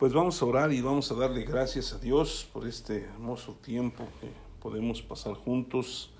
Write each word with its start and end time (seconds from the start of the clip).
Pues 0.00 0.14
vamos 0.14 0.40
a 0.40 0.46
orar 0.46 0.72
y 0.72 0.80
vamos 0.80 1.12
a 1.12 1.14
darle 1.14 1.44
gracias 1.44 1.92
a 1.92 1.98
Dios 1.98 2.48
por 2.54 2.66
este 2.66 3.02
hermoso 3.02 3.52
tiempo 3.62 4.08
que 4.18 4.30
podemos 4.58 5.02
pasar 5.02 5.34
juntos. 5.34 6.10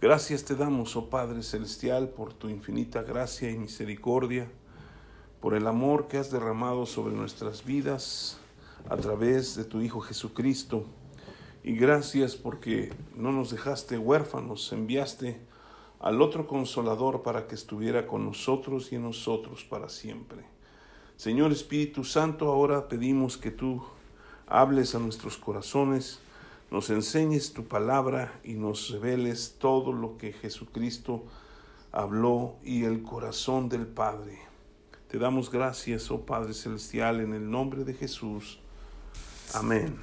Gracias 0.00 0.46
te 0.46 0.56
damos, 0.56 0.96
oh 0.96 1.10
Padre 1.10 1.42
Celestial, 1.42 2.08
por 2.08 2.32
tu 2.32 2.48
infinita 2.48 3.02
gracia 3.02 3.50
y 3.50 3.58
misericordia, 3.58 4.50
por 5.42 5.52
el 5.52 5.66
amor 5.66 6.08
que 6.08 6.16
has 6.16 6.30
derramado 6.30 6.86
sobre 6.86 7.14
nuestras 7.14 7.66
vidas 7.66 8.38
a 8.88 8.96
través 8.96 9.56
de 9.56 9.64
tu 9.64 9.82
Hijo 9.82 10.00
Jesucristo. 10.00 10.86
Y 11.62 11.74
gracias 11.76 12.34
porque 12.34 12.94
no 13.14 13.30
nos 13.30 13.50
dejaste 13.50 13.98
huérfanos, 13.98 14.72
enviaste 14.72 15.38
al 16.00 16.22
otro 16.22 16.46
consolador 16.46 17.22
para 17.22 17.46
que 17.46 17.56
estuviera 17.56 18.06
con 18.06 18.24
nosotros 18.24 18.90
y 18.90 18.94
en 18.94 19.02
nosotros 19.02 19.64
para 19.64 19.90
siempre. 19.90 20.51
Señor 21.22 21.52
Espíritu 21.52 22.02
Santo, 22.02 22.48
ahora 22.48 22.88
pedimos 22.88 23.36
que 23.36 23.52
tú 23.52 23.80
hables 24.48 24.96
a 24.96 24.98
nuestros 24.98 25.36
corazones, 25.38 26.18
nos 26.68 26.90
enseñes 26.90 27.52
tu 27.52 27.68
palabra 27.68 28.40
y 28.42 28.54
nos 28.54 28.90
reveles 28.90 29.54
todo 29.60 29.92
lo 29.92 30.16
que 30.18 30.32
Jesucristo 30.32 31.22
habló 31.92 32.56
y 32.64 32.82
el 32.82 33.04
corazón 33.04 33.68
del 33.68 33.86
Padre. 33.86 34.40
Te 35.06 35.16
damos 35.16 35.48
gracias, 35.48 36.10
oh 36.10 36.26
Padre 36.26 36.54
Celestial, 36.54 37.20
en 37.20 37.34
el 37.34 37.48
nombre 37.48 37.84
de 37.84 37.94
Jesús. 37.94 38.58
Amén. 39.54 39.96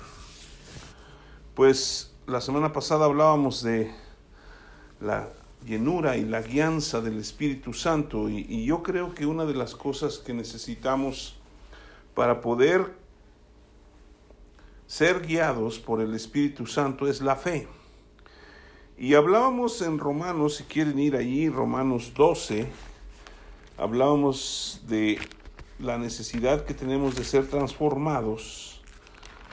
Pues 1.53 2.15
la 2.27 2.39
semana 2.39 2.71
pasada 2.71 3.03
hablábamos 3.03 3.61
de 3.61 3.93
la 5.01 5.27
llenura 5.65 6.17
y 6.17 6.23
la 6.23 6.41
guianza 6.41 7.01
del 7.01 7.17
Espíritu 7.19 7.73
Santo. 7.73 8.29
Y, 8.29 8.65
yo 8.65 8.83
creo 8.83 9.13
que 9.13 9.25
una 9.25 9.45
de 9.45 9.53
las 9.53 9.75
cosas 9.75 10.17
que 10.17 10.33
necesitamos 10.33 11.35
para 12.15 12.41
poder 12.41 12.93
ser 14.87 15.25
guiados 15.25 15.79
por 15.79 16.01
el 16.01 16.15
Espíritu 16.15 16.65
Santo 16.65 17.07
es 17.07 17.21
la 17.21 17.35
fe. 17.35 17.67
Y 18.97 19.13
hablábamos 19.13 19.81
en 19.81 19.97
Romanos, 19.97 20.55
si 20.55 20.63
quieren 20.63 20.99
ir 20.99 21.15
allí, 21.15 21.47
Romanos 21.49 22.13
12, 22.15 22.67
hablábamos 23.77 24.81
de 24.87 25.19
la 25.79 25.97
necesidad 25.97 26.65
que 26.65 26.73
tenemos 26.73 27.15
de 27.15 27.23
ser 27.23 27.47
transformados. 27.47 28.81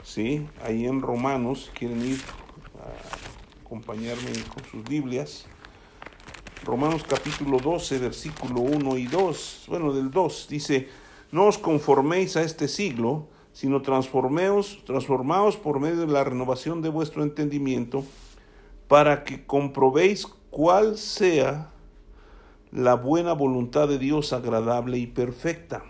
¿Sí? 0.03 0.47
Ahí 0.63 0.85
en 0.85 1.01
Romanos, 1.01 1.65
si 1.65 1.79
quieren 1.79 2.05
ir 2.05 2.21
a 2.79 3.63
acompañarme 3.65 4.31
con 4.53 4.63
sus 4.65 4.83
Biblias. 4.83 5.45
Romanos 6.67 7.05
capítulo 7.07 7.59
12, 7.59 7.97
versículo 7.97 8.59
1 8.59 8.97
y 8.97 9.07
2, 9.07 9.67
bueno, 9.69 9.93
del 9.93 10.11
2, 10.11 10.47
dice, 10.49 10.89
no 11.31 11.45
os 11.45 11.57
conforméis 11.57 12.35
a 12.35 12.43
este 12.43 12.67
siglo, 12.67 13.29
sino 13.53 13.81
transformeos, 13.81 14.83
transformaos 14.83 15.55
por 15.55 15.79
medio 15.79 16.01
de 16.01 16.11
la 16.11 16.25
renovación 16.25 16.81
de 16.81 16.89
vuestro 16.89 17.23
entendimiento, 17.23 18.03
para 18.89 19.23
que 19.23 19.45
comprobéis 19.45 20.27
cuál 20.49 20.97
sea 20.97 21.71
la 22.73 22.95
buena 22.95 23.31
voluntad 23.31 23.87
de 23.87 23.97
Dios 23.97 24.33
agradable 24.33 24.97
y 24.97 25.07
perfecta. 25.07 25.85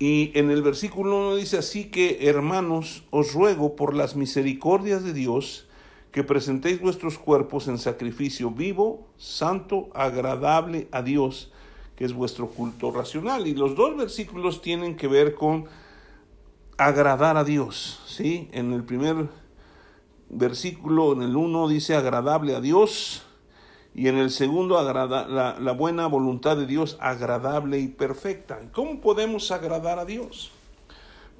Y 0.00 0.32
en 0.34 0.50
el 0.50 0.60
versículo 0.60 1.28
1 1.28 1.36
dice 1.36 1.58
así 1.58 1.84
que, 1.84 2.28
hermanos, 2.28 3.04
os 3.10 3.32
ruego 3.32 3.76
por 3.76 3.94
las 3.94 4.16
misericordias 4.16 5.04
de 5.04 5.12
Dios, 5.12 5.68
que 6.12 6.24
presentéis 6.24 6.80
vuestros 6.80 7.18
cuerpos 7.18 7.68
en 7.68 7.78
sacrificio 7.78 8.50
vivo, 8.50 9.06
santo, 9.16 9.90
agradable 9.94 10.88
a 10.90 11.02
Dios, 11.02 11.52
que 11.94 12.04
es 12.04 12.12
vuestro 12.12 12.48
culto 12.48 12.90
racional. 12.90 13.46
Y 13.46 13.54
los 13.54 13.76
dos 13.76 13.96
versículos 13.96 14.60
tienen 14.60 14.96
que 14.96 15.06
ver 15.06 15.34
con 15.34 15.66
agradar 16.78 17.36
a 17.36 17.44
Dios. 17.44 18.02
¿sí? 18.06 18.48
En 18.52 18.72
el 18.72 18.82
primer 18.82 19.28
versículo, 20.28 21.12
en 21.12 21.22
el 21.22 21.36
uno, 21.36 21.68
dice 21.68 21.94
agradable 21.94 22.56
a 22.56 22.60
Dios, 22.60 23.22
y 23.94 24.06
en 24.08 24.18
el 24.18 24.30
segundo, 24.30 24.80
la, 24.82 25.56
la 25.58 25.72
buena 25.72 26.06
voluntad 26.06 26.56
de 26.56 26.66
Dios, 26.66 26.96
agradable 27.00 27.80
y 27.80 27.88
perfecta. 27.88 28.60
¿Cómo 28.72 29.00
podemos 29.00 29.50
agradar 29.50 29.98
a 29.98 30.04
Dios? 30.04 30.52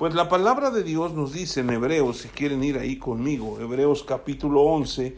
Pues 0.01 0.15
la 0.15 0.31
palabra 0.31 0.71
de 0.71 0.83
Dios 0.83 1.13
nos 1.13 1.35
dice 1.35 1.61
en 1.61 1.69
Hebreos, 1.69 2.21
si 2.21 2.29
quieren 2.29 2.65
ir 2.65 2.79
ahí 2.79 2.97
conmigo, 2.97 3.61
Hebreos 3.61 4.03
capítulo 4.03 4.63
11, 4.63 5.15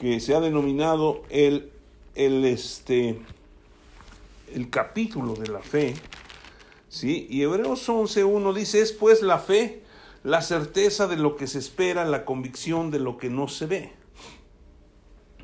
que 0.00 0.20
se 0.20 0.34
ha 0.34 0.40
denominado 0.40 1.22
el, 1.28 1.70
el, 2.14 2.46
este, 2.46 3.20
el 4.54 4.70
capítulo 4.70 5.34
de 5.34 5.48
la 5.48 5.58
fe, 5.58 5.96
¿sí? 6.88 7.26
Y 7.28 7.42
Hebreos 7.42 7.86
11.1 7.86 8.54
dice, 8.54 8.80
es 8.80 8.92
pues 8.92 9.20
la 9.20 9.38
fe, 9.38 9.82
la 10.24 10.40
certeza 10.40 11.06
de 11.08 11.18
lo 11.18 11.36
que 11.36 11.46
se 11.46 11.58
espera, 11.58 12.06
la 12.06 12.24
convicción 12.24 12.90
de 12.90 13.00
lo 13.00 13.18
que 13.18 13.28
no 13.28 13.48
se 13.48 13.66
ve. 13.66 13.92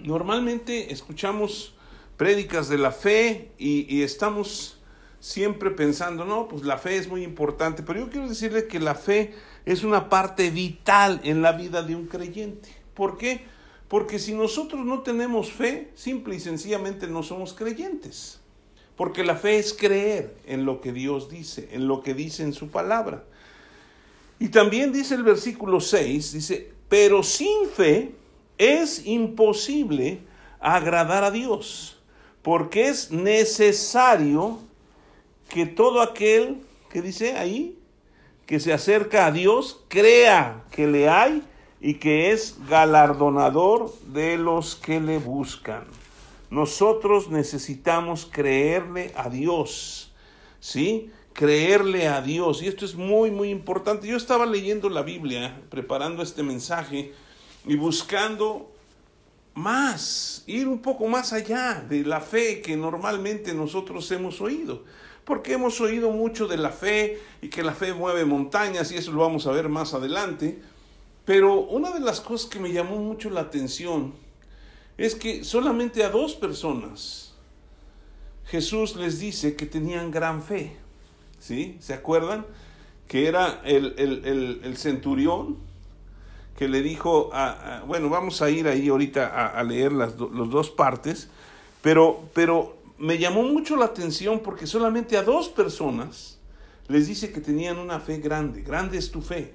Normalmente 0.02 0.94
escuchamos 0.94 1.74
prédicas 2.16 2.70
de 2.70 2.78
la 2.78 2.92
fe 2.92 3.50
y, 3.58 3.84
y 3.94 4.00
estamos 4.00 4.77
siempre 5.20 5.70
pensando, 5.70 6.24
no, 6.24 6.48
pues 6.48 6.62
la 6.62 6.78
fe 6.78 6.96
es 6.96 7.08
muy 7.08 7.24
importante, 7.24 7.82
pero 7.82 8.00
yo 8.00 8.10
quiero 8.10 8.28
decirle 8.28 8.66
que 8.66 8.80
la 8.80 8.94
fe 8.94 9.34
es 9.64 9.82
una 9.84 10.08
parte 10.08 10.50
vital 10.50 11.20
en 11.24 11.42
la 11.42 11.52
vida 11.52 11.82
de 11.82 11.96
un 11.96 12.06
creyente. 12.06 12.68
¿Por 12.94 13.18
qué? 13.18 13.42
Porque 13.88 14.18
si 14.18 14.34
nosotros 14.34 14.84
no 14.84 15.02
tenemos 15.02 15.50
fe, 15.50 15.90
simple 15.94 16.36
y 16.36 16.40
sencillamente 16.40 17.06
no 17.06 17.22
somos 17.22 17.54
creyentes. 17.54 18.40
Porque 18.96 19.24
la 19.24 19.36
fe 19.36 19.58
es 19.58 19.72
creer 19.72 20.36
en 20.46 20.64
lo 20.64 20.80
que 20.80 20.92
Dios 20.92 21.28
dice, 21.30 21.68
en 21.72 21.86
lo 21.86 22.02
que 22.02 22.14
dice 22.14 22.42
en 22.42 22.52
su 22.52 22.68
palabra. 22.68 23.24
Y 24.38 24.48
también 24.48 24.92
dice 24.92 25.14
el 25.14 25.22
versículo 25.22 25.80
6, 25.80 26.32
dice, 26.32 26.72
pero 26.88 27.22
sin 27.22 27.68
fe 27.68 28.12
es 28.56 29.06
imposible 29.06 30.20
agradar 30.60 31.24
a 31.24 31.30
Dios, 31.30 31.98
porque 32.42 32.88
es 32.88 33.10
necesario 33.10 34.60
que 35.48 35.66
todo 35.66 36.02
aquel 36.02 36.62
que 36.90 37.02
dice 37.02 37.36
ahí, 37.36 37.78
que 38.46 38.60
se 38.60 38.72
acerca 38.72 39.26
a 39.26 39.32
Dios, 39.32 39.84
crea 39.88 40.64
que 40.70 40.86
le 40.86 41.08
hay 41.08 41.42
y 41.80 41.94
que 41.94 42.32
es 42.32 42.56
galardonador 42.68 43.92
de 44.06 44.36
los 44.36 44.74
que 44.74 45.00
le 45.00 45.18
buscan. 45.18 45.84
Nosotros 46.50 47.28
necesitamos 47.28 48.26
creerle 48.30 49.12
a 49.14 49.28
Dios, 49.28 50.12
¿sí? 50.60 51.10
Creerle 51.34 52.08
a 52.08 52.22
Dios. 52.22 52.62
Y 52.62 52.68
esto 52.68 52.84
es 52.84 52.94
muy, 52.94 53.30
muy 53.30 53.50
importante. 53.50 54.08
Yo 54.08 54.16
estaba 54.16 54.46
leyendo 54.46 54.88
la 54.88 55.02
Biblia, 55.02 55.60
preparando 55.68 56.22
este 56.22 56.42
mensaje 56.42 57.12
y 57.66 57.76
buscando 57.76 58.72
más, 59.54 60.42
ir 60.46 60.68
un 60.68 60.78
poco 60.78 61.06
más 61.06 61.32
allá 61.32 61.84
de 61.86 62.04
la 62.04 62.20
fe 62.20 62.62
que 62.62 62.76
normalmente 62.76 63.52
nosotros 63.52 64.10
hemos 64.10 64.40
oído 64.40 64.84
porque 65.28 65.52
hemos 65.52 65.78
oído 65.82 66.10
mucho 66.10 66.48
de 66.48 66.56
la 66.56 66.70
fe 66.70 67.20
y 67.42 67.50
que 67.50 67.62
la 67.62 67.74
fe 67.74 67.92
mueve 67.92 68.24
montañas 68.24 68.90
y 68.92 68.96
eso 68.96 69.12
lo 69.12 69.20
vamos 69.20 69.46
a 69.46 69.50
ver 69.50 69.68
más 69.68 69.92
adelante. 69.92 70.58
Pero 71.26 71.60
una 71.60 71.90
de 71.90 72.00
las 72.00 72.22
cosas 72.22 72.48
que 72.48 72.58
me 72.58 72.72
llamó 72.72 72.96
mucho 72.96 73.28
la 73.28 73.42
atención 73.42 74.14
es 74.96 75.14
que 75.14 75.44
solamente 75.44 76.02
a 76.02 76.08
dos 76.08 76.34
personas 76.34 77.34
Jesús 78.46 78.96
les 78.96 79.18
dice 79.18 79.54
que 79.54 79.66
tenían 79.66 80.10
gran 80.10 80.42
fe. 80.42 80.78
¿Sí? 81.38 81.76
¿Se 81.78 81.92
acuerdan? 81.92 82.46
Que 83.06 83.26
era 83.26 83.60
el, 83.66 84.74
centurión 84.78 85.58
que 86.56 86.68
le 86.68 86.80
dijo, 86.80 87.30
bueno, 87.86 88.08
vamos 88.08 88.40
a 88.40 88.48
ir 88.48 88.66
ahí 88.66 88.88
ahorita 88.88 89.46
a, 89.48 89.62
leer 89.62 89.92
las 89.92 90.16
dos 90.16 90.70
partes, 90.70 91.28
pero, 91.82 92.30
pero 92.32 92.77
me 92.98 93.18
llamó 93.18 93.42
mucho 93.42 93.76
la 93.76 93.86
atención 93.86 94.40
porque 94.40 94.66
solamente 94.66 95.16
a 95.16 95.22
dos 95.22 95.48
personas 95.48 96.38
les 96.88 97.06
dice 97.06 97.32
que 97.32 97.40
tenían 97.40 97.78
una 97.78 98.00
fe 98.00 98.18
grande. 98.18 98.62
Grande 98.62 98.98
es 98.98 99.10
tu 99.10 99.20
fe. 99.20 99.54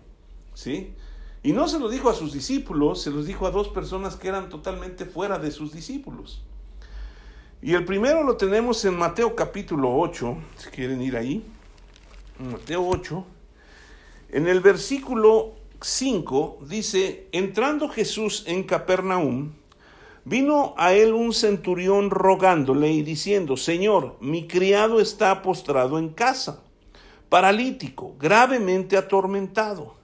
¿Sí? 0.53 0.93
Y 1.41 1.51
no 1.51 1.67
se 1.67 1.79
lo 1.79 1.89
dijo 1.89 2.09
a 2.09 2.13
sus 2.13 2.31
discípulos, 2.31 3.01
se 3.01 3.11
los 3.11 3.25
dijo 3.25 3.45
a 3.45 3.51
dos 3.51 3.67
personas 3.67 4.15
que 4.15 4.29
eran 4.29 4.49
totalmente 4.49 5.05
fuera 5.05 5.39
de 5.39 5.51
sus 5.51 5.73
discípulos. 5.73 6.41
Y 7.61 7.73
el 7.73 7.85
primero 7.85 8.23
lo 8.23 8.37
tenemos 8.37 8.83
en 8.85 8.97
Mateo 8.97 9.35
capítulo 9.35 9.93
8, 9.93 10.37
si 10.57 10.69
quieren 10.69 11.01
ir 11.01 11.17
ahí. 11.17 11.43
Mateo 12.39 12.87
8. 12.87 13.25
En 14.29 14.47
el 14.47 14.61
versículo 14.61 15.53
5 15.81 16.59
dice, 16.67 17.27
entrando 17.31 17.89
Jesús 17.89 18.43
en 18.47 18.63
Capernaum, 18.63 19.51
Vino 20.25 20.73
a 20.77 20.93
él 20.93 21.13
un 21.13 21.33
centurión 21.33 22.09
rogándole 22.09 22.91
y 22.91 23.03
diciendo, 23.03 23.57
Señor, 23.57 24.15
mi 24.21 24.47
criado 24.47 25.01
está 25.01 25.41
postrado 25.41 25.99
en 25.99 26.09
casa, 26.09 26.63
paralítico, 27.27 28.15
gravemente 28.17 28.95
atormentado. 28.95 29.95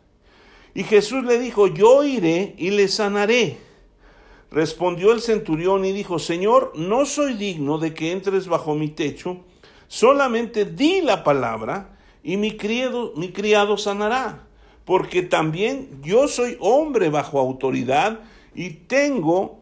Y 0.73 0.83
Jesús 0.83 1.23
le 1.23 1.39
dijo, 1.39 1.67
yo 1.67 2.03
iré 2.03 2.53
y 2.57 2.71
le 2.71 2.89
sanaré. 2.89 3.57
Respondió 4.51 5.13
el 5.13 5.21
centurión 5.21 5.85
y 5.85 5.93
dijo, 5.93 6.19
Señor, 6.19 6.73
no 6.75 7.05
soy 7.05 7.35
digno 7.35 7.77
de 7.77 7.93
que 7.93 8.11
entres 8.11 8.47
bajo 8.47 8.75
mi 8.75 8.89
techo, 8.89 9.37
solamente 9.87 10.65
di 10.65 11.01
la 11.01 11.23
palabra 11.23 11.97
y 12.23 12.35
mi 12.35 12.57
criado, 12.57 13.13
mi 13.15 13.31
criado 13.31 13.77
sanará, 13.77 14.47
porque 14.85 15.21
también 15.21 16.01
yo 16.03 16.27
soy 16.27 16.57
hombre 16.59 17.09
bajo 17.09 17.39
autoridad 17.39 18.19
y 18.55 18.71
tengo 18.71 19.58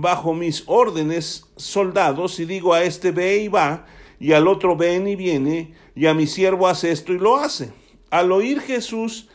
bajo 0.00 0.34
mis 0.34 0.64
órdenes 0.66 1.46
soldados 1.56 2.38
y 2.40 2.44
digo 2.44 2.74
a 2.74 2.84
este 2.84 3.10
ve 3.10 3.38
y 3.38 3.48
va 3.48 3.86
y 4.18 4.32
al 4.32 4.48
otro 4.48 4.76
ven 4.76 5.08
y 5.08 5.16
viene 5.16 5.74
y 5.94 6.06
a 6.06 6.14
mi 6.14 6.26
siervo 6.26 6.68
hace 6.68 6.90
esto 6.90 7.12
y 7.12 7.18
lo 7.18 7.36
hace. 7.36 7.72
Al 8.10 8.32
oír 8.32 8.60
Jesús, 8.60 9.28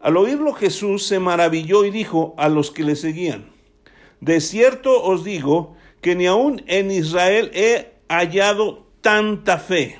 al 0.00 0.16
oírlo 0.16 0.52
Jesús 0.54 1.06
se 1.06 1.18
maravilló 1.18 1.84
y 1.84 1.90
dijo 1.90 2.34
a 2.38 2.48
los 2.48 2.70
que 2.70 2.84
le 2.84 2.96
seguían, 2.96 3.50
de 4.20 4.40
cierto 4.40 5.02
os 5.02 5.24
digo 5.24 5.76
que 6.00 6.14
ni 6.14 6.26
aun 6.26 6.62
en 6.66 6.90
Israel 6.90 7.50
he 7.54 7.92
hallado 8.08 8.86
tanta 9.00 9.58
fe. 9.58 9.98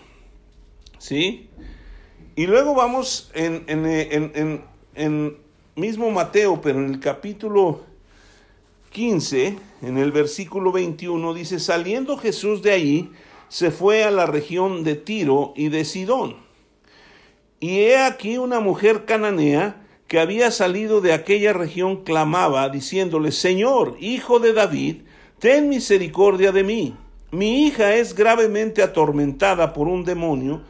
¿Sí? 0.99 1.49
Y 2.37 2.46
luego 2.46 2.75
vamos 2.75 3.31
en, 3.35 3.64
en, 3.67 4.62
en, 4.94 5.37
mismo 5.75 6.11
Mateo, 6.11 6.61
pero 6.61 6.79
en 6.79 6.90
el 6.93 7.00
capítulo 7.00 7.81
15, 8.90 9.56
en 9.82 9.99
el 9.99 10.12
versículo 10.12 10.73
21, 10.73 11.35
dice, 11.35 11.61
saliendo 11.61 12.17
Jesús 12.17 12.62
de 12.62 12.73
ahí, 12.73 13.11
se 13.49 13.70
fue 13.70 14.05
a 14.05 14.11
la 14.11 14.26
región 14.26 14.85
de 14.85 14.94
Tiro 14.94 15.52
y 15.56 15.69
de 15.69 15.85
Sidón. 15.85 16.37
Y 17.61 17.79
he 17.81 17.99
aquí 17.99 18.38
una 18.38 18.61
mujer 18.61 19.05
cananea 19.05 19.85
que 20.06 20.20
había 20.20 20.50
salido 20.50 21.00
de 21.00 21.12
aquella 21.12 21.52
región 21.52 22.05
clamaba, 22.05 22.69
diciéndole, 22.70 23.31
Señor, 23.31 23.96
hijo 24.00 24.38
de 24.38 24.52
David, 24.52 25.02
ten 25.38 25.69
misericordia 25.69 26.50
de 26.50 26.64
mí. 26.64 26.94
Mi 27.31 27.67
hija 27.67 27.94
es 27.94 28.14
gravemente 28.14 28.82
atormentada 28.82 29.75
por 29.75 29.87
un 29.87 30.05
demonio. 30.05 30.62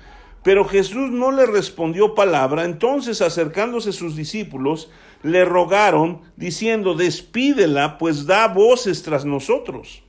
Pero 0.43 0.65
Jesús 0.65 1.11
no 1.11 1.31
le 1.31 1.47
respondió 1.47 2.15
palabra. 2.15 2.65
Entonces, 2.65 3.21
acercándose 3.21 3.93
sus 3.93 4.17
discípulos, 4.17 4.91
le 5.23 5.45
rogaron, 5.45 6.23
diciendo, 6.37 6.95
despídela, 6.95 7.99
pues 7.99 8.27
da 8.27 8.49
voces 8.49 9.03
tras 9.03 9.25
nosotros. 9.25 10.03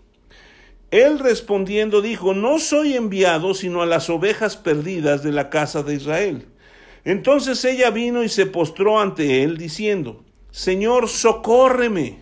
Él 0.91 1.19
respondiendo 1.19 2.01
dijo, 2.01 2.33
no 2.33 2.57
soy 2.59 2.95
enviado 2.95 3.53
sino 3.53 3.81
a 3.81 3.85
las 3.85 4.09
ovejas 4.09 4.57
perdidas 4.57 5.23
de 5.23 5.31
la 5.31 5.49
casa 5.49 5.83
de 5.83 5.95
Israel. 5.95 6.47
Entonces 7.05 7.63
ella 7.63 7.91
vino 7.91 8.23
y 8.23 8.29
se 8.29 8.45
postró 8.45 8.99
ante 8.99 9.43
él, 9.43 9.57
diciendo, 9.57 10.23
Señor, 10.51 11.07
socórreme. 11.07 12.19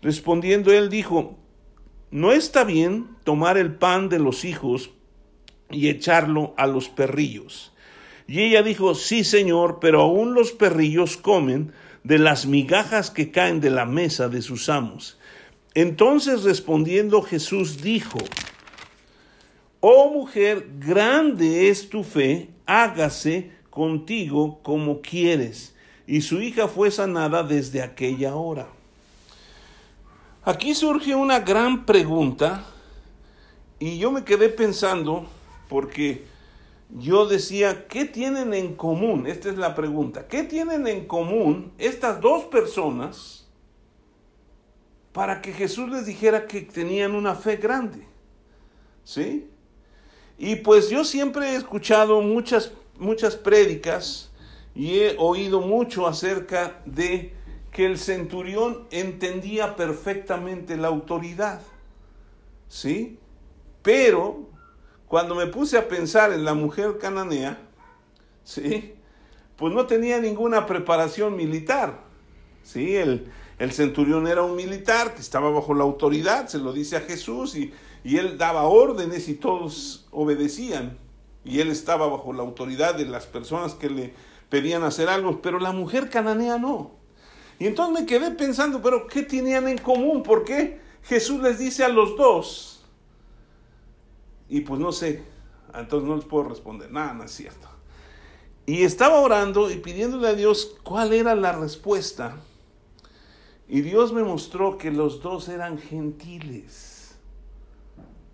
Respondiendo 0.00 0.72
él 0.72 0.88
dijo, 0.88 1.38
no 2.10 2.32
está 2.32 2.64
bien 2.64 3.08
tomar 3.24 3.56
el 3.56 3.74
pan 3.74 4.08
de 4.08 4.18
los 4.18 4.44
hijos 4.44 4.90
y 5.70 5.88
echarlo 5.88 6.54
a 6.56 6.66
los 6.66 6.88
perrillos. 6.88 7.72
Y 8.26 8.40
ella 8.40 8.62
dijo, 8.62 8.94
sí, 8.94 9.24
Señor, 9.24 9.78
pero 9.80 10.00
aún 10.00 10.34
los 10.34 10.52
perrillos 10.52 11.16
comen 11.16 11.72
de 12.04 12.18
las 12.18 12.46
migajas 12.46 13.10
que 13.10 13.30
caen 13.30 13.60
de 13.60 13.70
la 13.70 13.86
mesa 13.86 14.28
de 14.28 14.42
sus 14.42 14.68
amos. 14.68 15.18
Entonces 15.74 16.42
respondiendo 16.42 17.22
Jesús 17.22 17.82
dijo, 17.82 18.18
Oh 19.80 20.12
mujer, 20.12 20.68
grande 20.78 21.68
es 21.68 21.88
tu 21.88 22.04
fe, 22.04 22.50
hágase 22.66 23.50
contigo 23.70 24.60
como 24.62 25.00
quieres. 25.00 25.74
Y 26.06 26.20
su 26.20 26.40
hija 26.40 26.68
fue 26.68 26.90
sanada 26.90 27.42
desde 27.42 27.82
aquella 27.82 28.34
hora. 28.34 28.68
Aquí 30.44 30.74
surge 30.74 31.14
una 31.14 31.40
gran 31.40 31.86
pregunta 31.86 32.64
y 33.78 33.98
yo 33.98 34.10
me 34.12 34.24
quedé 34.24 34.48
pensando 34.48 35.26
porque 35.68 36.24
yo 36.92 37.26
decía, 37.26 37.86
¿qué 37.88 38.04
tienen 38.04 38.54
en 38.54 38.74
común? 38.74 39.26
Esta 39.26 39.48
es 39.48 39.56
la 39.56 39.74
pregunta. 39.74 40.28
¿Qué 40.28 40.42
tienen 40.42 40.86
en 40.86 41.06
común 41.06 41.72
estas 41.78 42.20
dos 42.20 42.44
personas? 42.44 43.42
para 45.12 45.42
que 45.42 45.52
Jesús 45.52 45.90
les 45.90 46.06
dijera 46.06 46.46
que 46.46 46.62
tenían 46.62 47.14
una 47.14 47.34
fe 47.34 47.56
grande. 47.56 48.06
¿Sí? 49.04 49.48
Y 50.38 50.56
pues 50.56 50.88
yo 50.88 51.04
siempre 51.04 51.50
he 51.50 51.56
escuchado 51.56 52.20
muchas, 52.22 52.72
muchas 52.98 53.36
prédicas 53.36 54.30
y 54.74 55.00
he 55.00 55.16
oído 55.18 55.60
mucho 55.60 56.06
acerca 56.06 56.80
de 56.86 57.34
que 57.70 57.86
el 57.86 57.98
centurión 57.98 58.86
entendía 58.90 59.76
perfectamente 59.76 60.76
la 60.76 60.88
autoridad. 60.88 61.60
¿Sí? 62.68 63.18
Pero 63.82 64.48
cuando 65.12 65.34
me 65.34 65.46
puse 65.46 65.76
a 65.76 65.88
pensar 65.88 66.32
en 66.32 66.42
la 66.42 66.54
mujer 66.54 66.96
cananea, 66.98 67.58
¿sí? 68.44 68.94
Pues 69.56 69.74
no 69.74 69.86
tenía 69.86 70.18
ninguna 70.18 70.64
preparación 70.64 71.36
militar. 71.36 72.00
¿Sí? 72.62 72.96
El, 72.96 73.30
el 73.58 73.72
centurión 73.72 74.26
era 74.26 74.42
un 74.42 74.56
militar 74.56 75.12
que 75.12 75.20
estaba 75.20 75.50
bajo 75.50 75.74
la 75.74 75.84
autoridad, 75.84 76.48
se 76.48 76.56
lo 76.56 76.72
dice 76.72 76.96
a 76.96 77.02
Jesús, 77.02 77.54
y, 77.56 77.74
él 78.04 78.38
daba 78.38 78.62
órdenes 78.62 79.28
y 79.28 79.34
todos 79.34 80.06
obedecían. 80.12 80.96
Y 81.44 81.60
él 81.60 81.70
estaba 81.70 82.06
bajo 82.06 82.32
la 82.32 82.42
autoridad 82.42 82.94
de 82.94 83.04
las 83.04 83.26
personas 83.26 83.74
que 83.74 83.90
le 83.90 84.14
pedían 84.48 84.82
hacer 84.82 85.10
algo, 85.10 85.42
pero 85.42 85.58
la 85.58 85.72
mujer 85.72 86.08
cananea 86.08 86.56
no. 86.56 86.92
Y 87.58 87.66
entonces 87.66 88.00
me 88.00 88.06
quedé 88.06 88.30
pensando, 88.30 88.80
pero 88.80 89.06
¿qué 89.08 89.24
tenían 89.24 89.68
en 89.68 89.76
común? 89.76 90.22
¿Por 90.22 90.44
qué 90.44 90.80
Jesús 91.02 91.42
les 91.42 91.58
dice 91.58 91.84
a 91.84 91.90
los 91.90 92.16
dos? 92.16 92.71
Y 94.52 94.60
pues 94.60 94.78
no 94.78 94.92
sé, 94.92 95.22
entonces 95.74 96.06
no 96.06 96.14
les 96.16 96.26
puedo 96.26 96.44
responder, 96.44 96.92
nada, 96.92 97.14
no 97.14 97.24
es 97.24 97.30
cierto. 97.30 97.68
Y 98.66 98.82
estaba 98.82 99.18
orando 99.20 99.70
y 99.70 99.76
pidiéndole 99.76 100.28
a 100.28 100.34
Dios 100.34 100.76
cuál 100.82 101.14
era 101.14 101.34
la 101.34 101.52
respuesta 101.52 102.36
y 103.66 103.80
Dios 103.80 104.12
me 104.12 104.22
mostró 104.22 104.76
que 104.76 104.90
los 104.90 105.22
dos 105.22 105.48
eran 105.48 105.78
gentiles, 105.78 107.16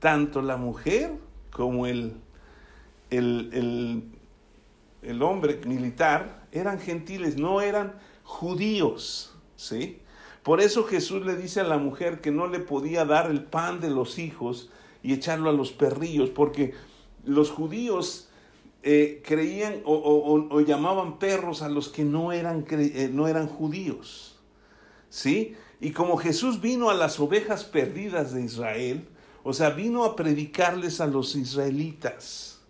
tanto 0.00 0.42
la 0.42 0.56
mujer 0.56 1.12
como 1.52 1.86
el, 1.86 2.16
el, 3.10 4.10
el, 5.02 5.22
hombre 5.22 5.60
militar 5.66 6.48
eran 6.50 6.80
gentiles, 6.80 7.36
no 7.36 7.60
eran 7.60 7.94
judíos, 8.24 9.36
¿sí? 9.54 10.00
Por 10.42 10.60
eso 10.60 10.82
Jesús 10.82 11.24
le 11.24 11.36
dice 11.36 11.60
a 11.60 11.64
la 11.64 11.78
mujer 11.78 12.20
que 12.20 12.32
no 12.32 12.48
le 12.48 12.58
podía 12.58 13.04
dar 13.04 13.30
el 13.30 13.44
pan 13.44 13.80
de 13.80 13.90
los 13.90 14.18
hijos 14.18 14.70
y 15.02 15.12
echarlo 15.12 15.50
a 15.50 15.52
los 15.52 15.72
perrillos, 15.72 16.30
porque 16.30 16.74
los 17.24 17.50
judíos 17.50 18.28
eh, 18.82 19.22
creían 19.24 19.82
o, 19.84 20.60
llamaban 20.60 21.18
perros 21.18 21.62
a 21.62 21.68
los 21.68 21.88
que 21.88 22.04
no 22.04 22.32
eran, 22.32 22.64
eh, 22.70 23.10
no 23.12 23.28
eran 23.28 23.48
judíos. 23.48 24.38
¿sí? 25.10 25.54
Y 25.80 25.90
como 25.90 26.16
Jesús 26.16 26.60
vino 26.60 26.90
a 26.90 26.94
las 26.94 27.18
ovejas 27.20 27.64
perdidas 27.64 28.32
de 28.32 28.42
Israel, 28.42 29.06
o 29.42 29.52
sea, 29.52 29.70
vino 29.70 30.04
a 30.04 30.16
predicarles 30.16 31.00
a 31.00 31.06
los 31.06 31.34
israelitas. 31.36 32.60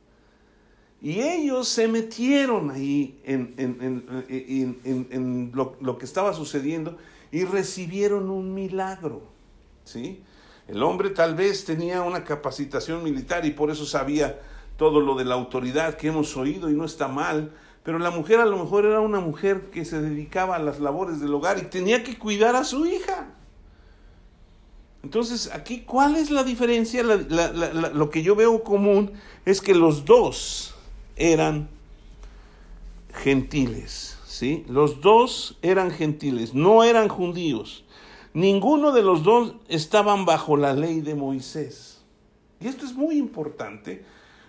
Y 1.00 1.20
ellos 1.20 1.68
se 1.68 1.86
metieron 1.86 2.70
ahí 2.70 3.20
en, 3.24 3.54
en, 3.56 5.52
lo, 5.54 5.76
lo, 5.80 5.96
que 5.96 6.04
estaba 6.04 6.32
sucediendo 6.34 6.98
y 7.30 7.44
recibieron 7.44 8.30
un 8.30 8.52
milagro. 8.52 9.22
¿sí? 9.84 10.20
El 10.68 10.82
hombre 10.82 11.10
tal 11.10 11.34
vez 11.34 11.64
tenía 11.64 12.02
una 12.02 12.24
capacitación 12.24 13.02
militar 13.02 13.46
y 13.46 13.52
por 13.52 13.70
eso 13.70 13.86
sabía 13.86 14.38
todo 14.76 15.00
lo 15.00 15.16
de 15.16 15.24
la 15.24 15.34
autoridad 15.34 15.96
que 15.96 16.08
hemos 16.08 16.36
oído 16.36 16.70
y 16.70 16.74
no 16.74 16.84
está 16.84 17.08
mal, 17.08 17.52
pero 17.82 17.98
la 17.98 18.10
mujer 18.10 18.38
a 18.38 18.44
lo 18.44 18.58
mejor 18.58 18.84
era 18.84 19.00
una 19.00 19.18
mujer 19.18 19.70
que 19.72 19.86
se 19.86 20.00
dedicaba 20.00 20.56
a 20.56 20.58
las 20.58 20.78
labores 20.78 21.20
del 21.20 21.32
hogar 21.32 21.58
y 21.58 21.62
tenía 21.62 22.04
que 22.04 22.18
cuidar 22.18 22.54
a 22.54 22.64
su 22.64 22.84
hija. 22.84 23.34
Entonces, 25.02 25.50
aquí, 25.54 25.80
¿cuál 25.80 26.16
es 26.16 26.30
la 26.30 26.44
diferencia? 26.44 27.02
lo 27.02 28.10
que 28.10 28.22
yo 28.22 28.36
veo 28.36 28.62
común 28.62 29.12
es 29.46 29.62
que 29.62 29.74
los 29.74 30.04
dos 30.04 30.74
eran 31.16 31.68
gentiles, 33.14 34.18
¿sí? 34.26 34.64
Los 34.68 35.00
dos 35.00 35.56
eran 35.62 35.90
gentiles, 35.90 36.52
no 36.52 36.84
eran 36.84 37.08
judíos. 37.08 37.84
Ninguno 38.34 38.92
de 38.92 39.02
los 39.02 39.22
dos 39.22 39.54
estaban 39.68 40.24
bajo 40.24 40.56
la 40.56 40.72
ley 40.72 41.00
de 41.00 41.14
Moisés. 41.14 42.02
Y 42.60 42.68
esto 42.68 42.84
es 42.84 42.94
muy 42.94 43.16
importante 43.16 44.04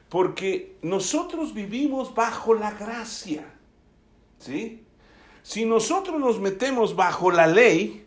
porque 0.10 0.78
nosotros 0.82 1.54
vivimos 1.54 2.14
bajo 2.14 2.54
la 2.54 2.72
gracia. 2.72 3.46
¿Sí? 4.40 4.84
Si 5.44 5.66
nosotros 5.66 6.20
nos 6.20 6.40
metemos 6.40 6.96
bajo 6.96 7.32
la 7.32 7.48
ley, 7.48 8.06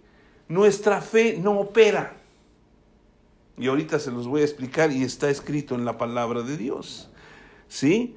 nuestra 0.49 1.01
fe 1.01 1.39
no 1.39 1.59
opera. 1.61 2.17
Y 3.57 3.69
ahorita 3.69 3.99
se 3.99 4.11
los 4.11 4.27
voy 4.27 4.43
a 4.43 4.45
explicar 4.45 4.91
y 4.93 5.03
está 5.03 5.31
escrito 5.31 5.75
en 5.75 5.85
la 5.85 5.99
palabra 5.99 6.43
de 6.43 6.57
Dios. 6.57 7.11
¿Sí? 7.69 8.17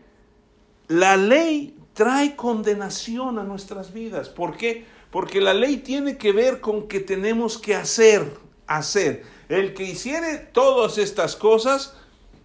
La 0.88 1.17
ley 1.17 1.77
trae 1.93 2.35
condenación 2.35 3.39
a 3.39 3.43
nuestras 3.43 3.93
vidas. 3.93 4.29
¿Por 4.29 4.57
qué? 4.57 4.85
Porque 5.15 5.39
la 5.39 5.53
ley 5.53 5.77
tiene 5.77 6.17
que 6.17 6.34
ver 6.34 6.60
con 6.60 6.89
que 6.89 7.00
tenemos 7.00 7.57
que 7.57 7.74
hacer, 7.74 8.34
hacer. 8.67 9.24
El 9.48 9.74
que 9.74 9.84
hiciere 9.84 10.39
todas 10.39 10.98
estas 10.98 11.38
cosas 11.38 11.95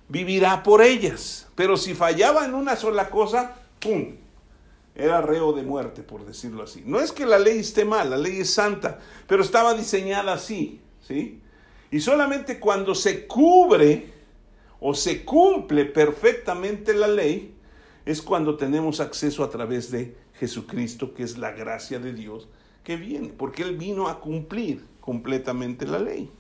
vivirá 0.09 0.63
por 0.63 0.81
ellas. 0.81 1.49
Pero 1.57 1.77
si 1.77 1.95
fallaba 1.95 2.45
en 2.45 2.55
una 2.55 2.77
sola 2.77 3.11
cosa, 3.11 3.57
¡pum! 3.81 4.15
Era 4.95 5.21
reo 5.21 5.53
de 5.53 5.63
muerte, 5.63 6.05
por 6.05 6.25
decirlo 6.25 6.63
así. 6.63 6.85
No 6.87 7.01
es 7.01 7.11
que 7.11 7.27
la 7.27 7.41
ley 7.41 7.59
esté 7.59 7.85
mal, 7.85 8.09
la 8.09 8.17
ley 8.17 8.39
es 8.39 8.55
santa, 8.55 9.01
pero 9.27 9.43
estaba 9.43 9.75
diseñada 9.75 10.35
así, 10.35 10.81
¿sí? 11.01 11.41
Y 11.91 11.99
solamente 11.99 12.61
cuando 12.61 12.95
se 12.95 13.27
cubre 13.27 14.13
o 14.79 14.95
se 14.95 15.25
cumple 15.25 15.87
perfectamente 15.87 16.95
la 16.95 17.09
ley, 17.09 17.53
es 18.07 18.23
cuando 18.23 18.57
tenemos 18.57 19.01
acceso 19.01 19.43
a 19.43 19.51
través 19.51 19.91
de 19.91 20.15
Jesucristo, 20.35 21.15
que 21.15 21.25
es 21.25 21.37
la 21.37 21.51
gracia 21.51 21.99
de 21.99 22.13
Dios 22.13 22.49
que 22.85 22.97
viene, 22.97 23.29
porque 23.29 23.63
Él 23.63 23.77
vino 23.77 24.09
a 24.09 24.21
cumplir 24.21 24.85
completamente 25.01 25.87
la 25.87 25.99
ley. 25.99 26.31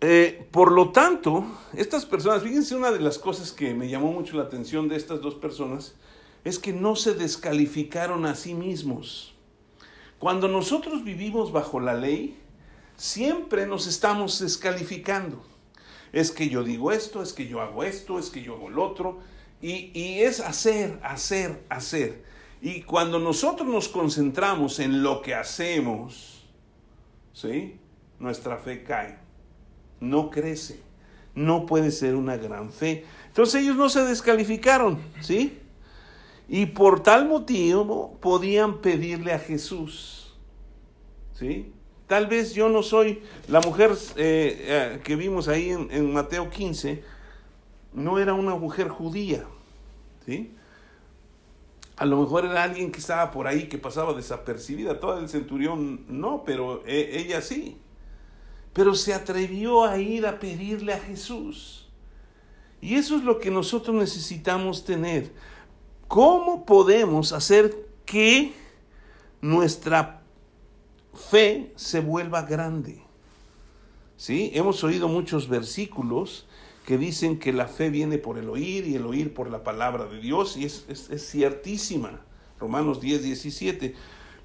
Eh, 0.00 0.46
por 0.50 0.70
lo 0.70 0.90
tanto, 0.90 1.46
estas 1.72 2.04
personas, 2.04 2.42
fíjense 2.42 2.76
una 2.76 2.92
de 2.92 3.00
las 3.00 3.18
cosas 3.18 3.52
que 3.52 3.72
me 3.72 3.88
llamó 3.88 4.12
mucho 4.12 4.36
la 4.36 4.42
atención 4.42 4.88
de 4.88 4.96
estas 4.96 5.22
dos 5.22 5.34
personas, 5.34 5.94
es 6.44 6.58
que 6.58 6.74
no 6.74 6.94
se 6.94 7.14
descalificaron 7.14 8.26
a 8.26 8.34
sí 8.34 8.52
mismos. 8.52 9.34
Cuando 10.18 10.46
nosotros 10.46 11.04
vivimos 11.04 11.52
bajo 11.52 11.80
la 11.80 11.94
ley, 11.94 12.36
siempre 12.96 13.66
nos 13.66 13.86
estamos 13.86 14.40
descalificando. 14.40 15.42
Es 16.12 16.30
que 16.30 16.48
yo 16.48 16.62
digo 16.62 16.92
esto, 16.92 17.22
es 17.22 17.32
que 17.32 17.48
yo 17.48 17.62
hago 17.62 17.82
esto, 17.82 18.18
es 18.18 18.28
que 18.28 18.42
yo 18.42 18.56
hago 18.56 18.68
lo 18.68 18.84
otro, 18.84 19.20
y, 19.62 19.90
y 19.98 20.20
es 20.20 20.40
hacer, 20.40 21.00
hacer, 21.02 21.64
hacer. 21.70 22.22
Y 22.64 22.80
cuando 22.80 23.18
nosotros 23.18 23.68
nos 23.68 23.88
concentramos 23.88 24.78
en 24.78 25.02
lo 25.02 25.20
que 25.20 25.34
hacemos, 25.34 26.46
¿sí? 27.34 27.76
Nuestra 28.18 28.56
fe 28.56 28.82
cae, 28.82 29.18
no 30.00 30.30
crece, 30.30 30.80
no 31.34 31.66
puede 31.66 31.90
ser 31.90 32.14
una 32.14 32.38
gran 32.38 32.72
fe. 32.72 33.04
Entonces 33.26 33.60
ellos 33.60 33.76
no 33.76 33.90
se 33.90 34.02
descalificaron, 34.04 34.98
¿sí? 35.20 35.58
Y 36.48 36.64
por 36.64 37.02
tal 37.02 37.28
motivo 37.28 38.16
podían 38.22 38.78
pedirle 38.78 39.34
a 39.34 39.38
Jesús, 39.38 40.34
¿sí? 41.34 41.70
Tal 42.06 42.28
vez 42.28 42.54
yo 42.54 42.70
no 42.70 42.82
soy 42.82 43.20
la 43.46 43.60
mujer 43.60 43.90
eh, 44.16 44.56
eh, 44.96 45.00
que 45.04 45.16
vimos 45.16 45.48
ahí 45.48 45.68
en, 45.68 45.90
en 45.90 46.14
Mateo 46.14 46.48
15, 46.48 47.04
no 47.92 48.18
era 48.18 48.32
una 48.32 48.54
mujer 48.54 48.88
judía, 48.88 49.44
¿sí? 50.24 50.54
A 51.96 52.04
lo 52.04 52.20
mejor 52.20 52.44
era 52.44 52.62
alguien 52.64 52.90
que 52.90 52.98
estaba 52.98 53.30
por 53.30 53.46
ahí, 53.46 53.68
que 53.68 53.78
pasaba 53.78 54.14
desapercibida. 54.14 54.98
Todo 54.98 55.18
el 55.18 55.28
centurión 55.28 56.04
no, 56.08 56.42
pero 56.44 56.82
e, 56.86 57.20
ella 57.20 57.40
sí. 57.40 57.78
Pero 58.72 58.94
se 58.94 59.14
atrevió 59.14 59.84
a 59.84 59.98
ir 59.98 60.26
a 60.26 60.40
pedirle 60.40 60.92
a 60.92 60.98
Jesús. 60.98 61.88
Y 62.80 62.96
eso 62.96 63.16
es 63.16 63.22
lo 63.22 63.38
que 63.38 63.50
nosotros 63.50 63.94
necesitamos 63.94 64.84
tener. 64.84 65.32
¿Cómo 66.08 66.66
podemos 66.66 67.32
hacer 67.32 67.74
que 68.04 68.52
nuestra 69.40 70.22
fe 71.30 71.72
se 71.76 72.00
vuelva 72.00 72.42
grande? 72.42 73.02
¿Sí? 74.16 74.50
Hemos 74.54 74.82
oído 74.82 75.06
muchos 75.06 75.48
versículos 75.48 76.46
que 76.84 76.98
dicen 76.98 77.38
que 77.38 77.52
la 77.52 77.66
fe 77.66 77.88
viene 77.88 78.18
por 78.18 78.38
el 78.38 78.48
oír 78.50 78.86
y 78.86 78.94
el 78.94 79.06
oír 79.06 79.32
por 79.32 79.50
la 79.50 79.64
palabra 79.64 80.04
de 80.04 80.20
Dios, 80.20 80.56
y 80.56 80.66
es, 80.66 80.84
ciertísima, 81.16 82.20
Romanos 82.60 83.00
10, 83.00 83.22
17. 83.22 83.94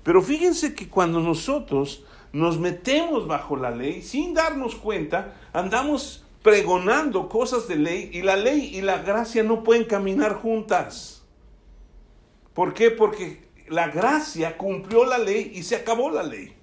Pero 0.03 0.21
fíjense 0.21 0.73
que 0.73 0.87
cuando 0.87 1.19
nosotros 1.19 2.05
nos 2.31 2.57
metemos 2.57 3.27
bajo 3.27 3.57
la 3.57 3.71
ley, 3.71 4.01
sin 4.01 4.33
darnos 4.33 4.75
cuenta, 4.75 5.35
andamos 5.51 6.25
pregonando 6.41 7.27
cosas 7.27 7.67
de 7.67 7.75
ley, 7.75 8.09
y 8.13 8.21
la 8.21 8.37
ley 8.37 8.71
y 8.73 8.81
la 8.81 8.99
gracia 8.99 9.43
no 9.43 9.63
pueden 9.63 9.83
caminar 9.83 10.35
juntas. 10.35 11.25
¿Por 12.53 12.73
qué? 12.73 12.89
Porque 12.89 13.49
la 13.67 13.89
gracia 13.89 14.57
cumplió 14.57 15.03
la 15.05 15.17
ley 15.17 15.51
y 15.53 15.63
se 15.63 15.75
acabó 15.75 16.09
la 16.09 16.23
ley. 16.23 16.55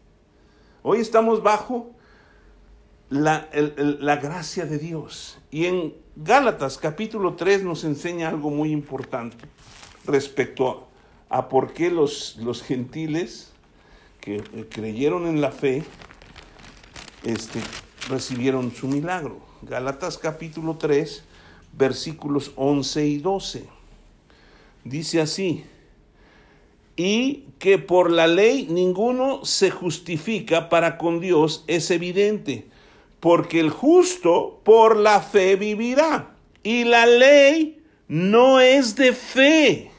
Hoy 0.83 1.00
estamos 1.00 1.42
bajo 1.42 1.95
la, 3.08 3.48
la, 3.76 4.16
gracia 4.16 4.66
de 4.66 4.78
Dios. 4.78 5.38
Y 5.50 5.66
en 5.66 5.94
Gálatas 6.16 6.78
capítulo 6.78 7.34
3 7.34 7.62
nos 7.62 7.84
enseña 7.84 8.28
algo 8.28 8.50
muy 8.50 8.72
importante 8.72 9.44
respecto 10.04 10.88
a, 11.28 11.48
por 11.48 11.72
qué 11.72 11.90
los, 11.90 12.36
los, 12.36 12.62
gentiles 12.62 13.52
que 14.20 14.36
eh, 14.36 14.66
creyeron 14.68 15.26
en 15.26 15.40
la 15.40 15.50
fe 15.50 15.84
este, 17.22 17.60
recibieron 18.08 18.72
su 18.75 18.88
milagro. 18.88 19.40
Gálatas 19.62 20.18
capítulo 20.18 20.76
3 20.76 21.22
versículos 21.72 22.52
11 22.56 23.06
y 23.06 23.18
12. 23.18 23.64
Dice 24.84 25.20
así, 25.20 25.64
y 26.96 27.44
que 27.58 27.78
por 27.78 28.10
la 28.10 28.26
ley 28.26 28.66
ninguno 28.70 29.44
se 29.44 29.70
justifica 29.70 30.68
para 30.68 30.96
con 30.96 31.20
Dios 31.20 31.64
es 31.66 31.90
evidente 31.90 32.68
porque 33.26 33.59
el 33.59 33.71
justo 33.71 34.61
por 34.62 34.97
la 34.97 35.21
fe 35.21 35.56
vivirá. 35.56 36.37
Y 36.62 36.85
la 36.85 37.06
ley 37.06 37.83
no 38.06 38.61
es 38.61 38.95
de 38.95 39.12
fe, 39.14 39.90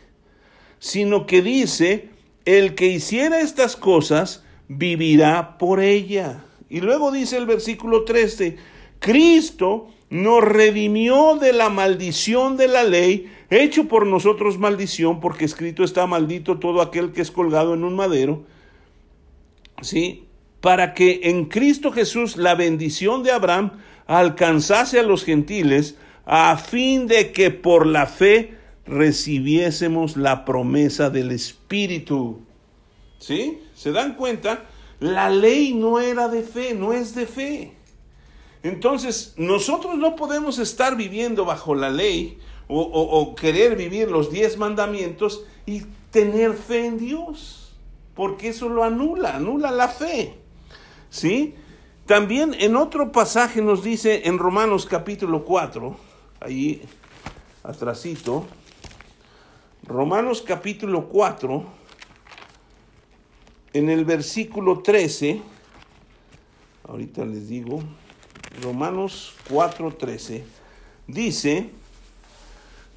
sino 0.80 1.26
que 1.26 1.42
dice, 1.42 2.08
el 2.46 2.74
que 2.74 2.86
hiciera 2.86 3.42
estas 3.42 3.76
cosas 3.76 4.46
vivirá 4.70 5.58
por 5.58 5.82
ella. 5.82 6.46
Y 6.70 6.80
luego 6.80 7.12
dice 7.12 7.36
el 7.36 7.46
versículo 7.46 8.06
13, 8.06 8.56
Cristo 9.00 9.90
nos 10.10 10.42
redimió 10.42 11.36
de 11.36 11.52
la 11.52 11.68
maldición 11.68 12.56
de 12.56 12.70
la 12.70 12.86
ley, 12.86 13.30
hecho 13.50 13.90
por 13.90 14.08
nosotros 14.08 14.58
maldición, 14.58 15.20
porque 15.20 15.44
escrito 15.44 15.84
está 15.84 16.08
maldito 16.08 16.60
todo 16.60 16.82
aquel 16.82 17.12
que 17.12 17.24
es 17.24 17.32
colgado 17.32 17.74
en 17.74 17.84
un 17.84 17.94
madero. 17.94 18.46
¿Sí? 19.82 20.27
Para 20.62 20.94
que 20.94 21.22
en 21.24 21.46
Cristo 21.46 21.92
Jesús 21.92 22.38
la 22.38 22.56
bendición 22.56 23.24
de 23.24 23.32
Abraham 23.32 23.72
alcanzase 24.08 25.00
a 25.00 25.04
los 25.04 25.24
gentiles, 25.24 25.96
a 26.26 26.58
fin 26.58 27.08
de 27.08 27.32
que 27.32 27.52
por 27.52 27.86
la 27.86 28.06
fe 28.06 28.58
recibiésemos 28.86 30.18
la 30.18 30.46
promesa 30.46 31.10
del 31.10 31.32
Espíritu. 31.32 32.42
¿Sí? 33.20 33.60
¿Se 33.76 33.92
dan 33.92 34.16
cuenta? 34.16 34.66
La 35.00 35.30
ley 35.30 35.74
no 35.74 36.00
era 36.00 36.28
de 36.28 36.42
fe, 36.42 36.74
no 36.74 36.94
es 36.94 37.14
de 37.14 37.28
fe. 37.28 37.74
Entonces, 38.64 39.34
nosotros 39.38 39.98
no 39.98 40.16
podemos 40.16 40.58
estar 40.60 40.96
viviendo 40.96 41.46
bajo 41.46 41.76
la 41.76 41.90
ley 41.90 42.40
o, 42.68 42.82
o 42.82 43.36
querer 43.36 43.76
vivir 43.76 44.10
los 44.10 44.32
diez 44.32 44.58
mandamientos 44.58 45.46
y 45.66 45.84
tener 46.12 46.54
fe 46.54 46.86
en 46.86 46.98
Dios, 46.98 47.74
porque 48.16 48.50
eso 48.50 48.68
lo 48.70 48.84
anula, 48.84 49.36
anula 49.36 49.72
la 49.72 49.88
fe. 49.88 50.36
¿Sí? 51.10 51.56
También 52.06 52.56
en 52.60 52.76
otro 52.76 53.12
pasaje 53.12 53.62
nos 53.62 53.84
dice 53.84 54.28
en 54.28 54.38
Romanos 54.38 54.86
capítulo 54.86 55.44
4, 55.44 55.98
ahí 56.40 56.82
atrasito, 57.64 58.48
Romanos 59.84 60.42
capítulo 60.42 61.10
4, 61.10 61.66
en 63.74 63.90
el 63.90 64.06
versículo 64.06 64.80
13, 64.80 65.42
ahorita 66.88 67.26
les 67.26 67.50
digo, 67.50 67.82
Romanos 68.62 69.36
4, 69.50 69.96
13, 69.96 70.46
dice, 71.08 71.70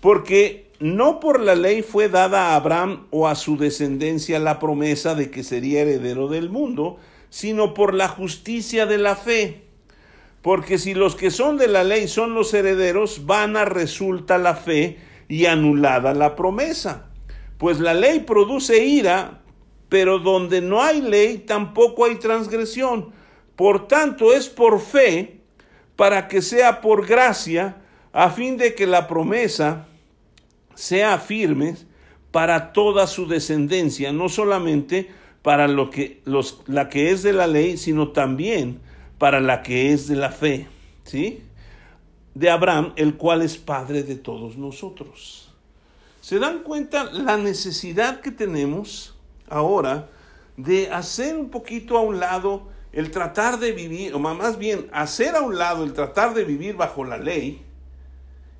porque 0.00 0.71
no 0.79 1.21
por 1.21 1.40
la 1.40 1.55
ley 1.55 1.83
fue 1.83 2.09
dada 2.09 2.50
a 2.50 2.57
Abraham 2.57 3.07
o 3.11 3.29
a 3.29 3.35
su 3.35 3.57
descendencia 3.57 4.38
la 4.38 4.59
promesa 4.59 5.14
de 5.14 5.31
que 5.31 5.43
sería 5.43 5.83
heredero 5.83 6.29
del 6.29 6.49
mundo, 6.49 6.99
sino 7.31 7.73
por 7.73 7.95
la 7.95 8.09
justicia 8.09 8.85
de 8.87 8.99
la 8.99 9.17
fe. 9.17 9.63
Porque 10.43 10.79
si 10.79 10.95
los 10.95 11.17
que 11.17 11.31
son 11.31 11.57
de 11.57 11.69
la 11.69 11.85
ley 11.85 12.09
son 12.09 12.35
los 12.35 12.53
herederos, 12.53 13.27
vana 13.27 13.65
resulta 13.65 14.39
la 14.39 14.55
fe 14.55 14.99
y 15.29 15.47
anulada 15.47 16.13
la 16.13 16.35
promesa. 16.37 17.11
Pues 17.57 17.79
la 17.79 17.95
ley 17.95 18.21
produce 18.21 18.85
ira, 18.85 19.43
pero 19.89 20.19
donde 20.19 20.61
no 20.61 20.83
hay 20.83 21.01
ley 21.03 21.39
tampoco 21.39 22.05
hay 22.05 22.17
transgresión. 22.17 23.13
Por 23.55 23.87
tanto 23.87 24.33
es 24.33 24.49
por 24.49 24.81
fe, 24.81 25.41
para 25.97 26.29
que 26.29 26.41
sea 26.41 26.81
por 26.81 27.07
gracia, 27.07 27.77
a 28.13 28.31
fin 28.31 28.57
de 28.57 28.75
que 28.75 28.87
la 28.87 29.07
promesa 29.07 29.87
sea 30.75 31.19
firme 31.19 31.77
para 32.31 32.73
toda 32.73 33.07
su 33.07 33.27
descendencia, 33.27 34.13
no 34.13 34.29
solamente 34.29 35.11
para 35.42 35.68
lo 35.68 35.90
que, 35.90 36.20
los, 36.25 36.61
la 36.66 36.88
que 36.88 37.11
es 37.11 37.23
de 37.23 37.32
la 37.32 37.47
ley, 37.47 37.76
sino 37.76 38.09
también 38.09 38.80
para 39.18 39.40
la 39.40 39.62
que 39.62 39.92
es 39.92 40.06
de 40.09 40.16
la 40.16 40.30
fe, 40.30 40.66
¿sí? 41.04 41.42
De 42.35 42.50
Abraham, 42.50 42.92
el 42.97 43.16
cual 43.16 43.42
es 43.42 43.59
padre 43.59 44.02
de 44.02 44.16
todos 44.16 44.56
nosotros. 44.56 45.52
¿Se 46.20 46.38
dan 46.38 46.62
cuenta 46.62 47.04
la 47.04 47.37
necesidad 47.37 48.20
que 48.20 48.30
tenemos 48.30 49.16
ahora 49.49 50.09
de 50.56 50.90
hacer 50.90 51.37
un 51.37 51.50
poquito 51.50 51.97
a 51.97 52.02
un 52.02 52.20
lado 52.20 52.68
el 52.92 53.11
tratar 53.11 53.59
de 53.59 53.73
vivir, 53.73 54.14
o 54.14 54.18
más 54.18 54.59
bien 54.59 54.88
hacer 54.92 55.37
a 55.37 55.42
un 55.42 55.56
lado 55.56 55.85
el 55.85 55.92
tratar 55.92 56.35
de 56.35 56.44
vivir 56.44 56.76
bajo 56.76 57.04
la 57.04 57.18
ley 57.18 57.62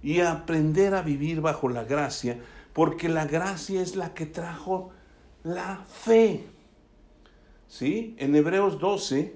y 0.03 0.21
aprender 0.21 0.95
a 0.95 1.03
vivir 1.03 1.41
bajo 1.41 1.69
la 1.69 1.85
gracia, 1.85 2.39
porque 2.73 3.09
la 3.09 3.27
gracia 3.27 3.83
es 3.83 3.97
la 3.97 4.15
que 4.15 4.27
trajo 4.27 4.91
la 5.43 5.85
fe. 5.87 6.47
¿Sí? 7.71 8.17
En 8.19 8.35
Hebreos 8.35 8.81
12 8.81 9.21
eh, 9.21 9.33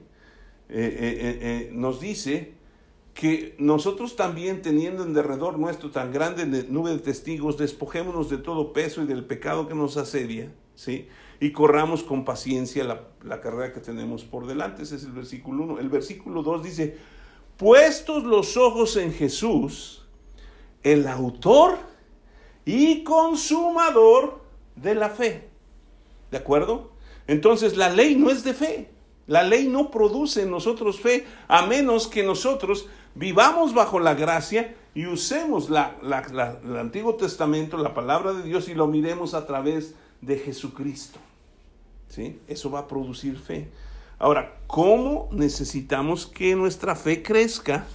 eh, 0.68 0.68
eh, 0.68 1.70
nos 1.72 2.00
dice 2.00 2.54
que 3.14 3.54
nosotros 3.58 4.16
también 4.16 4.60
teniendo 4.60 5.04
en 5.04 5.14
derredor 5.14 5.56
nuestro 5.56 5.92
tan 5.92 6.12
grande 6.12 6.44
nube 6.68 6.90
de 6.90 6.98
testigos, 6.98 7.56
despojémonos 7.56 8.28
de 8.28 8.38
todo 8.38 8.72
peso 8.72 9.02
y 9.02 9.06
del 9.06 9.24
pecado 9.24 9.68
que 9.68 9.76
nos 9.76 9.96
asedia, 9.96 10.52
¿sí? 10.74 11.06
Y 11.38 11.52
corramos 11.52 12.02
con 12.02 12.24
paciencia 12.24 12.82
la, 12.82 13.02
la 13.22 13.40
carrera 13.40 13.72
que 13.72 13.78
tenemos 13.78 14.24
por 14.24 14.48
delante. 14.48 14.82
Ese 14.82 14.96
es 14.96 15.04
el 15.04 15.12
versículo 15.12 15.62
1. 15.62 15.78
El 15.78 15.88
versículo 15.88 16.42
2 16.42 16.64
dice, 16.64 16.98
puestos 17.56 18.24
los 18.24 18.56
ojos 18.56 18.96
en 18.96 19.12
Jesús, 19.12 20.04
el 20.82 21.06
autor 21.06 21.78
y 22.64 23.04
consumador 23.04 24.40
de 24.74 24.96
la 24.96 25.10
fe. 25.10 25.48
¿De 26.32 26.38
acuerdo? 26.38 26.93
Entonces 27.26 27.76
la 27.76 27.88
ley 27.88 28.16
no 28.16 28.30
es 28.30 28.44
de 28.44 28.54
fe. 28.54 28.90
La 29.26 29.42
ley 29.42 29.68
no 29.68 29.90
produce 29.90 30.42
en 30.42 30.50
nosotros 30.50 31.00
fe 31.00 31.24
a 31.48 31.66
menos 31.66 32.08
que 32.08 32.22
nosotros 32.22 32.88
vivamos 33.14 33.72
bajo 33.72 33.98
la 33.98 34.14
gracia 34.14 34.74
y 34.94 35.06
usemos 35.06 35.70
la, 35.70 35.96
el 36.62 36.76
Antiguo 36.76 37.14
Testamento, 37.14 37.78
la 37.78 37.94
palabra 37.94 38.32
de 38.34 38.42
Dios 38.42 38.68
y 38.68 38.74
lo 38.74 38.86
miremos 38.86 39.34
a 39.34 39.46
través 39.46 39.94
de 40.20 40.38
Jesucristo. 40.38 41.18
¿Sí? 42.08 42.38
Eso 42.46 42.70
va 42.70 42.80
a 42.80 42.86
producir 42.86 43.38
fe. 43.38 43.68
Ahora, 44.18 44.56
¿cómo 44.66 45.28
necesitamos 45.32 46.26
que 46.26 46.54
nuestra 46.54 46.94
fe 46.94 47.22
crezca? 47.22 47.86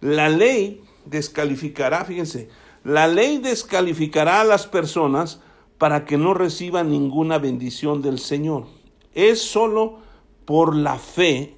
La 0.00 0.28
ley 0.28 0.82
descalificará, 1.04 2.04
fíjense, 2.04 2.48
la 2.84 3.06
ley 3.06 3.38
descalificará 3.38 4.40
a 4.40 4.44
las 4.44 4.66
personas 4.66 5.40
para 5.80 6.04
que 6.04 6.18
no 6.18 6.34
reciban 6.34 6.90
ninguna 6.90 7.38
bendición 7.38 8.02
del 8.02 8.18
Señor. 8.18 8.66
Es 9.14 9.40
solo 9.40 10.00
por 10.44 10.76
la 10.76 10.98
fe 10.98 11.56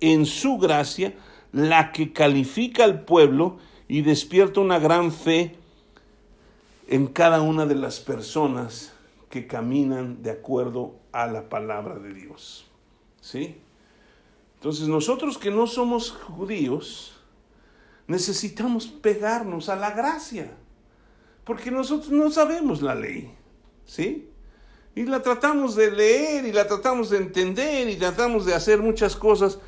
en 0.00 0.26
su 0.26 0.58
gracia 0.58 1.14
la 1.52 1.92
que 1.92 2.12
califica 2.12 2.82
al 2.82 3.04
pueblo 3.04 3.58
y 3.86 4.02
despierta 4.02 4.58
una 4.58 4.80
gran 4.80 5.12
fe 5.12 5.54
en 6.88 7.06
cada 7.06 7.40
una 7.40 7.64
de 7.64 7.76
las 7.76 8.00
personas 8.00 8.94
que 9.30 9.46
caminan 9.46 10.24
de 10.24 10.32
acuerdo 10.32 10.96
a 11.12 11.28
la 11.28 11.48
palabra 11.48 12.00
de 12.00 12.14
Dios. 12.14 12.66
¿Sí? 13.20 13.58
Entonces 14.56 14.88
nosotros 14.88 15.38
que 15.38 15.52
no 15.52 15.68
somos 15.68 16.10
judíos, 16.10 17.16
necesitamos 18.08 18.88
pegarnos 18.88 19.68
a 19.68 19.76
la 19.76 19.92
gracia, 19.92 20.52
porque 21.44 21.70
nosotros 21.70 22.10
no 22.10 22.28
sabemos 22.28 22.82
la 22.82 22.96
ley, 22.96 23.32
¿sí? 23.86 24.28
Y 24.94 25.04
la 25.04 25.22
tratamos 25.22 25.74
de 25.74 25.90
leer 25.90 26.44
y 26.44 26.52
la 26.52 26.66
tratamos 26.66 27.10
de 27.10 27.18
entender 27.18 27.88
y 27.88 27.96
tratamos 27.96 28.44
de 28.44 28.54
hacer 28.54 28.80
muchas 28.80 29.16
cosas, 29.16 29.58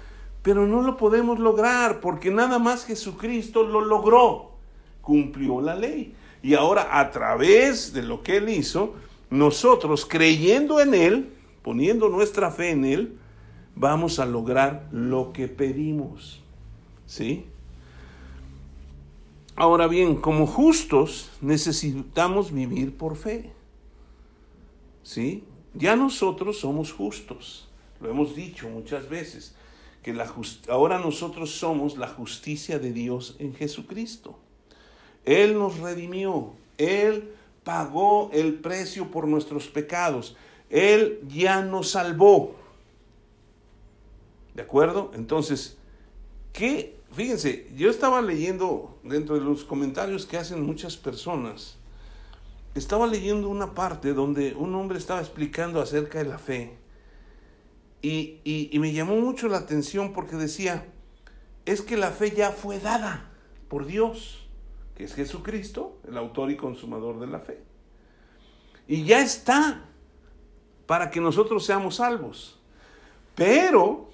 pero 0.43 0.67
no 0.67 0.83
lo 0.83 0.97
podemos 0.97 1.39
lograr 1.39 2.01
porque 2.01 2.31
nada 2.31 2.59
más 2.59 2.85
Jesucristo 2.85 3.63
lo 3.63 3.81
logró, 3.81 4.53
cumplió 5.01 5.61
la 5.61 5.75
ley. 5.75 6.15
Y 6.43 6.55
ahora 6.55 7.01
a 7.01 7.11
través 7.11 7.95
de 7.95 8.03
lo 8.03 8.23
que 8.23 8.37
Él 8.37 8.51
hizo, 8.51 8.95
nosotros 9.31 10.05
creyendo 10.05 10.81
en 10.81 10.93
Él, 10.93 11.31
poniendo 11.63 12.11
nuestra 12.11 12.51
fe 12.51 12.71
en 12.71 12.85
Él, 12.85 13.19
vamos 13.75 14.19
a 14.19 14.27
lograr 14.27 14.87
lo 14.93 15.33
que 15.33 15.49
pedimos. 15.49 16.43
¿Sí? 17.07 17.47
Ahora 19.57 19.87
bien, 19.87 20.17
como 20.17 20.47
justos 20.47 21.31
necesitamos 21.41 22.53
vivir 22.53 22.97
por 22.97 23.17
fe. 23.17 23.53
¿Sí? 25.05 25.45
Ya 25.75 25.95
nosotros 25.95 26.59
somos 26.59 26.93
justos. 26.93 27.69
Lo 28.01 28.11
hemos 28.11 28.35
dicho 28.35 28.69
muchas 28.69 29.09
veces 29.09 29.55
que 30.03 30.13
la 30.13 30.31
ahora 30.69 30.99
nosotros 30.99 31.53
somos 31.53 31.97
la 31.97 32.09
justicia 32.09 32.79
de 32.79 32.93
Dios 32.93 33.37
en 33.39 33.55
Jesucristo. 33.55 34.39
Él 35.25 35.59
nos 35.59 35.79
redimió, 35.79 36.53
Él 36.77 37.33
pagó 37.65 38.31
el 38.33 38.55
precio 38.55 39.11
por 39.11 39.27
nuestros 39.27 39.69
pecados, 39.69 40.37
Él 40.69 41.21
ya 41.29 41.63
nos 41.63 41.91
salvó. 41.91 42.55
¿De 44.55 44.63
acuerdo? 44.63 45.11
Entonces, 45.15 45.79
¿qué? 46.53 46.99
Fíjense, 47.13 47.71
yo 47.75 47.91
estaba 47.91 48.21
leyendo 48.21 48.99
dentro 49.03 49.37
de 49.37 49.41
los 49.41 49.65
comentarios 49.65 50.27
que 50.27 50.37
hacen 50.37 50.63
muchas 50.63 50.97
personas, 50.97 51.77
estaba 52.75 53.07
leyendo 53.07 53.49
una 53.49 53.73
parte 53.73 54.15
donde 54.15 54.55
un 54.55 54.75
hombre 54.75 54.99
estaba 54.99 55.21
explicando 55.21 55.81
acerca 55.81 56.19
de 56.19 56.25
la 56.25 56.39
fe 56.39 56.85
y, 58.07 58.71
me 58.79 58.93
llamó 58.93 59.17
mucho 59.17 59.49
la 59.49 59.57
atención 59.57 60.13
porque 60.13 60.37
decía, 60.37 60.87
es 61.65 61.81
que 61.81 61.97
la 61.97 62.11
fe 62.11 62.33
ya 62.33 62.51
fue 62.51 62.79
dada 62.79 63.31
por 63.69 63.87
Dios, 63.87 64.47
que 64.95 65.05
es 65.05 65.15
Jesucristo, 65.15 65.99
el 66.07 66.19
autor 66.19 66.51
y 66.51 66.57
consumador 66.59 67.19
de 67.19 67.29
la 67.29 67.41
fe. 67.41 67.63
Y 68.87 69.05
ya 69.05 69.21
está 69.21 69.87
para 70.85 71.11
que 71.11 71.23
nosotros 71.23 71.65
seamos 71.65 71.97
salvos. 71.97 72.61
Pero 73.35 74.11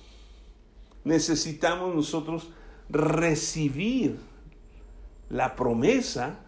necesitamos 1.03 1.92
nosotros 1.92 2.53
recibir 2.88 4.20
la 5.31 5.57
promesa 5.57 6.38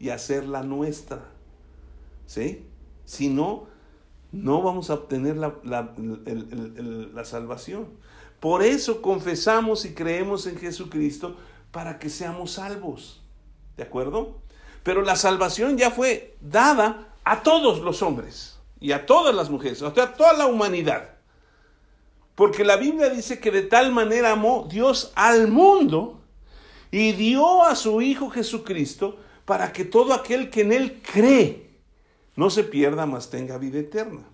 y 0.00 0.08
hacerla 0.08 0.62
nuestra. 0.62 1.35
¿Sí? 2.26 2.66
Si 3.04 3.28
no, 3.28 3.66
no 4.32 4.62
vamos 4.62 4.90
a 4.90 4.94
obtener 4.94 5.36
la, 5.36 5.54
la, 5.64 7.24
salvación. 7.24 7.88
Por 8.40 8.62
eso 8.62 9.00
confesamos 9.00 9.84
y 9.84 9.94
creemos 9.94 10.46
en 10.46 10.58
Jesucristo 10.58 11.36
para 11.70 11.98
que 11.98 12.10
seamos 12.10 12.52
salvos. 12.52 13.22
¿De 13.76 13.84
acuerdo? 13.84 14.40
Pero 14.82 15.02
la 15.02 15.16
salvación 15.16 15.78
ya 15.78 15.90
fue 15.90 16.36
dada 16.40 17.14
a 17.24 17.42
todos 17.42 17.80
los 17.80 18.02
hombres 18.02 18.58
y 18.80 18.92
a 18.92 19.06
todas 19.06 19.34
las 19.34 19.50
mujeres, 19.50 19.82
o 19.82 19.92
sea, 19.92 20.04
a 20.04 20.14
toda 20.14 20.32
la 20.34 20.46
humanidad. 20.46 21.16
Porque 22.34 22.64
la 22.64 22.76
Biblia 22.76 23.08
dice 23.08 23.40
que 23.40 23.50
de 23.50 23.62
tal 23.62 23.92
manera 23.92 24.32
amó 24.32 24.68
Dios 24.70 25.12
al 25.14 25.48
mundo 25.48 26.20
y 26.90 27.12
dio 27.12 27.64
a 27.64 27.74
su 27.74 28.02
Hijo 28.02 28.30
Jesucristo 28.30 29.18
para 29.44 29.72
que 29.72 29.84
todo 29.84 30.12
aquel 30.12 30.50
que 30.50 30.60
en 30.60 30.72
Él 30.72 31.02
cree, 31.02 31.65
no 32.36 32.50
se 32.50 32.62
pierda, 32.62 33.06
mas 33.06 33.30
tenga 33.30 33.58
vida 33.58 33.78
eterna. 33.78 34.28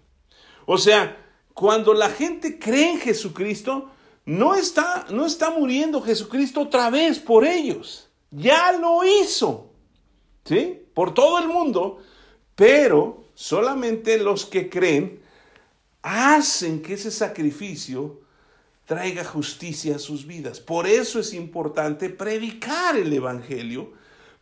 O 0.67 0.77
sea, 0.77 1.17
cuando 1.55 1.95
la 1.95 2.11
gente 2.11 2.59
cree 2.59 2.93
en 2.93 3.01
Jesucristo, 3.01 3.91
no 4.25 4.55
está, 4.55 5.07
no 5.11 5.27
está 5.27 5.51
muriendo 5.51 6.03
Jesucristo 6.03 6.63
otra 6.63 6.91
vez 6.91 7.19
por 7.19 7.45
ellos. 7.45 8.09
Ya 8.31 8.73
lo 8.73 9.05
hizo. 9.05 9.71
¿Sí? 10.45 10.83
Por 10.95 11.15
todo 11.15 11.39
el 11.39 11.49
mundo. 11.49 12.03
Pero 12.55 13.25
solamente 13.35 14.19
los 14.19 14.47
que 14.47 14.69
creen 14.69 15.21
hacen 16.03 16.83
que 16.83 16.95
ese 16.95 17.11
sacrificio 17.11 18.21
traiga 18.87 19.25
justicia 19.25 19.97
a 19.97 19.99
sus 19.99 20.27
vidas. 20.27 20.61
Por 20.61 20.87
eso 20.87 21.21
es 21.21 21.33
importante 21.33 22.11
predicar 22.11 22.97
el 22.97 23.13
Evangelio 23.13 23.93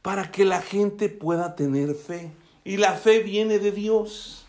para 0.02 0.30
que 0.30 0.44
la 0.44 0.62
gente 0.62 1.08
pueda 1.08 1.54
tener 1.54 1.94
fe. 1.94 2.30
Y 2.64 2.76
la 2.76 2.94
fe 2.94 3.20
viene 3.20 3.58
de 3.58 3.72
Dios. 3.72 4.46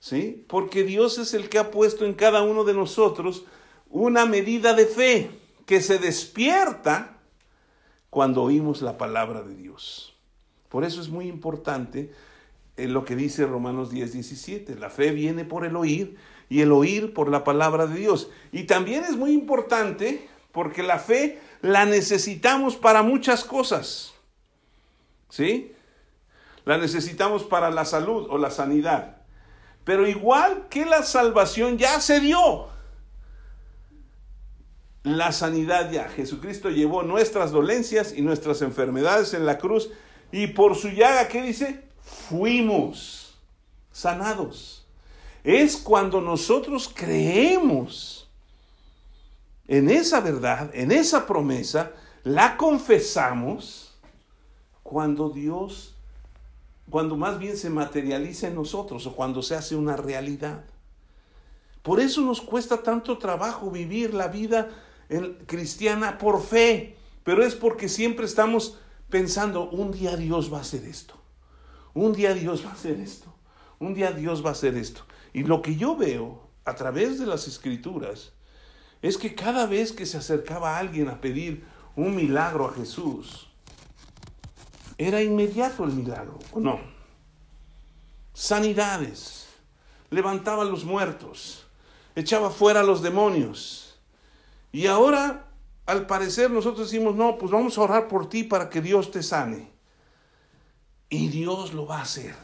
¿Sí? 0.00 0.44
Porque 0.48 0.84
Dios 0.84 1.18
es 1.18 1.32
el 1.34 1.48
que 1.48 1.58
ha 1.58 1.70
puesto 1.70 2.04
en 2.04 2.14
cada 2.14 2.42
uno 2.42 2.64
de 2.64 2.74
nosotros 2.74 3.44
una 3.88 4.26
medida 4.26 4.74
de 4.74 4.86
fe 4.86 5.30
que 5.66 5.80
se 5.80 5.98
despierta 5.98 7.16
cuando 8.10 8.42
oímos 8.42 8.82
la 8.82 8.98
palabra 8.98 9.42
de 9.42 9.54
Dios. 9.54 10.14
Por 10.68 10.84
eso 10.84 11.00
es 11.00 11.08
muy 11.08 11.28
importante 11.28 12.12
en 12.76 12.92
lo 12.92 13.04
que 13.04 13.16
dice 13.16 13.46
Romanos 13.46 13.90
10, 13.90 14.12
17. 14.12 14.74
La 14.76 14.90
fe 14.90 15.10
viene 15.12 15.44
por 15.44 15.64
el 15.64 15.76
oír 15.76 16.16
y 16.48 16.60
el 16.60 16.72
oír 16.72 17.14
por 17.14 17.30
la 17.30 17.44
palabra 17.44 17.86
de 17.86 17.98
Dios. 17.98 18.30
Y 18.52 18.64
también 18.64 19.04
es 19.04 19.16
muy 19.16 19.32
importante 19.32 20.28
porque 20.52 20.82
la 20.82 20.98
fe 20.98 21.40
la 21.62 21.86
necesitamos 21.86 22.76
para 22.76 23.02
muchas 23.02 23.44
cosas. 23.44 24.12
¿Sí? 25.30 25.72
La 26.64 26.78
necesitamos 26.78 27.44
para 27.44 27.70
la 27.70 27.84
salud 27.84 28.26
o 28.30 28.38
la 28.38 28.50
sanidad. 28.50 29.18
Pero 29.84 30.06
igual 30.06 30.66
que 30.70 30.86
la 30.86 31.02
salvación 31.02 31.76
ya 31.76 32.00
se 32.00 32.20
dio. 32.20 32.68
La 35.02 35.32
sanidad 35.32 35.90
ya. 35.90 36.08
Jesucristo 36.08 36.70
llevó 36.70 37.02
nuestras 37.02 37.50
dolencias 37.50 38.14
y 38.16 38.22
nuestras 38.22 38.62
enfermedades 38.62 39.34
en 39.34 39.44
la 39.44 39.58
cruz. 39.58 39.90
Y 40.32 40.48
por 40.48 40.74
su 40.74 40.88
llaga, 40.88 41.28
¿qué 41.28 41.42
dice? 41.42 41.82
Fuimos 42.00 43.38
sanados. 43.92 44.86
Es 45.44 45.76
cuando 45.76 46.22
nosotros 46.22 46.90
creemos 46.92 48.24
en 49.66 49.90
esa 49.90 50.20
verdad, 50.20 50.70
en 50.74 50.92
esa 50.92 51.26
promesa, 51.26 51.92
la 52.22 52.56
confesamos 52.56 53.94
cuando 54.82 55.30
Dios, 55.30 55.93
cuando 56.90 57.16
más 57.16 57.38
bien 57.38 57.56
se 57.56 57.70
materializa 57.70 58.48
en 58.48 58.54
nosotros 58.54 59.06
o 59.06 59.14
cuando 59.14 59.42
se 59.42 59.54
hace 59.54 59.76
una 59.76 59.96
realidad. 59.96 60.64
Por 61.82 62.00
eso 62.00 62.22
nos 62.22 62.40
cuesta 62.40 62.82
tanto 62.82 63.18
trabajo 63.18 63.70
vivir 63.70 64.14
la 64.14 64.28
vida 64.28 64.70
cristiana 65.46 66.18
por 66.18 66.42
fe, 66.42 66.96
pero 67.24 67.44
es 67.44 67.54
porque 67.54 67.88
siempre 67.88 68.26
estamos 68.26 68.78
pensando, 69.10 69.68
un 69.70 69.92
día 69.92 70.16
Dios 70.16 70.52
va 70.52 70.58
a 70.58 70.62
hacer 70.62 70.84
esto, 70.84 71.14
un 71.92 72.12
día 72.12 72.34
Dios 72.34 72.64
va 72.64 72.70
a 72.70 72.74
hacer 72.74 72.98
esto, 73.00 73.32
un 73.78 73.94
día 73.94 74.12
Dios 74.12 74.44
va 74.44 74.50
a 74.50 74.52
hacer 74.52 74.76
esto. 74.76 75.02
Y 75.32 75.42
lo 75.42 75.62
que 75.62 75.76
yo 75.76 75.96
veo 75.96 76.48
a 76.64 76.74
través 76.74 77.18
de 77.18 77.26
las 77.26 77.46
escrituras 77.46 78.32
es 79.02 79.18
que 79.18 79.34
cada 79.34 79.66
vez 79.66 79.92
que 79.92 80.06
se 80.06 80.16
acercaba 80.16 80.78
alguien 80.78 81.08
a 81.08 81.20
pedir 81.20 81.64
un 81.96 82.16
milagro 82.16 82.66
a 82.66 82.72
Jesús, 82.72 83.50
era 84.98 85.22
inmediato 85.22 85.84
el 85.84 85.92
milagro, 85.92 86.38
¿o 86.52 86.60
no? 86.60 86.80
Sanidades, 88.32 89.46
levantaba 90.10 90.62
a 90.62 90.66
los 90.66 90.84
muertos, 90.84 91.66
echaba 92.14 92.50
fuera 92.50 92.80
a 92.80 92.84
los 92.84 93.02
demonios. 93.02 94.00
Y 94.72 94.86
ahora, 94.86 95.46
al 95.86 96.06
parecer, 96.06 96.50
nosotros 96.50 96.90
decimos, 96.90 97.14
no, 97.14 97.38
pues 97.38 97.50
vamos 97.52 97.78
a 97.78 97.82
orar 97.82 98.08
por 98.08 98.28
ti 98.28 98.44
para 98.44 98.70
que 98.70 98.80
Dios 98.80 99.10
te 99.10 99.22
sane. 99.22 99.72
Y 101.08 101.28
Dios 101.28 101.74
lo 101.74 101.86
va 101.86 101.98
a 101.98 102.02
hacer. 102.02 102.34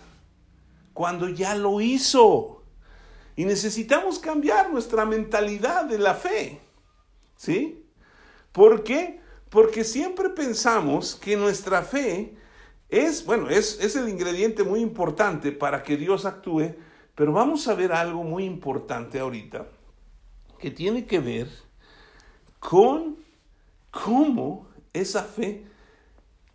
Cuando 0.93 1.29
ya 1.29 1.55
lo 1.57 1.81
hizo. 1.81 2.63
Y 3.35 3.45
necesitamos 3.45 4.19
cambiar 4.19 4.71
nuestra 4.71 5.05
mentalidad 5.05 5.87
de 5.87 5.99
la 5.99 6.15
fe. 6.15 6.61
¿Sí? 7.37 7.85
¿Por 8.53 8.85
qué? 8.85 9.21
Porque 9.49 9.83
siempre 9.83 10.29
pensamos 10.29 11.17
que 11.17 11.37
nuestra 11.37 11.83
fe 11.83 12.37
es, 12.91 13.25
bueno, 13.25 13.49
es, 13.49 13.79
es 13.81 13.97
el 13.97 14.09
ingrediente 14.09 14.65
muy 14.65 14.81
importante 14.81 15.53
para 15.53 15.83
que 15.83 15.97
Dios 15.97 16.25
actúe, 16.25 16.75
pero 17.15 17.33
vamos 17.33 17.69
a 17.69 17.75
ver 17.75 17.93
algo 17.93 18.25
muy 18.25 18.45
importante 18.45 19.19
ahorita 19.19 19.67
que 20.59 20.71
tiene 20.71 21.07
que 21.07 21.21
ver 21.21 21.49
con 22.59 23.17
cómo 23.91 24.69
esa 24.93 25.23
fe 25.25 25.65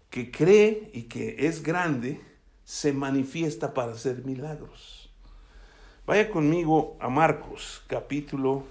que 0.09 0.31
cree 0.31 0.91
y 0.93 1.03
que 1.03 1.47
es 1.47 1.63
grande 1.63 2.21
se 2.63 2.93
manifiesta 2.93 3.73
para 3.73 3.93
hacer 3.93 4.23
milagros. 4.25 5.09
Vaya 6.05 6.29
conmigo 6.29 6.97
a 6.99 7.09
Marcos, 7.09 7.83
capítulo... 7.87 8.63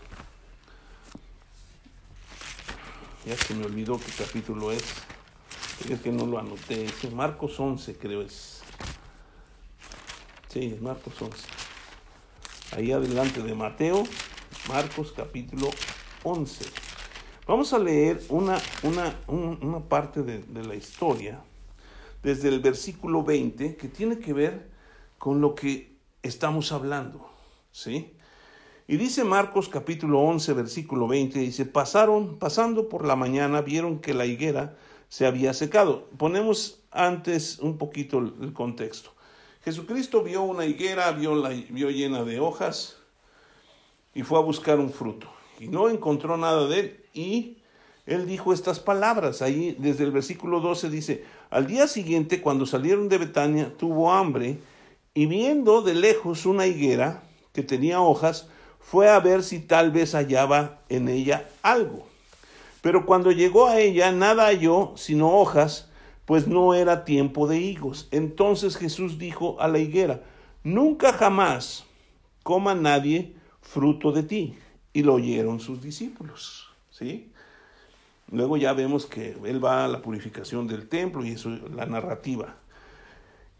Ya 3.26 3.36
se 3.38 3.54
me 3.54 3.64
olvidó 3.64 3.98
qué 3.98 4.12
capítulo 4.22 4.70
es. 4.70 4.84
Es 5.88 6.00
que 6.00 6.12
no 6.12 6.26
lo 6.26 6.38
anoté. 6.38 6.84
Es 6.84 7.12
Marcos 7.12 7.58
11, 7.58 7.96
creo 7.96 8.22
es. 8.22 8.62
Sí, 10.48 10.78
Marcos 10.80 11.20
11 11.20 11.64
ahí 12.76 12.92
adelante 12.92 13.42
de 13.42 13.54
Mateo, 13.54 14.02
Marcos 14.68 15.12
capítulo 15.16 15.70
11. 16.22 16.64
Vamos 17.46 17.72
a 17.72 17.78
leer 17.78 18.20
una, 18.30 18.58
una, 18.82 19.80
parte 19.80 20.22
de, 20.22 20.38
de, 20.38 20.64
la 20.64 20.74
historia 20.74 21.40
desde 22.22 22.48
el 22.48 22.60
versículo 22.60 23.22
20 23.22 23.76
que 23.76 23.88
tiene 23.88 24.18
que 24.18 24.32
ver 24.32 24.70
con 25.18 25.40
lo 25.40 25.54
que 25.54 25.96
estamos 26.22 26.72
hablando. 26.72 27.28
¿sí? 27.70 28.14
Y 28.88 28.96
dice 28.96 29.24
Marcos 29.24 29.68
capítulo 29.68 30.20
11, 30.20 30.52
versículo 30.54 31.06
20, 31.06 31.38
dice, 31.38 31.66
pasaron, 31.66 32.38
pasando 32.38 32.88
por 32.88 33.06
la 33.06 33.14
mañana, 33.14 33.60
vieron 33.60 33.98
que 33.98 34.14
la 34.14 34.26
higuera 34.26 34.76
se 35.14 35.26
había 35.26 35.54
secado. 35.54 36.08
Ponemos 36.18 36.80
antes 36.90 37.60
un 37.60 37.78
poquito 37.78 38.18
el 38.18 38.52
contexto. 38.52 39.12
Jesucristo 39.64 40.24
vio 40.24 40.42
una 40.42 40.66
higuera, 40.66 41.12
vio, 41.12 41.36
la, 41.36 41.50
vio 41.50 41.88
llena 41.90 42.24
de 42.24 42.40
hojas 42.40 42.96
y 44.12 44.24
fue 44.24 44.40
a 44.40 44.42
buscar 44.42 44.80
un 44.80 44.90
fruto. 44.90 45.28
Y 45.60 45.68
no 45.68 45.88
encontró 45.88 46.36
nada 46.36 46.66
de 46.66 46.80
él. 46.80 47.04
Y 47.14 47.58
él 48.06 48.26
dijo 48.26 48.52
estas 48.52 48.80
palabras. 48.80 49.40
Ahí 49.40 49.76
desde 49.78 50.02
el 50.02 50.10
versículo 50.10 50.58
12 50.58 50.90
dice, 50.90 51.24
al 51.48 51.68
día 51.68 51.86
siguiente 51.86 52.42
cuando 52.42 52.66
salieron 52.66 53.08
de 53.08 53.18
Betania 53.18 53.72
tuvo 53.76 54.12
hambre 54.12 54.58
y 55.14 55.26
viendo 55.26 55.82
de 55.82 55.94
lejos 55.94 56.44
una 56.44 56.66
higuera 56.66 57.22
que 57.52 57.62
tenía 57.62 58.00
hojas, 58.00 58.48
fue 58.80 59.08
a 59.08 59.20
ver 59.20 59.44
si 59.44 59.60
tal 59.60 59.92
vez 59.92 60.16
hallaba 60.16 60.80
en 60.88 61.08
ella 61.08 61.48
algo. 61.62 62.13
Pero 62.84 63.06
cuando 63.06 63.32
llegó 63.32 63.66
a 63.66 63.80
ella 63.80 64.12
nada 64.12 64.44
halló 64.44 64.92
sino 64.96 65.38
hojas 65.38 65.88
pues 66.26 66.46
no 66.46 66.74
era 66.74 67.06
tiempo 67.06 67.46
de 67.46 67.58
higos. 67.58 68.08
Entonces 68.10 68.76
Jesús 68.76 69.16
dijo 69.16 69.58
a 69.58 69.68
la 69.68 69.78
higuera, 69.78 70.22
nunca 70.62 71.14
jamás 71.14 71.86
coma 72.42 72.74
nadie 72.74 73.32
fruto 73.62 74.12
de 74.12 74.22
ti. 74.22 74.58
Y 74.92 75.02
lo 75.02 75.14
oyeron 75.14 75.60
sus 75.60 75.80
discípulos. 75.80 76.68
¿sí? 76.90 77.32
Luego 78.30 78.58
ya 78.58 78.74
vemos 78.74 79.06
que 79.06 79.34
él 79.44 79.64
va 79.64 79.86
a 79.86 79.88
la 79.88 80.02
purificación 80.02 80.66
del 80.66 80.86
templo 80.86 81.24
y 81.24 81.30
eso 81.30 81.54
es 81.54 81.62
la 81.74 81.86
narrativa. 81.86 82.54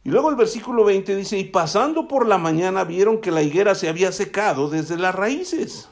Y 0.04 0.10
luego 0.10 0.28
el 0.28 0.36
versículo 0.36 0.84
20 0.84 1.16
dice, 1.16 1.38
y 1.38 1.44
pasando 1.44 2.08
por 2.08 2.28
la 2.28 2.36
mañana 2.36 2.84
vieron 2.84 3.22
que 3.22 3.30
la 3.30 3.42
higuera 3.42 3.74
se 3.74 3.88
había 3.88 4.12
secado 4.12 4.68
desde 4.68 4.98
las 4.98 5.14
raíces. 5.14 5.88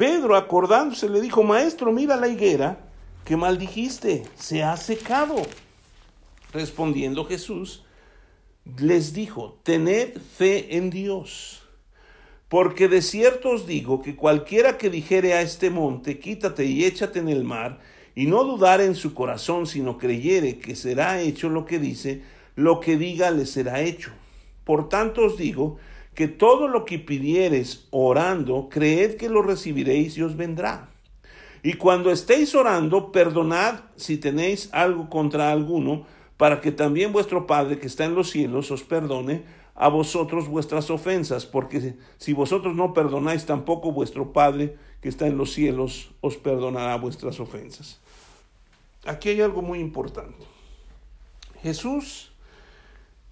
Pedro, 0.00 0.34
acordándose, 0.34 1.10
le 1.10 1.20
dijo, 1.20 1.42
maestro, 1.42 1.92
mira 1.92 2.16
la 2.16 2.26
higuera 2.26 2.78
¿Qué 3.22 3.36
maldijiste? 3.36 4.22
Se 4.34 4.62
ha 4.62 4.74
secado. 4.78 5.36
Respondiendo 6.54 7.26
Jesús, 7.26 7.84
les 8.78 9.12
dijo, 9.12 9.58
tened 9.62 10.16
fe 10.38 10.78
en 10.78 10.88
Dios. 10.88 11.64
Porque 12.48 12.88
de 12.88 13.02
cierto 13.02 13.50
os 13.50 13.66
digo 13.66 14.00
que 14.00 14.16
cualquiera 14.16 14.78
que 14.78 14.88
dijere 14.88 15.34
a 15.34 15.42
este 15.42 15.68
monte, 15.68 16.18
quítate 16.18 16.64
y 16.64 16.86
échate 16.86 17.18
en 17.18 17.28
el 17.28 17.44
mar, 17.44 17.80
y 18.14 18.24
no 18.24 18.44
dudare 18.44 18.86
en 18.86 18.94
su 18.94 19.12
corazón, 19.12 19.66
sino 19.66 19.98
creyere 19.98 20.60
que 20.60 20.76
será 20.76 21.20
hecho 21.20 21.50
lo 21.50 21.66
que 21.66 21.78
dice, 21.78 22.22
lo 22.56 22.80
que 22.80 22.96
diga 22.96 23.30
le 23.30 23.44
será 23.44 23.82
hecho. 23.82 24.12
Por 24.64 24.88
tanto 24.88 25.26
os 25.26 25.36
digo 25.36 25.76
que 26.20 26.28
todo 26.28 26.68
lo 26.68 26.84
que 26.84 26.98
pidiereis 26.98 27.86
orando, 27.88 28.68
creed 28.68 29.16
que 29.16 29.30
lo 29.30 29.40
recibiréis 29.40 30.18
y 30.18 30.22
os 30.22 30.36
vendrá. 30.36 30.90
Y 31.62 31.72
cuando 31.78 32.10
estéis 32.10 32.54
orando, 32.54 33.10
perdonad 33.10 33.84
si 33.96 34.18
tenéis 34.18 34.68
algo 34.74 35.08
contra 35.08 35.50
alguno, 35.50 36.04
para 36.36 36.60
que 36.60 36.72
también 36.72 37.10
vuestro 37.10 37.46
Padre 37.46 37.78
que 37.78 37.86
está 37.86 38.04
en 38.04 38.14
los 38.14 38.28
cielos 38.28 38.70
os 38.70 38.82
perdone 38.82 39.44
a 39.74 39.88
vosotros 39.88 40.46
vuestras 40.46 40.90
ofensas, 40.90 41.46
porque 41.46 41.94
si 42.18 42.34
vosotros 42.34 42.76
no 42.76 42.92
perdonáis, 42.92 43.46
tampoco 43.46 43.90
vuestro 43.90 44.34
Padre 44.34 44.76
que 45.00 45.08
está 45.08 45.26
en 45.26 45.38
los 45.38 45.54
cielos 45.54 46.10
os 46.20 46.36
perdonará 46.36 46.96
vuestras 46.96 47.40
ofensas. 47.40 47.98
Aquí 49.06 49.30
hay 49.30 49.40
algo 49.40 49.62
muy 49.62 49.78
importante. 49.78 50.44
Jesús 51.62 52.30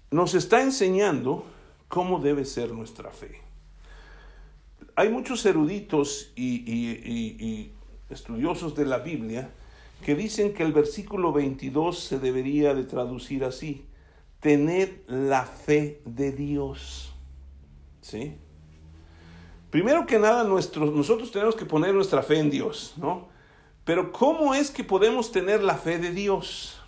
nos 0.09 0.33
está 0.33 0.63
enseñando 0.63 1.45
cómo 1.89 2.19
debe 2.19 2.45
ser 2.45 2.71
nuestra 2.71 3.11
fe. 3.11 3.41
Hay 4.95 5.09
muchos 5.09 5.45
eruditos 5.45 6.31
y, 6.35 7.71
estudiosos 8.09 8.75
de 8.75 8.85
la 8.85 8.99
Biblia 8.99 9.51
que 10.05 10.15
dicen 10.15 10.53
que 10.53 10.63
el 10.63 10.71
versículo 10.71 11.33
22 11.33 11.99
se 11.99 12.19
debería 12.19 12.73
de 12.73 12.85
traducir 12.85 13.43
así, 13.43 13.85
tener 14.39 15.03
la 15.07 15.43
fe 15.43 16.01
de 16.05 16.31
Dios. 16.31 17.13
¿Sí? 18.01 18.37
Primero 19.69 20.05
que 20.05 20.17
nada, 20.17 20.43
nosotros 20.43 21.31
tenemos 21.31 21.55
que 21.55 21.65
poner 21.65 21.93
nuestra 21.93 22.23
fe 22.23 22.39
en 22.39 22.49
Dios, 22.49 22.93
¿no? 22.97 23.27
Pero 23.83 24.11
¿cómo 24.11 24.53
es 24.53 24.71
que 24.71 24.83
podemos 24.83 25.31
tener 25.31 25.63
la 25.63 25.75
fe 25.75 25.97
de 25.97 26.11
Dios? 26.11 26.79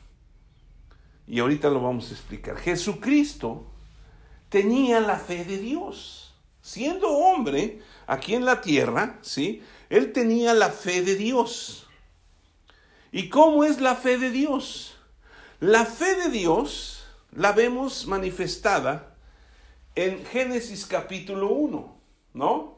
Y 1.27 1.39
ahorita 1.39 1.69
lo 1.69 1.81
vamos 1.81 2.09
a 2.09 2.13
explicar. 2.13 2.57
Jesucristo 2.57 3.70
tenía 4.51 4.99
la 4.99 5.17
fe 5.17 5.45
de 5.45 5.57
Dios. 5.57 6.35
Siendo 6.61 7.09
hombre 7.09 7.81
aquí 8.05 8.35
en 8.35 8.45
la 8.45 8.61
tierra, 8.61 9.17
¿sí? 9.21 9.63
Él 9.89 10.11
tenía 10.11 10.53
la 10.53 10.69
fe 10.69 11.01
de 11.01 11.15
Dios. 11.15 11.87
¿Y 13.13 13.29
cómo 13.29 13.63
es 13.63 13.81
la 13.81 13.95
fe 13.95 14.17
de 14.17 14.29
Dios? 14.29 14.97
La 15.61 15.85
fe 15.85 16.15
de 16.15 16.29
Dios 16.29 17.05
la 17.31 17.53
vemos 17.53 18.05
manifestada 18.07 19.15
en 19.95 20.23
Génesis 20.25 20.85
capítulo 20.85 21.47
1, 21.47 21.97
¿no? 22.33 22.77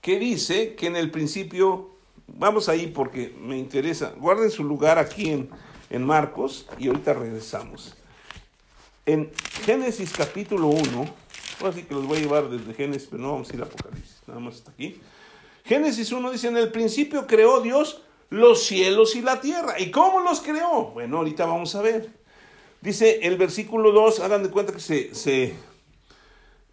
Que 0.00 0.18
dice 0.18 0.76
que 0.76 0.86
en 0.86 0.94
el 0.94 1.10
principio, 1.10 1.96
vamos 2.28 2.68
ahí 2.68 2.86
porque 2.86 3.34
me 3.36 3.58
interesa, 3.58 4.14
guarden 4.16 4.50
su 4.50 4.62
lugar 4.62 4.98
aquí 4.98 5.30
en, 5.30 5.50
en 5.90 6.06
Marcos 6.06 6.68
y 6.78 6.86
ahorita 6.86 7.14
regresamos. 7.14 7.97
En 9.08 9.30
Génesis 9.64 10.12
capítulo 10.12 10.66
1, 10.66 11.14
así 11.64 11.84
que 11.84 11.94
los 11.94 12.06
voy 12.06 12.18
a 12.18 12.20
llevar 12.20 12.50
desde 12.50 12.74
Génesis, 12.74 13.08
pero 13.10 13.22
no 13.22 13.32
vamos 13.32 13.50
a 13.50 13.56
ir 13.56 13.62
a 13.62 13.64
Apocalipsis, 13.64 14.18
nada 14.26 14.38
más 14.38 14.56
hasta 14.56 14.70
aquí. 14.70 15.00
Génesis 15.64 16.12
1 16.12 16.30
dice, 16.30 16.48
en 16.48 16.58
el 16.58 16.70
principio 16.70 17.26
creó 17.26 17.62
Dios 17.62 18.02
los 18.28 18.64
cielos 18.64 19.16
y 19.16 19.22
la 19.22 19.40
tierra. 19.40 19.80
¿Y 19.80 19.90
cómo 19.90 20.20
los 20.20 20.42
creó? 20.42 20.90
Bueno, 20.92 21.16
ahorita 21.16 21.46
vamos 21.46 21.74
a 21.74 21.80
ver. 21.80 22.10
Dice 22.82 23.20
el 23.22 23.38
versículo 23.38 23.92
2, 23.92 24.20
hagan 24.20 24.42
de 24.42 24.50
cuenta 24.50 24.74
que 24.74 24.80
se... 24.80 25.54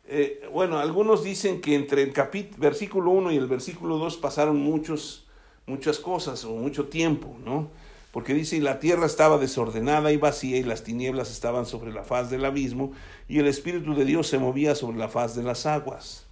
eh, 0.10 0.50
bueno, 0.52 0.78
algunos 0.78 1.24
dicen 1.24 1.62
que 1.62 1.76
entre 1.76 2.04
el 2.04 2.13
versículo 2.58 3.12
1 3.12 3.32
y 3.32 3.38
el 3.38 3.48
versículo 3.48 3.98
2 3.98 4.17
pasaron 4.17 4.58
muchos, 4.58 5.26
muchas 5.67 6.00
cosas 6.00 6.43
o 6.43 6.50
mucho 6.50 6.89
tiempo, 6.89 7.34
¿no? 7.45 7.69
Porque 8.15 8.34
dice, 8.34 8.56
y 8.56 8.62
la 8.62 8.80
tierra 8.80 9.08
estaba 9.08 9.38
desordenada 9.38 10.10
y 10.13 10.15
vacía, 10.15 10.56
y 10.56 10.63
las 10.63 10.84
tinieblas 10.84 11.30
estaban 11.32 11.65
sobre 11.65 11.91
la 11.91 12.06
faz 12.06 12.30
del 12.30 12.45
abismo, 12.45 12.93
y 13.28 13.39
el 13.39 13.45
Espíritu 13.45 13.93
de 13.93 14.06
Dios 14.06 14.28
se 14.28 14.38
movía 14.39 14.73
sobre 14.73 14.97
la 14.97 15.10
faz 15.10 15.36
de 15.36 15.43
las 15.43 15.65
aguas. 15.65 16.25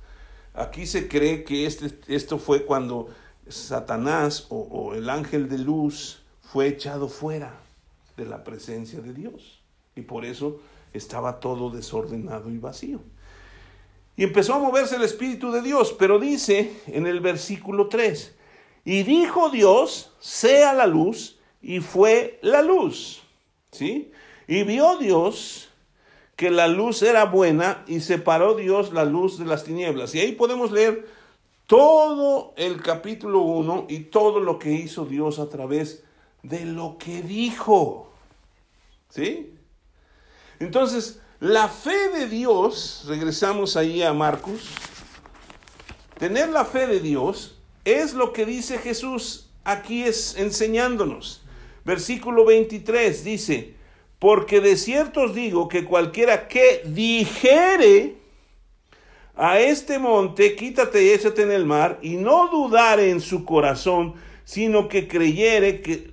Aquí 0.54 0.86
se 0.86 1.10
cree 1.10 1.44
que 1.44 1.66
este, 1.66 1.94
esto 2.08 2.38
fue 2.38 2.64
cuando 2.64 3.10
Satanás 3.50 4.48
o, 4.48 4.60
o 4.60 4.96
el 4.96 5.10
ángel 5.10 5.50
de 5.50 5.58
luz 5.58 6.24
fue 6.42 6.68
echado 6.68 7.10
fuera 7.10 7.60
de 8.16 8.28
la 8.28 8.46
presencia 8.46 9.02
de 9.02 9.14
Dios, 9.14 9.62
y 9.98 10.04
por 10.04 10.24
eso 10.24 10.62
estaba 10.94 11.42
todo 11.42 11.70
desordenado 11.70 12.50
y 12.50 12.60
vacío. 12.60 13.02
Y 14.16 14.24
empezó 14.24 14.54
a 14.54 14.60
moverse 14.60 14.96
el 14.96 15.04
Espíritu 15.04 15.52
de 15.52 15.62
Dios, 15.62 15.94
pero 16.00 16.18
dice 16.18 16.82
en 16.88 17.08
el 17.08 17.20
versículo 17.20 17.90
3, 17.90 18.34
y 18.86 19.04
dijo 19.04 19.50
Dios, 19.50 20.14
sea 20.22 20.72
la 20.72 20.88
luz, 20.88 21.42
y 21.64 21.80
fue 21.80 22.38
la 22.44 22.62
luz. 22.62 23.24
¿Sí? 23.72 24.12
Y 24.48 24.64
vio 24.64 24.98
Dios 24.98 25.70
que 26.36 26.52
la 26.52 26.68
luz 26.68 27.02
era 27.02 27.26
buena 27.26 27.84
y 27.88 28.02
separó 28.02 28.54
Dios 28.56 28.92
la 28.92 29.06
luz 29.06 29.40
de 29.40 29.46
las 29.46 29.64
tinieblas. 29.64 30.14
Y 30.14 30.20
ahí 30.20 30.34
podemos 30.34 30.72
leer 30.72 31.08
todo 31.66 32.54
el 32.58 32.82
capítulo 32.82 33.40
1 33.40 33.86
y 33.90 34.00
todo 34.02 34.40
lo 34.40 34.60
que 34.60 34.72
hizo 34.74 35.06
Dios 35.06 35.40
a 35.40 35.48
través 35.48 36.04
de 36.44 36.66
lo 36.66 36.98
que 36.98 37.22
dijo. 37.22 38.12
¿Sí? 39.10 39.56
Entonces, 40.60 41.22
la 41.40 41.70
fe 41.70 42.10
de 42.10 42.28
Dios, 42.28 43.06
regresamos 43.08 43.78
ahí 43.78 44.04
a 44.04 44.14
Marcos, 44.14 44.70
tener 46.18 46.50
la 46.50 46.66
fe 46.66 46.88
de 46.88 47.00
Dios 47.00 47.56
es 47.86 48.14
lo 48.14 48.34
que 48.34 48.46
dice 48.46 48.78
Jesús 48.78 49.50
aquí 49.64 50.04
es 50.04 50.36
enseñándonos. 50.38 51.43
Versículo 51.86 52.46
23 52.46 53.24
dice, 53.24 53.74
porque 54.20 54.62
de 54.62 54.78
cierto 54.78 55.24
os 55.24 55.36
digo 55.36 55.68
que 55.68 55.84
cualquiera 55.84 56.48
que 56.48 56.82
dijere 56.86 58.16
a 59.36 59.60
este 59.60 60.00
monte, 60.00 60.56
quítate 60.56 61.04
y 61.04 61.10
échate 61.10 61.42
en 61.42 61.52
el 61.52 61.66
mar, 61.66 62.00
y 62.02 62.16
no 62.16 62.48
dudare 62.50 63.10
en 63.10 63.20
su 63.20 63.44
corazón, 63.44 64.14
sino 64.46 64.88
que 64.88 65.08
creyere 65.08 65.82
que, 65.82 66.12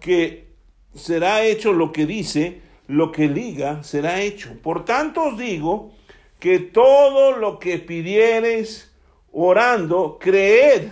que 0.00 0.48
será 0.94 1.44
hecho 1.44 1.72
lo 1.72 1.92
que 1.92 2.06
dice, 2.06 2.62
lo 2.88 3.12
que 3.12 3.28
liga 3.28 3.84
será 3.84 4.20
hecho. 4.20 4.50
Por 4.60 4.84
tanto 4.84 5.22
os 5.22 5.38
digo 5.38 5.92
que 6.40 6.58
todo 6.58 7.36
lo 7.36 7.58
que 7.58 7.78
pidiereis 7.78 8.90
orando, 9.30 10.18
creed 10.18 10.88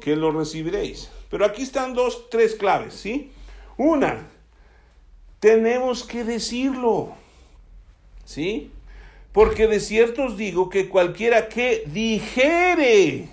que 0.00 0.16
lo 0.16 0.30
recibiréis. 0.30 1.10
Pero 1.30 1.46
aquí 1.46 1.62
están 1.62 1.94
dos, 1.94 2.28
tres 2.28 2.56
claves, 2.56 2.94
¿sí? 2.94 3.30
Una, 3.76 4.28
tenemos 5.38 6.02
que 6.02 6.24
decirlo, 6.24 7.14
¿sí? 8.24 8.72
Porque 9.32 9.68
de 9.68 9.78
cierto 9.78 10.24
os 10.24 10.36
digo 10.36 10.68
que 10.68 10.88
cualquiera 10.88 11.48
que 11.48 11.84
dijere, 11.86 13.28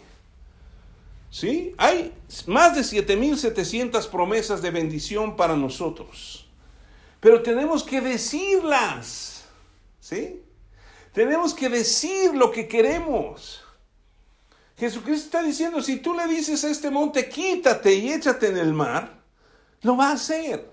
¿sí? 1.32 1.74
Hay 1.78 2.14
más 2.46 2.76
de 2.76 2.82
7.700 2.82 4.08
promesas 4.10 4.62
de 4.62 4.70
bendición 4.70 5.36
para 5.36 5.58
nosotros, 5.58 6.48
pero 7.20 7.42
tenemos 7.42 7.84
que 7.84 8.00
decirlas, 8.00 9.46
¿sí? 10.00 10.44
Tenemos 11.14 11.56
que 11.56 11.68
decir 11.68 12.36
lo 12.36 12.52
que 12.52 12.68
queremos. 12.68 13.64
Jesucristo 14.78 15.26
está 15.26 15.44
diciendo, 15.44 15.82
si 15.82 15.98
tú 15.98 16.13
le 16.13 16.28
dices 16.28 16.63
a 16.63 16.70
este 16.70 16.92
monte, 16.92 17.28
quítate 17.28 17.96
y 17.96 18.12
échate 18.12 18.48
en 18.48 18.58
el 18.58 18.74
mar, 18.74 19.22
lo 19.82 19.98
va 19.98 20.10
a 20.10 20.13
hacer. 20.13 20.70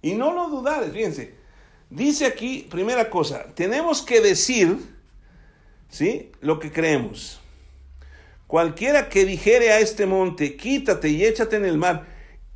Y 0.00 0.14
no 0.14 0.32
lo 0.32 0.48
dudares, 0.48 0.92
fíjense. 0.92 1.34
Dice 1.90 2.26
aquí, 2.26 2.66
primera 2.70 3.10
cosa, 3.10 3.46
tenemos 3.54 4.02
que 4.02 4.20
decir, 4.20 4.78
¿sí? 5.88 6.30
Lo 6.40 6.60
que 6.60 6.70
creemos. 6.70 7.40
Cualquiera 8.46 9.08
que 9.08 9.24
dijere 9.24 9.72
a 9.72 9.80
este 9.80 10.06
monte, 10.06 10.56
quítate 10.56 11.08
y 11.08 11.24
échate 11.24 11.56
en 11.56 11.64
el 11.64 11.78
mar, 11.78 12.06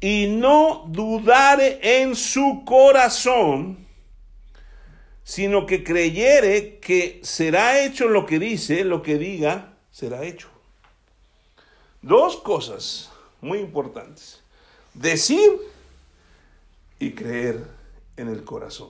y 0.00 0.28
no 0.28 0.84
dudare 0.88 1.80
en 1.82 2.14
su 2.14 2.62
corazón, 2.64 3.88
sino 5.24 5.66
que 5.66 5.82
creyere 5.82 6.78
que 6.78 7.20
será 7.24 7.82
hecho 7.82 8.08
lo 8.08 8.24
que 8.24 8.38
dice, 8.38 8.84
lo 8.84 9.02
que 9.02 9.18
diga, 9.18 9.76
será 9.90 10.22
hecho. 10.22 10.48
Dos 12.02 12.36
cosas 12.38 13.10
muy 13.42 13.58
importantes. 13.58 14.40
Decir 14.94 15.50
y 16.98 17.12
creer 17.12 17.66
en 18.16 18.28
el 18.28 18.42
corazón. 18.42 18.88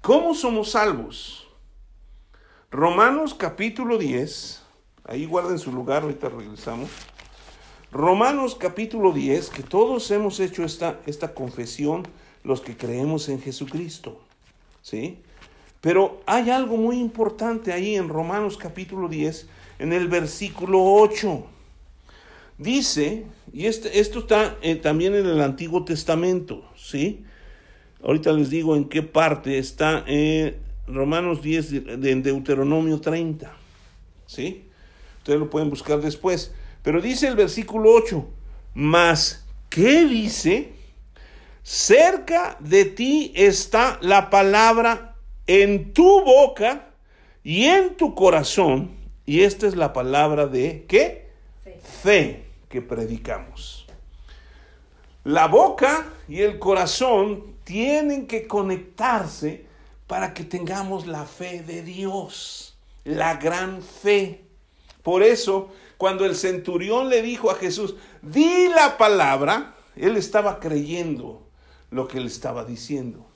¿Cómo 0.00 0.34
somos 0.34 0.70
salvos? 0.70 1.46
Romanos 2.70 3.34
capítulo 3.34 3.98
10, 3.98 4.62
ahí 5.04 5.26
guarden 5.26 5.58
su 5.58 5.72
lugar, 5.72 6.02
ahorita 6.04 6.30
regresamos. 6.30 6.88
Romanos 7.92 8.54
capítulo 8.54 9.12
10, 9.12 9.50
que 9.50 9.62
todos 9.62 10.10
hemos 10.10 10.40
hecho 10.40 10.64
esta, 10.64 11.00
esta 11.04 11.34
confesión, 11.34 12.04
los 12.44 12.62
que 12.62 12.76
creemos 12.76 13.28
en 13.28 13.42
Jesucristo. 13.42 14.20
¿Sí? 14.80 15.18
Pero 15.82 16.22
hay 16.24 16.48
algo 16.48 16.78
muy 16.78 16.98
importante 16.98 17.74
ahí 17.74 17.96
en 17.96 18.08
Romanos 18.08 18.56
capítulo 18.56 19.08
10, 19.08 19.48
en 19.80 19.92
el 19.92 20.08
versículo 20.08 20.82
8. 20.82 21.44
Dice, 22.60 23.24
y 23.54 23.64
este, 23.64 24.00
esto 24.00 24.18
está 24.18 24.58
eh, 24.60 24.76
también 24.76 25.14
en 25.14 25.24
el 25.24 25.40
Antiguo 25.40 25.82
Testamento, 25.86 26.62
¿sí? 26.76 27.24
Ahorita 28.04 28.32
les 28.34 28.50
digo 28.50 28.76
en 28.76 28.84
qué 28.84 29.02
parte 29.02 29.56
está 29.56 30.04
en 30.06 30.58
Romanos 30.86 31.40
10, 31.40 31.72
en 31.72 32.22
Deuteronomio 32.22 33.00
30, 33.00 33.50
¿sí? 34.26 34.66
Ustedes 35.16 35.40
lo 35.40 35.48
pueden 35.48 35.70
buscar 35.70 36.02
después. 36.02 36.52
Pero 36.82 37.00
dice 37.00 37.28
el 37.28 37.34
versículo 37.34 37.94
8, 37.94 38.28
mas, 38.74 39.46
¿qué 39.70 40.04
dice? 40.04 40.72
Cerca 41.62 42.58
de 42.60 42.84
ti 42.84 43.32
está 43.34 43.98
la 44.02 44.28
palabra 44.28 45.16
en 45.46 45.94
tu 45.94 46.22
boca 46.24 46.90
y 47.42 47.64
en 47.64 47.96
tu 47.96 48.14
corazón. 48.14 48.90
Y 49.24 49.40
esta 49.44 49.66
es 49.66 49.76
la 49.76 49.94
palabra 49.94 50.46
de, 50.46 50.84
¿qué? 50.86 51.30
Fe. 51.64 51.80
Fe 52.02 52.49
que 52.70 52.80
predicamos. 52.80 53.84
La 55.24 55.48
boca 55.48 56.06
y 56.28 56.40
el 56.40 56.58
corazón 56.58 57.56
tienen 57.64 58.26
que 58.26 58.46
conectarse 58.46 59.66
para 60.06 60.32
que 60.32 60.44
tengamos 60.44 61.06
la 61.06 61.26
fe 61.26 61.62
de 61.62 61.82
Dios, 61.82 62.78
la 63.04 63.36
gran 63.36 63.82
fe. 63.82 64.44
Por 65.02 65.22
eso, 65.22 65.70
cuando 65.98 66.24
el 66.24 66.36
centurión 66.36 67.10
le 67.10 67.20
dijo 67.20 67.50
a 67.50 67.56
Jesús, 67.56 67.96
di 68.22 68.68
la 68.68 68.96
palabra, 68.96 69.74
él 69.96 70.16
estaba 70.16 70.60
creyendo 70.60 71.46
lo 71.90 72.08
que 72.08 72.18
él 72.18 72.26
estaba 72.26 72.64
diciendo. 72.64 73.26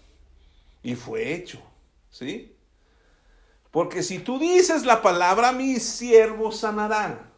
Y 0.83 0.95
fue 0.95 1.35
hecho, 1.35 1.61
¿sí? 2.11 2.55
Porque 3.71 4.03
si 4.05 4.21
tú 4.21 4.39
dices 4.39 4.85
la 4.85 5.03
palabra, 5.03 5.51
mi 5.53 5.81
siervo 5.81 6.53
sanará. 6.53 7.34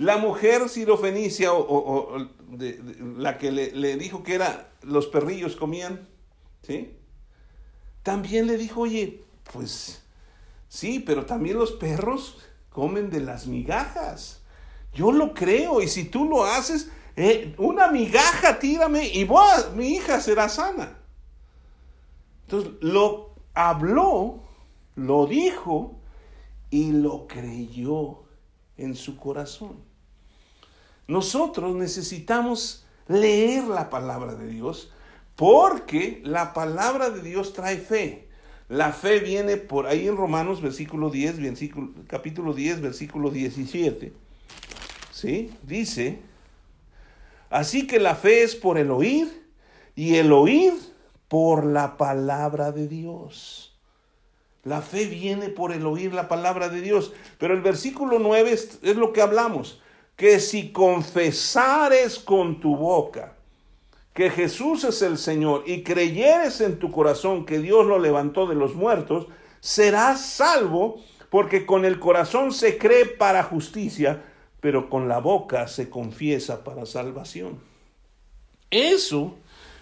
La 0.00 0.16
mujer 0.16 0.70
sirofenicia 0.70 1.52
o, 1.52 2.26
de, 2.48 2.80
la 3.18 3.36
que 3.36 3.52
le, 3.52 3.96
dijo 3.98 4.22
que 4.22 4.34
era 4.34 4.72
los 4.80 5.06
perrillos 5.08 5.56
comían, 5.56 6.08
¿sí? 6.62 6.96
También 8.02 8.46
le 8.46 8.56
dijo, 8.56 8.80
oye, 8.80 9.22
pues 9.52 10.02
sí, 10.68 11.00
pero 11.00 11.26
también 11.26 11.58
los 11.58 11.72
perros 11.72 12.38
comen 12.70 13.10
de 13.10 13.20
las 13.20 13.46
migajas. 13.46 14.40
Yo 14.94 15.12
lo 15.12 15.34
creo 15.34 15.82
y 15.82 15.88
si 15.88 16.04
tú 16.04 16.24
lo 16.24 16.46
haces, 16.46 16.90
eh, 17.14 17.54
una 17.58 17.88
migaja 17.88 18.58
tírame 18.58 19.06
y 19.06 19.28
mi 19.74 19.88
hija 19.88 20.18
será 20.22 20.48
sana. 20.48 20.96
Entonces 22.44 22.72
lo 22.80 23.34
habló, 23.52 24.44
lo 24.94 25.26
dijo 25.26 26.00
y 26.70 26.90
lo 26.92 27.26
creyó 27.26 28.22
en 28.78 28.96
su 28.96 29.18
corazón. 29.18 29.89
Nosotros 31.10 31.74
necesitamos 31.74 32.86
leer 33.08 33.64
la 33.64 33.90
palabra 33.90 34.36
de 34.36 34.46
Dios 34.46 34.92
porque 35.34 36.20
la 36.24 36.52
palabra 36.54 37.10
de 37.10 37.20
Dios 37.20 37.52
trae 37.52 37.78
fe. 37.78 38.28
La 38.68 38.92
fe 38.92 39.18
viene 39.18 39.56
por 39.56 39.88
ahí 39.88 40.06
en 40.06 40.16
Romanos, 40.16 40.62
versículo 40.62 41.10
10, 41.10 41.40
versículo, 41.40 41.90
capítulo 42.06 42.54
10, 42.54 42.80
versículo 42.80 43.30
17. 43.30 44.12
¿Sí? 45.10 45.50
Dice, 45.64 46.20
así 47.50 47.88
que 47.88 47.98
la 47.98 48.14
fe 48.14 48.44
es 48.44 48.54
por 48.54 48.78
el 48.78 48.92
oír 48.92 49.48
y 49.96 50.14
el 50.14 50.32
oír 50.32 50.74
por 51.26 51.66
la 51.66 51.96
palabra 51.96 52.70
de 52.70 52.86
Dios. 52.86 53.76
La 54.62 54.80
fe 54.80 55.06
viene 55.06 55.48
por 55.48 55.72
el 55.72 55.86
oír 55.86 56.14
la 56.14 56.28
palabra 56.28 56.68
de 56.68 56.80
Dios. 56.80 57.12
Pero 57.38 57.54
el 57.54 57.62
versículo 57.62 58.20
9 58.20 58.52
es, 58.52 58.78
es 58.82 58.94
lo 58.94 59.12
que 59.12 59.22
hablamos, 59.22 59.82
que 60.20 60.38
si 60.38 60.70
confesares 60.70 62.18
con 62.18 62.60
tu 62.60 62.76
boca 62.76 63.38
que 64.12 64.28
Jesús 64.28 64.84
es 64.84 65.00
el 65.00 65.16
Señor 65.16 65.64
y 65.64 65.82
creyeres 65.82 66.60
en 66.60 66.78
tu 66.78 66.92
corazón 66.92 67.46
que 67.46 67.58
Dios 67.58 67.86
lo 67.86 67.98
levantó 67.98 68.46
de 68.46 68.54
los 68.54 68.74
muertos, 68.74 69.28
serás 69.60 70.20
salvo, 70.20 71.00
porque 71.30 71.64
con 71.64 71.86
el 71.86 71.98
corazón 71.98 72.52
se 72.52 72.76
cree 72.76 73.06
para 73.06 73.44
justicia, 73.44 74.22
pero 74.60 74.90
con 74.90 75.08
la 75.08 75.20
boca 75.20 75.66
se 75.68 75.88
confiesa 75.88 76.64
para 76.64 76.84
salvación. 76.84 77.58
Eso 78.68 79.38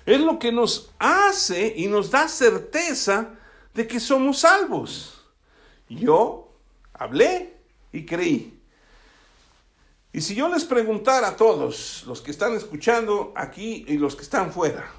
es 0.06 0.20
lo 0.20 0.38
que 0.38 0.52
nos 0.52 0.92
hace 1.00 1.74
y 1.76 1.88
nos 1.88 2.12
da 2.12 2.28
certeza 2.28 3.30
de 3.74 3.88
que 3.88 3.98
somos 3.98 4.38
salvos. 4.38 5.20
Yo 5.88 6.52
hablé 6.94 7.54
y 7.92 8.06
creí. 8.06 8.57
Y 10.18 10.20
si 10.20 10.34
yo 10.34 10.48
les 10.48 10.64
preguntara 10.64 11.28
a 11.28 11.36
todos 11.36 12.02
los 12.08 12.20
que 12.20 12.32
están 12.32 12.56
escuchando 12.56 13.32
aquí 13.36 13.84
y 13.86 13.98
los 13.98 14.16
que 14.16 14.22
están 14.22 14.52
fuera, 14.52 14.90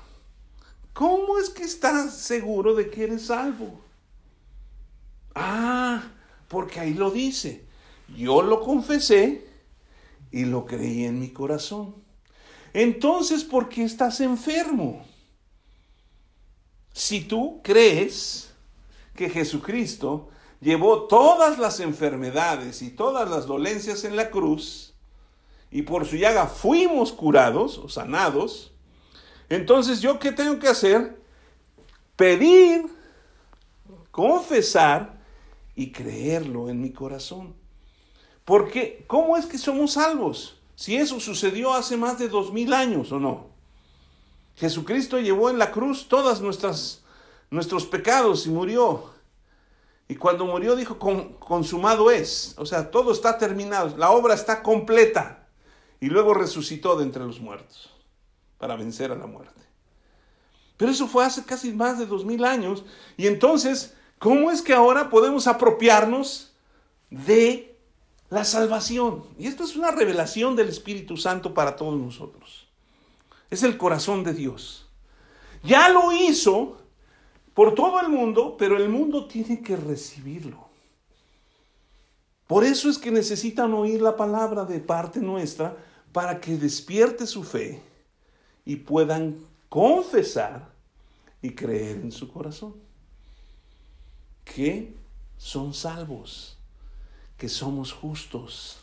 ¿cómo 0.94 1.38
es 1.38 1.50
que 1.50 1.64
estás 1.64 2.16
seguro 2.16 2.74
de 2.74 2.90
que 2.90 3.04
eres 3.04 3.26
salvo? 3.26 3.82
Ah, 5.36 6.10
porque 6.48 6.80
ahí 6.80 6.94
lo 6.94 7.12
dice. 7.12 7.66
Yo 8.16 8.42
lo 8.42 8.62
confesé 8.62 9.46
y 10.32 10.46
lo 10.46 10.66
creí 10.66 11.04
en 11.04 11.20
mi 11.20 11.32
corazón. 11.32 11.96
Entonces, 12.72 13.44
¿por 13.44 13.68
qué 13.68 13.84
estás 13.84 14.22
enfermo? 14.22 15.06
Si 16.94 17.26
tú 17.26 17.60
crees 17.62 18.54
que 19.18 19.30
Jesucristo 19.30 20.30
llevó 20.62 21.08
todas 21.08 21.60
las 21.60 21.82
enfermedades 21.82 22.82
y 22.82 22.92
todas 22.92 23.30
las 23.30 23.48
dolencias 23.48 24.06
en 24.06 24.16
la 24.16 24.30
cruz, 24.30 24.90
y 25.72 25.84
por 25.84 26.06
su 26.06 26.16
llaga 26.16 26.48
fuimos 26.48 27.12
curados 27.12 27.78
o 27.78 27.90
sanados, 27.90 28.72
entonces 29.50 30.02
yo 30.02 30.20
qué 30.20 30.32
tengo 30.32 30.60
que 30.60 30.68
hacer? 30.68 31.22
Pedir, 32.16 32.86
confesar 34.12 35.20
y 35.76 35.92
creerlo 35.92 36.70
en 36.70 36.82
mi 36.82 36.92
corazón. 36.92 37.56
Porque, 38.46 39.04
¿cómo 39.08 39.38
es 39.38 39.46
que 39.46 39.58
somos 39.58 39.94
salvos? 39.94 40.60
Si 40.76 40.96
eso 40.96 41.20
sucedió 41.20 41.74
hace 41.74 41.98
más 41.98 42.18
de 42.18 42.30
dos 42.30 42.52
mil 42.52 42.74
años 42.74 43.12
o 43.12 43.20
no. 43.20 43.48
Jesucristo 44.56 45.20
llevó 45.20 45.50
en 45.50 45.58
la 45.58 45.72
cruz 45.72 46.08
todas 46.08 46.42
nuestras 46.42 47.04
nuestros 47.52 47.86
pecados 47.86 48.46
y 48.46 48.50
murió. 48.50 49.12
Y 50.08 50.16
cuando 50.16 50.46
murió 50.46 50.76
dijo, 50.76 50.98
consumado 51.40 52.12
es. 52.12 52.56
O 52.58 52.66
sea, 52.66 52.92
todo 52.92 53.12
está 53.12 53.38
terminado, 53.38 53.96
la 53.98 54.12
obra 54.12 54.34
está 54.34 54.64
completa 54.64 55.39
y 56.00 56.08
luego 56.08 56.34
resucitó 56.34 56.98
de 56.98 57.04
entre 57.04 57.26
los 57.26 57.40
muertos 57.40 57.92
para 58.58 58.76
vencer 58.76 59.12
a 59.12 59.16
la 59.16 59.28
muerte. 59.28 59.60
Pero 60.78 60.92
eso 60.92 61.08
fue 61.08 61.26
hace 61.26 61.44
casi 61.44 61.74
más 61.74 62.00
de 62.00 62.06
dos 62.06 62.24
mil 62.24 62.46
años. 62.46 62.86
Y 63.18 63.28
entonces, 63.28 63.96
¿cómo 64.18 64.50
es 64.50 64.62
que 64.62 64.74
ahora 64.74 65.10
podemos 65.10 65.48
apropiarnos 65.48 66.54
de 67.10 67.76
la 68.30 68.46
salvación? 68.46 69.24
Y 69.38 69.48
esto 69.48 69.64
es 69.64 69.76
una 69.76 69.92
revelación 69.92 70.56
del 70.56 70.70
Espíritu 70.70 71.18
Santo 71.18 71.54
para 71.54 71.76
todos 71.76 72.00
nosotros. 72.00 72.68
Es 73.50 73.64
el 73.64 73.78
corazón 73.78 74.24
de 74.24 74.34
Dios. 74.34 74.88
Ya 75.64 75.90
lo 75.90 76.14
hizo 76.14 76.78
por 77.54 77.76
todo 77.76 78.00
el 78.00 78.08
mundo, 78.08 78.56
pero 78.58 78.78
el 78.78 78.88
mundo 78.88 79.26
tiene 79.26 79.62
que 79.62 79.76
recibirlo. 79.76 80.70
Por 82.48 82.64
eso 82.64 82.90
es 82.90 82.98
que 82.98 83.12
necesitan 83.12 83.74
oír 83.74 84.02
la 84.02 84.16
palabra 84.16 84.64
de 84.64 84.80
parte 84.80 85.20
nuestra 85.20 85.76
para 86.12 86.40
que 86.40 86.58
despierte 86.58 87.28
su 87.28 87.44
fe 87.44 87.82
y 88.66 88.78
puedan 88.78 89.38
confesar 89.70 90.70
y 91.42 91.52
creer 91.52 91.98
en 91.98 92.12
su 92.12 92.32
corazón 92.32 92.76
que 94.44 94.94
son 95.38 95.74
salvos, 95.74 96.58
que 97.38 97.48
somos 97.48 97.94
justos. 97.94 98.80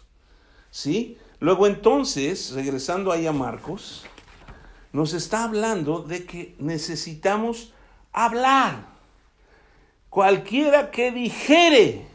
¿Sí? 0.71 1.19
Luego 1.41 1.67
entonces, 1.67 2.53
regresando 2.53 3.13
ahí 3.13 3.27
a 3.27 3.33
Marcos, 3.33 4.05
nos 4.93 5.13
está 5.13 5.45
hablando 5.45 6.01
de 6.01 6.25
que 6.25 6.55
necesitamos 6.59 7.73
hablar. 8.13 8.87
Cualquiera 10.09 10.91
que 10.91 11.13
dijere, 11.13 12.07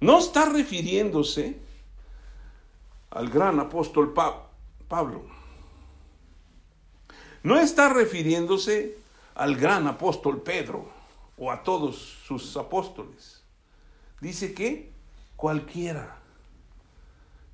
no 0.00 0.18
está 0.18 0.46
refiriéndose 0.46 1.60
al 3.12 3.28
gran 3.28 3.60
apóstol 3.60 4.14
Pablo. 4.88 5.24
No 7.42 7.58
está 7.58 7.92
refiriéndose 7.92 8.98
al 9.34 9.56
gran 9.56 9.86
apóstol 9.86 10.42
Pedro 10.42 10.90
o 11.36 11.50
a 11.50 11.62
todos 11.62 11.96
sus 12.26 12.56
apóstoles. 12.56 13.42
Dice 14.20 14.54
que 14.54 14.92
cualquiera. 15.36 16.20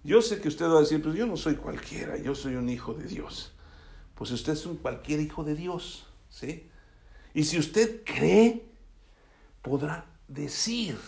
Yo 0.05 0.23
sé 0.23 0.41
que 0.41 0.49
usted 0.49 0.67
va 0.67 0.77
a 0.77 0.81
decir, 0.81 1.03
pues 1.03 1.17
yo 1.17 1.27
no 1.27 1.37
soy 1.37 1.57
cualquiera, 1.57 2.17
yo 2.17 2.35
soy 2.35 2.55
un 2.55 2.69
hijo 2.69 2.95
de 2.95 3.07
Dios. 3.07 3.53
Pues 4.15 4.31
usted 4.31 4.53
es 4.53 4.65
un 4.65 4.77
cualquier 4.77 5.21
hijo 5.21 5.43
de 5.43 5.55
Dios, 5.55 6.07
¿sí? 6.29 6.71
Y 7.35 7.45
si 7.45 7.59
usted 7.59 8.05
cree, 8.05 8.65
podrá 9.63 10.07
decir. 10.29 10.99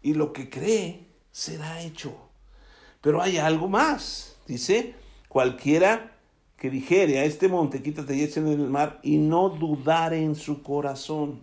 Y 0.00 0.14
lo 0.14 0.32
que 0.32 0.48
cree 0.48 1.08
será 1.32 1.80
hecho. 1.82 2.31
Pero 3.02 3.20
hay 3.20 3.36
algo 3.36 3.68
más. 3.68 4.36
Dice, 4.46 4.94
cualquiera 5.28 6.16
que 6.56 6.70
dijere 6.70 7.18
a 7.18 7.24
este 7.24 7.48
monte, 7.48 7.82
quítate 7.82 8.16
y 8.16 8.22
échale 8.22 8.52
en 8.52 8.60
el 8.60 8.70
mar, 8.70 9.00
y 9.02 9.18
no 9.18 9.50
dudare 9.50 10.22
en 10.22 10.36
su 10.36 10.62
corazón. 10.62 11.42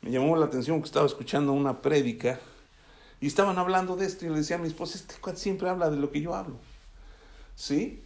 Me 0.00 0.10
llamó 0.10 0.36
la 0.36 0.46
atención 0.46 0.80
que 0.80 0.86
estaba 0.86 1.06
escuchando 1.06 1.52
una 1.52 1.82
prédica 1.82 2.40
y 3.20 3.26
estaban 3.26 3.58
hablando 3.58 3.96
de 3.96 4.06
esto 4.06 4.24
y 4.24 4.30
le 4.30 4.36
decía 4.36 4.56
a 4.56 4.58
mi 4.58 4.68
esposa, 4.68 4.96
este 4.96 5.16
cuate 5.20 5.38
siempre 5.38 5.68
habla 5.68 5.90
de 5.90 5.96
lo 5.96 6.10
que 6.10 6.20
yo 6.20 6.34
hablo. 6.34 6.56
¿Sí? 7.54 8.02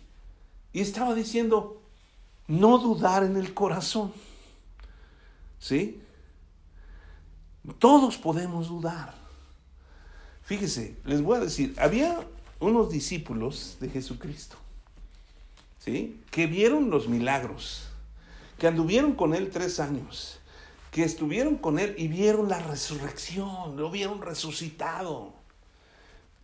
Y 0.73 0.81
estaba 0.81 1.15
diciendo, 1.15 1.81
no 2.49 2.79
dudar 2.79 3.23
en 3.25 3.37
el 3.37 3.55
corazón. 3.55 4.13
¿Sí? 5.59 6.03
Todos 7.79 8.19
podemos 8.19 8.69
dudar. 8.69 9.15
Fíjese, 10.43 10.97
les 11.05 11.23
voy 11.23 11.37
a 11.37 11.41
decir, 11.41 11.77
había 11.79 12.19
unos 12.61 12.91
discípulos 12.91 13.79
de 13.81 13.89
Jesucristo, 13.89 14.57
¿sí? 15.79 16.21
Que 16.31 16.47
vieron 16.47 16.91
los 16.91 17.09
milagros, 17.09 17.89
que 18.59 18.67
anduvieron 18.67 19.15
con 19.15 19.35
él 19.35 19.51
tres 19.51 19.81
años, 19.81 20.39
que 20.91 21.03
estuvieron 21.03 21.57
con 21.57 21.79
él 21.79 21.95
y 21.97 22.09
vieron 22.09 22.49
la 22.49 22.59
resurrección, 22.59 23.77
lo 23.77 23.91
vieron 23.91 24.21
resucitado. 24.21 25.33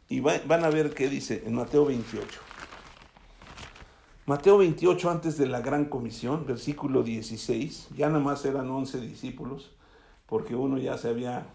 Y 0.08 0.20
van 0.20 0.64
a 0.64 0.70
ver 0.70 0.94
qué 0.94 1.08
dice 1.08 1.42
en 1.46 1.54
Mateo 1.54 1.84
28. 1.84 2.40
Mateo 4.24 4.58
28 4.58 5.10
antes 5.10 5.36
de 5.36 5.46
la 5.46 5.60
gran 5.60 5.84
comisión, 5.84 6.46
versículo 6.46 7.02
16, 7.02 7.88
ya 7.96 8.08
nada 8.08 8.20
más 8.20 8.44
eran 8.44 8.68
11 8.70 9.00
discípulos, 9.00 9.70
porque 10.26 10.56
uno 10.56 10.78
ya 10.78 10.96
se 10.98 11.08
había 11.08 11.46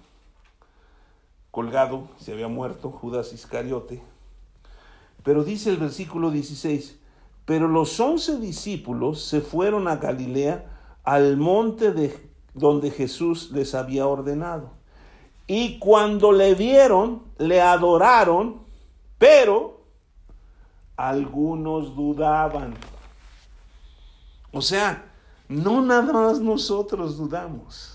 colgado, 1.50 2.08
se 2.17 2.32
había 2.32 2.47
muerto, 2.47 2.91
Judas 2.91 3.34
Iscariote. 3.34 4.02
Pero 5.23 5.43
dice 5.43 5.69
el 5.69 5.77
versículo 5.77 6.31
16, 6.31 6.99
pero 7.45 7.67
los 7.67 7.99
once 7.99 8.39
discípulos 8.39 9.24
se 9.24 9.41
fueron 9.41 9.88
a 9.88 9.97
Galilea 9.97 10.65
al 11.03 11.38
monte 11.38 11.91
de 11.91 12.32
donde 12.53 12.91
Jesús 12.91 13.51
les 13.51 13.76
había 13.76 14.07
ordenado. 14.07 14.72
Y 15.47 15.80
cuando 15.80 16.32
le 16.32 16.55
vieron, 16.55 17.24
le 17.38 17.61
adoraron, 17.61 18.61
pero 19.17 19.82
algunos 20.95 21.95
dudaban. 21.95 22.74
O 24.51 24.61
sea, 24.61 25.11
no 25.47 25.82
nada 25.82 26.13
más 26.13 26.39
nosotros 26.39 27.17
dudamos. 27.17 27.90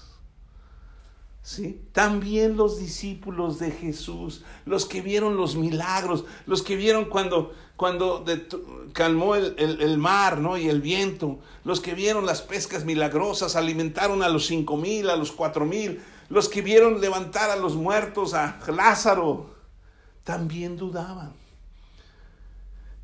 ¿Sí? 1.47 1.81
También 1.93 2.57
los 2.57 2.81
discípulos 2.81 3.61
de 3.61 3.71
Jesús, 3.71 4.43
los 4.65 4.85
que 4.85 5.01
vieron 5.01 5.37
los 5.37 5.55
milagros, 5.55 6.25
los 6.45 6.61
que 6.61 6.75
vieron 6.75 7.05
cuando, 7.05 7.55
cuando 7.77 8.25
calmó 8.93 9.37
el, 9.37 9.55
el, 9.57 9.97
mar 9.97 10.39
¿no? 10.41 10.59
y 10.59 10.69
el 10.69 10.81
viento, 10.81 11.39
los 11.63 11.79
que 11.79 11.95
vieron 11.95 12.27
las 12.27 12.43
pescas 12.43 12.85
milagrosas, 12.85 13.55
alimentaron 13.55 14.25
a 14.25 14.29
los 14.29 14.47
cinco 14.47 14.77
mil, 14.77 15.09
a 15.09 15.15
los 15.15 15.31
cuatro 15.31 15.65
mil, 15.65 16.03
los 16.31 16.49
que 16.49 16.63
vieron 16.63 17.01
levantar 17.01 17.49
a 17.51 17.55
los 17.55 17.77
muertos, 17.77 18.35
a 18.35 18.59
Lázaro, 18.67 19.55
también 20.25 20.77
dudaban. 20.77 21.33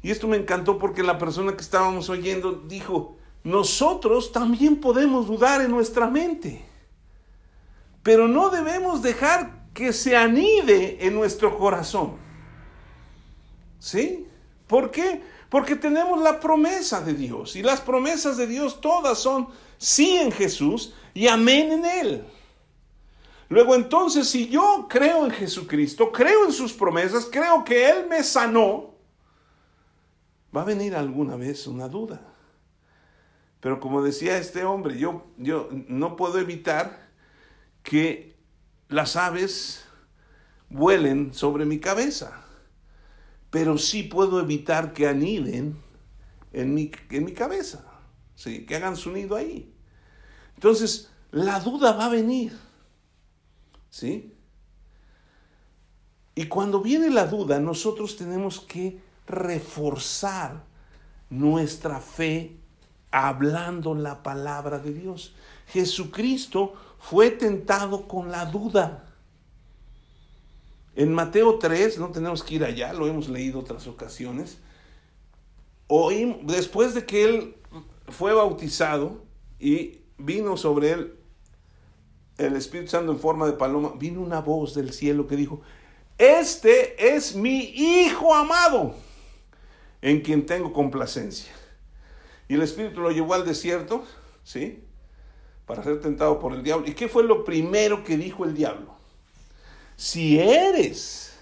Y 0.03 0.11
esto 0.11 0.27
me 0.27 0.37
encantó 0.37 0.81
porque 0.81 1.05
la 1.05 1.17
persona 1.17 1.55
que 1.55 1.63
estábamos 1.63 2.09
oyendo 2.11 2.61
dijo, 2.67 3.19
nosotros 3.45 4.33
también 4.33 4.81
podemos 4.81 5.29
dudar 5.29 5.61
en 5.61 5.71
nuestra 5.71 6.09
mente. 6.09 6.72
Pero 8.03 8.29
no 8.29 8.51
debemos 8.51 9.03
dejar 9.03 9.63
que 9.75 9.93
se 9.93 10.17
anide 10.17 11.07
en 11.07 11.15
nuestro 11.15 11.57
corazón. 11.59 12.17
¿Sí? 13.79 14.27
¿Por 14.67 14.91
qué? 14.91 15.23
Porque 15.49 15.77
tenemos 15.77 16.21
la 16.21 16.41
promesa 16.41 17.01
de 17.01 17.15
Dios. 17.15 17.57
Y 17.57 17.63
las 17.63 17.81
promesas 17.81 18.37
de 18.37 18.47
Dios 18.47 18.81
todas 18.81 19.19
son 19.19 19.49
sí 19.79 20.17
en 20.17 20.33
Jesús 20.33 20.95
y 21.15 21.27
amén 21.29 21.73
en 21.73 21.85
Él. 21.85 22.25
Luego 23.49 23.75
entonces, 23.75 24.29
si 24.29 24.49
yo 24.49 24.87
creo 24.89 25.27
en 25.27 25.31
Jesucristo, 25.31 26.11
creo 26.11 26.47
en 26.47 26.53
sus 26.53 26.73
promesas, 26.73 27.29
creo 27.31 27.63
que 27.65 27.87
Él 27.91 28.07
me 28.09 28.23
sanó, 28.23 28.95
va 30.57 30.63
a 30.63 30.65
venir 30.65 30.97
alguna 30.97 31.37
vez 31.37 31.67
una 31.67 31.87
duda. 31.87 32.21
Pero 33.61 33.79
como 33.79 34.03
decía 34.03 34.39
este 34.39 34.65
hombre, 34.65 34.99
yo, 34.99 35.27
yo 35.37 35.69
no 35.71 36.17
puedo 36.17 36.39
evitar 36.39 37.02
que 37.83 38.37
las 38.89 39.17
aves 39.17 39.85
vuelen 40.69 41.35
sobre 41.35 41.65
mi 41.65 41.79
cabeza, 41.79 42.45
pero 43.51 43.79
sí 43.79 44.03
puedo 44.03 44.41
evitar 44.41 44.93
que 44.93 45.09
aniden 45.09 45.77
en 46.53 46.75
mi, 46.75 46.91
en 47.11 47.25
mi 47.25 47.33
cabeza, 47.33 47.85
¿sí? 48.35 48.65
que 48.65 48.77
hagan 48.77 48.97
su 48.97 49.13
nido 49.13 49.37
ahí. 49.37 49.73
Entonces, 50.55 51.11
la 51.31 51.61
duda 51.61 51.93
va 51.93 52.07
a 52.07 52.11
venir, 52.11 52.57
¿sí? 53.91 54.33
Y 56.35 56.47
cuando 56.47 56.81
viene 56.81 57.11
la 57.11 57.27
duda, 57.27 57.61
nosotros 57.61 58.17
tenemos 58.17 58.61
que 58.61 59.01
reforzar 59.27 60.65
nuestra 61.29 62.01
fe 62.01 62.57
hablando 63.11 63.95
la 63.95 64.23
palabra 64.23 64.79
de 64.79 64.95
Dios. 64.95 65.35
Jesucristo 65.69 66.75
fue 67.03 67.31
tentado 67.31 68.07
con 68.07 68.31
la 68.31 68.47
duda. 68.47 69.05
En 70.95 71.13
Mateo 71.13 71.59
3, 71.59 71.99
no 71.99 72.11
tenemos 72.11 72.43
que 72.43 72.55
ir 72.55 72.65
allá, 72.65 72.93
lo 72.93 73.09
hemos 73.09 73.29
leído 73.29 73.59
otras 73.59 73.87
ocasiones. 73.89 74.59
Después 76.45 76.95
de 76.95 77.05
que 77.05 77.25
él 77.25 77.57
fue 78.09 78.33
bautizado 78.33 79.25
y 79.59 80.03
vino 80.17 80.57
sobre 80.57 80.93
él 80.93 81.19
el 82.39 82.57
Espíritu 82.57 82.93
Santo 82.93 83.13
en 83.13 83.19
forma 83.19 83.47
de 83.47 83.53
paloma, 83.53 83.93
vino 83.99 84.21
una 84.21 84.41
voz 84.41 84.75
del 84.75 84.93
cielo 84.93 85.27
que 85.27 85.37
dijo, 85.37 85.61
este 86.19 87.15
es 87.15 87.35
mi 87.35 87.73
Hijo 87.75 88.35
amado, 88.35 88.95
en 90.01 90.21
quien 90.21 90.47
tengo 90.47 90.73
complacencia. 90.73 91.53
Y 92.49 92.55
el 92.55 92.63
Espíritu 92.63 93.01
lo 93.01 93.11
llevó 93.11 93.35
al 93.35 93.45
desierto, 93.45 94.05
¿sí? 94.45 94.85
Para 95.67 95.83
ser 95.83 96.01
tentado 96.01 96.39
por 96.39 96.53
el 96.55 96.63
diablo. 96.63 96.87
¿Y 96.89 96.95
qué 96.95 97.09
fue 97.09 97.25
lo 97.25 97.45
primero 97.45 98.05
que 98.05 98.17
dijo 98.17 98.45
el 98.45 98.55
diablo? 98.55 98.95
Si 99.97 100.39
eres 100.39 101.39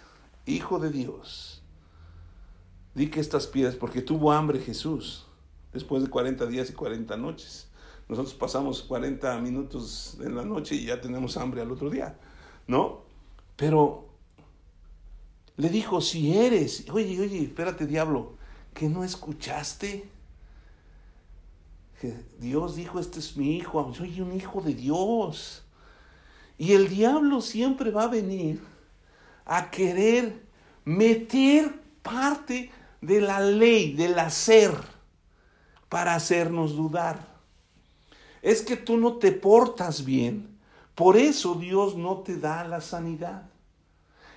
hijo 0.47 0.79
de 0.79 0.91
Dios, 0.91 1.62
di 2.95 3.09
que 3.09 3.21
estas 3.21 3.47
piedras, 3.47 3.77
porque 3.77 4.03
tuvo 4.03 4.33
hambre 4.33 4.61
Jesús 4.61 5.27
después 5.73 6.03
de 6.03 6.11
40 6.11 6.47
días 6.47 6.71
y 6.71 6.73
40 6.73 7.16
noches. 7.16 7.68
Nosotros 8.09 8.35
pasamos 8.35 8.83
40 8.83 9.39
minutos 9.39 10.18
en 10.21 10.35
la 10.35 10.45
noche 10.45 10.75
y 10.75 10.87
ya 10.87 11.01
tenemos 11.01 11.37
hambre 11.37 11.61
al 11.61 11.71
otro 11.71 11.91
día, 11.91 12.18
¿no? 12.66 13.03
Pero 13.57 14.09
le 15.57 15.68
dijo, 15.68 16.01
si 16.01 16.37
eres, 16.37 16.89
oye, 16.91 17.21
oye, 17.21 17.45
espérate 17.45 17.87
diablo, 17.87 18.35
que 18.75 18.89
no 18.89 19.05
escuchaste 19.05 20.09
Dios 22.38 22.76
dijo, 22.76 22.98
este 22.98 23.18
es 23.18 23.36
mi 23.36 23.57
hijo, 23.57 23.92
soy 23.94 24.20
un 24.20 24.34
hijo 24.34 24.61
de 24.61 24.74
Dios. 24.74 25.64
Y 26.57 26.72
el 26.72 26.88
diablo 26.88 27.40
siempre 27.40 27.90
va 27.90 28.05
a 28.05 28.09
venir 28.09 28.61
a 29.44 29.70
querer 29.70 30.42
meter 30.84 31.80
parte 32.03 32.70
de 33.01 33.20
la 33.20 33.40
ley, 33.40 33.92
del 33.94 34.18
hacer, 34.18 34.72
para 35.88 36.14
hacernos 36.14 36.76
dudar. 36.76 37.28
Es 38.42 38.62
que 38.62 38.76
tú 38.76 38.96
no 38.96 39.16
te 39.16 39.32
portas 39.32 40.05
bien, 40.05 40.59
por 40.94 41.16
eso 41.16 41.55
Dios 41.55 41.96
no 41.96 42.18
te 42.18 42.36
da 42.36 42.64
la 42.64 42.80
sanidad. 42.80 43.51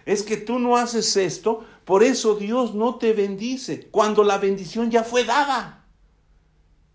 Es 0.06 0.24
que 0.24 0.36
tú 0.36 0.60
no 0.60 0.76
haces 0.76 1.16
esto, 1.16 1.66
por 1.86 2.04
eso 2.04 2.36
Dios 2.36 2.74
no 2.76 2.96
te 2.96 3.14
bendice, 3.14 3.88
cuando 3.90 4.24
la 4.24 4.38
bendición 4.38 4.92
ya 4.92 5.04
fue 5.04 5.24
dada. 5.24 5.86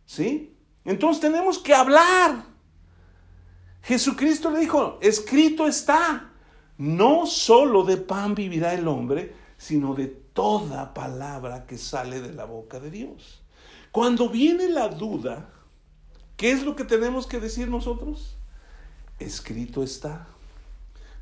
¿Sí? 0.05 0.58
Entonces 0.89 1.21
tenemos 1.21 1.59
que 1.59 1.75
hablar. 1.75 2.47
Jesucristo 3.83 4.51
le 4.51 4.61
dijo, 4.61 4.99
escrito 5.03 5.67
está, 5.67 6.31
no 6.79 7.27
solo 7.27 7.85
de 7.85 7.99
pan 7.99 8.35
vivirá 8.35 8.73
el 8.73 8.89
hombre, 8.89 9.35
sino 9.59 9.95
de 9.95 10.07
toda 10.07 10.95
palabra 10.95 11.67
que 11.67 11.77
sale 11.77 12.23
de 12.23 12.33
la 12.33 12.47
boca 12.47 12.81
de 12.81 12.91
Dios. 12.91 13.43
Cuando 13.93 14.31
viene 14.31 14.71
la 14.71 14.89
duda, 14.89 15.51
¿qué 16.39 16.53
es 16.53 16.63
lo 16.63 16.75
que 16.75 16.85
tenemos 16.85 17.27
que 17.27 17.39
decir 17.39 17.69
nosotros? 17.69 18.39
Escrito 19.19 19.83
está. 19.83 20.27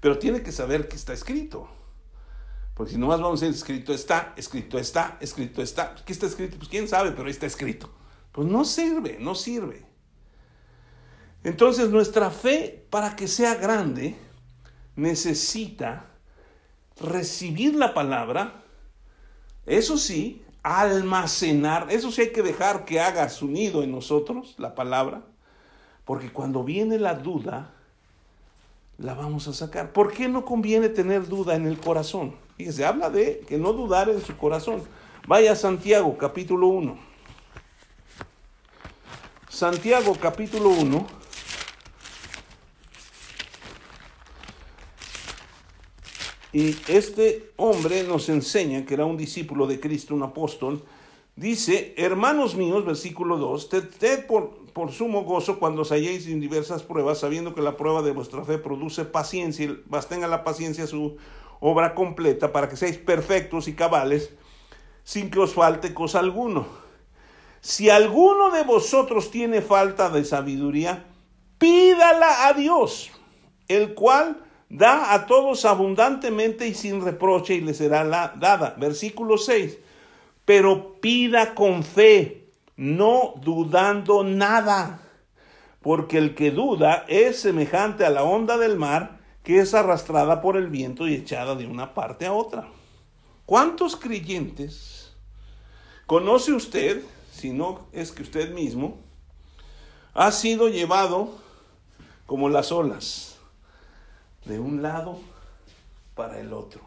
Pero 0.00 0.16
tiene 0.20 0.44
que 0.44 0.52
saber 0.52 0.86
que 0.86 0.94
está 0.94 1.12
escrito. 1.12 1.66
Porque 2.74 2.92
si 2.92 2.98
nomás 2.98 3.20
vamos 3.20 3.42
a 3.42 3.46
decir 3.46 3.58
escrito 3.58 3.92
está, 3.92 4.32
escrito 4.36 4.78
está, 4.78 5.18
escrito 5.20 5.60
está. 5.60 5.96
¿Qué 6.04 6.12
está 6.12 6.26
escrito? 6.26 6.56
Pues 6.56 6.68
quién 6.68 6.86
sabe, 6.86 7.10
pero 7.10 7.24
ahí 7.24 7.32
está 7.32 7.46
escrito. 7.46 7.95
Pues 8.36 8.46
no 8.46 8.66
sirve, 8.66 9.16
no 9.18 9.34
sirve. 9.34 9.82
Entonces 11.42 11.88
nuestra 11.88 12.30
fe, 12.30 12.86
para 12.90 13.16
que 13.16 13.28
sea 13.28 13.54
grande, 13.54 14.14
necesita 14.94 16.04
recibir 17.00 17.74
la 17.74 17.94
palabra, 17.94 18.62
eso 19.64 19.96
sí, 19.96 20.44
almacenar, 20.62 21.86
eso 21.88 22.12
sí 22.12 22.20
hay 22.20 22.32
que 22.32 22.42
dejar 22.42 22.84
que 22.84 23.00
haga 23.00 23.30
su 23.30 23.48
nido 23.48 23.82
en 23.82 23.90
nosotros, 23.90 24.54
la 24.58 24.74
palabra, 24.74 25.22
porque 26.04 26.30
cuando 26.30 26.62
viene 26.62 26.98
la 26.98 27.14
duda, 27.14 27.72
la 28.98 29.14
vamos 29.14 29.48
a 29.48 29.54
sacar. 29.54 29.94
¿Por 29.94 30.12
qué 30.12 30.28
no 30.28 30.44
conviene 30.44 30.90
tener 30.90 31.26
duda 31.26 31.56
en 31.56 31.66
el 31.66 31.80
corazón? 31.80 32.36
se 32.58 32.84
habla 32.84 33.08
de 33.08 33.40
que 33.48 33.56
no 33.56 33.72
dudar 33.72 34.10
en 34.10 34.20
su 34.20 34.36
corazón. 34.36 34.82
Vaya 35.26 35.56
Santiago, 35.56 36.18
capítulo 36.18 36.66
1. 36.66 37.15
Santiago 39.56 40.14
capítulo 40.20 40.68
1. 40.68 41.06
Y 46.52 46.76
este 46.88 47.52
hombre 47.56 48.04
nos 48.04 48.28
enseña 48.28 48.84
que 48.84 48.92
era 48.92 49.06
un 49.06 49.16
discípulo 49.16 49.66
de 49.66 49.80
Cristo, 49.80 50.14
un 50.14 50.24
apóstol. 50.24 50.84
Dice, 51.36 51.94
hermanos 51.96 52.54
míos, 52.54 52.84
versículo 52.84 53.38
2, 53.38 53.70
tened 53.70 54.26
por, 54.26 54.66
por 54.74 54.92
sumo 54.92 55.24
gozo 55.24 55.58
cuando 55.58 55.82
os 55.82 55.90
halléis 55.90 56.26
en 56.26 56.38
diversas 56.38 56.82
pruebas, 56.82 57.20
sabiendo 57.20 57.54
que 57.54 57.62
la 57.62 57.78
prueba 57.78 58.02
de 58.02 58.12
vuestra 58.12 58.44
fe 58.44 58.58
produce 58.58 59.06
paciencia, 59.06 59.64
y 59.64 59.82
tenga 60.10 60.28
la 60.28 60.44
paciencia 60.44 60.86
su 60.86 61.16
obra 61.60 61.94
completa, 61.94 62.52
para 62.52 62.68
que 62.68 62.76
seáis 62.76 62.98
perfectos 62.98 63.68
y 63.68 63.72
cabales, 63.72 64.34
sin 65.02 65.30
que 65.30 65.38
os 65.38 65.54
falte 65.54 65.94
cosa 65.94 66.18
alguno. 66.18 66.85
Si 67.66 67.90
alguno 67.90 68.52
de 68.52 68.62
vosotros 68.62 69.32
tiene 69.32 69.60
falta 69.60 70.08
de 70.08 70.24
sabiduría, 70.24 71.04
pídala 71.58 72.46
a 72.46 72.52
Dios, 72.52 73.10
el 73.66 73.94
cual 73.94 74.40
da 74.68 75.12
a 75.12 75.26
todos 75.26 75.64
abundantemente 75.64 76.68
y 76.68 76.74
sin 76.74 77.04
reproche 77.04 77.54
y 77.54 77.62
le 77.62 77.74
será 77.74 78.04
dada. 78.04 78.76
Versículo 78.78 79.36
6. 79.36 79.78
Pero 80.44 81.00
pida 81.00 81.56
con 81.56 81.82
fe, 81.82 82.52
no 82.76 83.34
dudando 83.42 84.22
nada, 84.22 85.00
porque 85.82 86.18
el 86.18 86.36
que 86.36 86.52
duda 86.52 87.04
es 87.08 87.40
semejante 87.40 88.06
a 88.06 88.10
la 88.10 88.22
onda 88.22 88.58
del 88.58 88.76
mar 88.76 89.18
que 89.42 89.58
es 89.58 89.74
arrastrada 89.74 90.40
por 90.40 90.56
el 90.56 90.68
viento 90.68 91.08
y 91.08 91.14
echada 91.14 91.56
de 91.56 91.66
una 91.66 91.94
parte 91.94 92.26
a 92.26 92.32
otra. 92.32 92.68
¿Cuántos 93.44 93.96
creyentes 93.96 95.16
conoce 96.06 96.52
usted 96.52 97.02
sino 97.36 97.86
es 97.92 98.12
que 98.12 98.22
usted 98.22 98.54
mismo 98.54 98.96
ha 100.14 100.32
sido 100.32 100.70
llevado 100.70 101.34
como 102.24 102.48
las 102.48 102.72
olas, 102.72 103.36
de 104.46 104.58
un 104.58 104.80
lado 104.82 105.20
para 106.14 106.40
el 106.40 106.54
otro. 106.54 106.80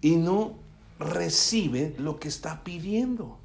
Y 0.00 0.16
no 0.16 0.58
recibe 0.98 1.94
lo 1.98 2.18
que 2.18 2.28
está 2.28 2.64
pidiendo. 2.64 3.38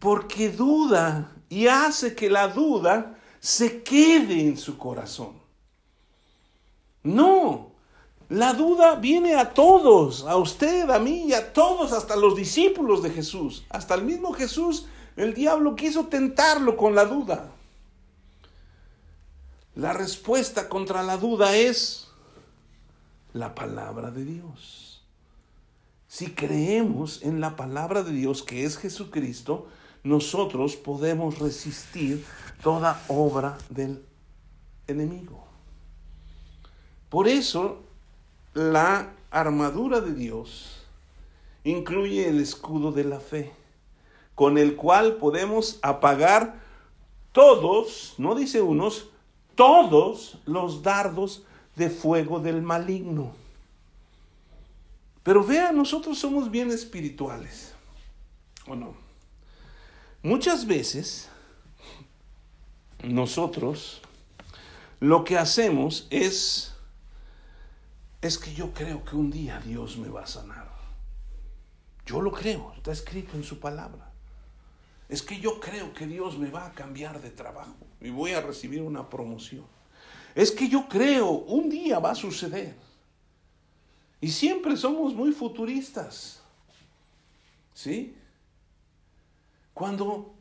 Porque 0.00 0.50
duda 0.50 1.30
y 1.48 1.68
hace 1.68 2.16
que 2.16 2.28
la 2.28 2.48
duda 2.48 3.16
se 3.38 3.84
quede 3.84 4.40
en 4.40 4.56
su 4.56 4.76
corazón. 4.76 5.34
No, 7.04 7.69
la 8.30 8.52
duda 8.52 8.94
viene 8.94 9.34
a 9.34 9.52
todos, 9.52 10.24
a 10.24 10.36
usted, 10.36 10.88
a 10.88 11.00
mí 11.00 11.24
y 11.26 11.32
a 11.32 11.52
todos, 11.52 11.92
hasta 11.92 12.14
los 12.14 12.36
discípulos 12.36 13.02
de 13.02 13.10
Jesús. 13.10 13.64
Hasta 13.68 13.96
el 13.96 14.04
mismo 14.04 14.32
Jesús, 14.32 14.86
el 15.16 15.34
diablo 15.34 15.74
quiso 15.74 16.06
tentarlo 16.06 16.76
con 16.76 16.94
la 16.94 17.06
duda. 17.06 17.50
La 19.74 19.92
respuesta 19.92 20.68
contra 20.68 21.02
la 21.02 21.16
duda 21.16 21.56
es 21.56 22.06
la 23.32 23.56
palabra 23.56 24.12
de 24.12 24.24
Dios. 24.24 25.02
Si 26.06 26.30
creemos 26.30 27.22
en 27.22 27.40
la 27.40 27.56
palabra 27.56 28.04
de 28.04 28.12
Dios 28.12 28.44
que 28.44 28.64
es 28.64 28.78
Jesucristo, 28.78 29.66
nosotros 30.04 30.76
podemos 30.76 31.40
resistir 31.40 32.24
toda 32.62 33.02
obra 33.08 33.58
del 33.70 34.04
enemigo. 34.86 35.44
Por 37.08 37.26
eso 37.26 37.89
la 38.60 39.14
armadura 39.30 40.02
de 40.02 40.12
Dios 40.12 40.82
incluye 41.64 42.28
el 42.28 42.40
escudo 42.40 42.92
de 42.92 43.04
la 43.04 43.18
fe, 43.18 43.52
con 44.34 44.58
el 44.58 44.76
cual 44.76 45.16
podemos 45.16 45.78
apagar 45.80 46.60
todos, 47.32 48.14
no 48.18 48.34
dice 48.34 48.60
unos, 48.60 49.08
todos 49.54 50.38
los 50.44 50.82
dardos 50.82 51.44
de 51.76 51.88
fuego 51.88 52.38
del 52.38 52.60
maligno. 52.60 53.32
Pero 55.22 55.42
vea, 55.42 55.72
nosotros 55.72 56.18
somos 56.18 56.50
bien 56.50 56.70
espirituales, 56.70 57.72
¿o 58.66 58.76
no? 58.76 58.94
Muchas 60.22 60.66
veces 60.66 61.30
nosotros 63.02 64.02
lo 64.98 65.24
que 65.24 65.38
hacemos 65.38 66.06
es, 66.10 66.69
es 68.20 68.38
que 68.38 68.52
yo 68.52 68.72
creo 68.72 69.04
que 69.04 69.16
un 69.16 69.30
día 69.30 69.60
Dios 69.60 69.96
me 69.96 70.08
va 70.08 70.24
a 70.24 70.26
sanar. 70.26 70.68
Yo 72.04 72.20
lo 72.20 72.32
creo, 72.32 72.72
está 72.76 72.92
escrito 72.92 73.36
en 73.36 73.44
su 73.44 73.58
palabra. 73.58 74.12
Es 75.08 75.22
que 75.22 75.40
yo 75.40 75.58
creo 75.58 75.92
que 75.92 76.06
Dios 76.06 76.38
me 76.38 76.50
va 76.50 76.66
a 76.66 76.72
cambiar 76.72 77.20
de 77.20 77.30
trabajo 77.30 77.76
y 78.00 78.10
voy 78.10 78.32
a 78.32 78.40
recibir 78.40 78.82
una 78.82 79.08
promoción. 79.08 79.64
Es 80.34 80.52
que 80.52 80.68
yo 80.68 80.88
creo, 80.88 81.28
un 81.28 81.68
día 81.68 81.98
va 81.98 82.12
a 82.12 82.14
suceder. 82.14 82.76
Y 84.20 84.30
siempre 84.30 84.76
somos 84.76 85.14
muy 85.14 85.32
futuristas. 85.32 86.42
¿Sí? 87.74 88.14
Cuando 89.72 90.34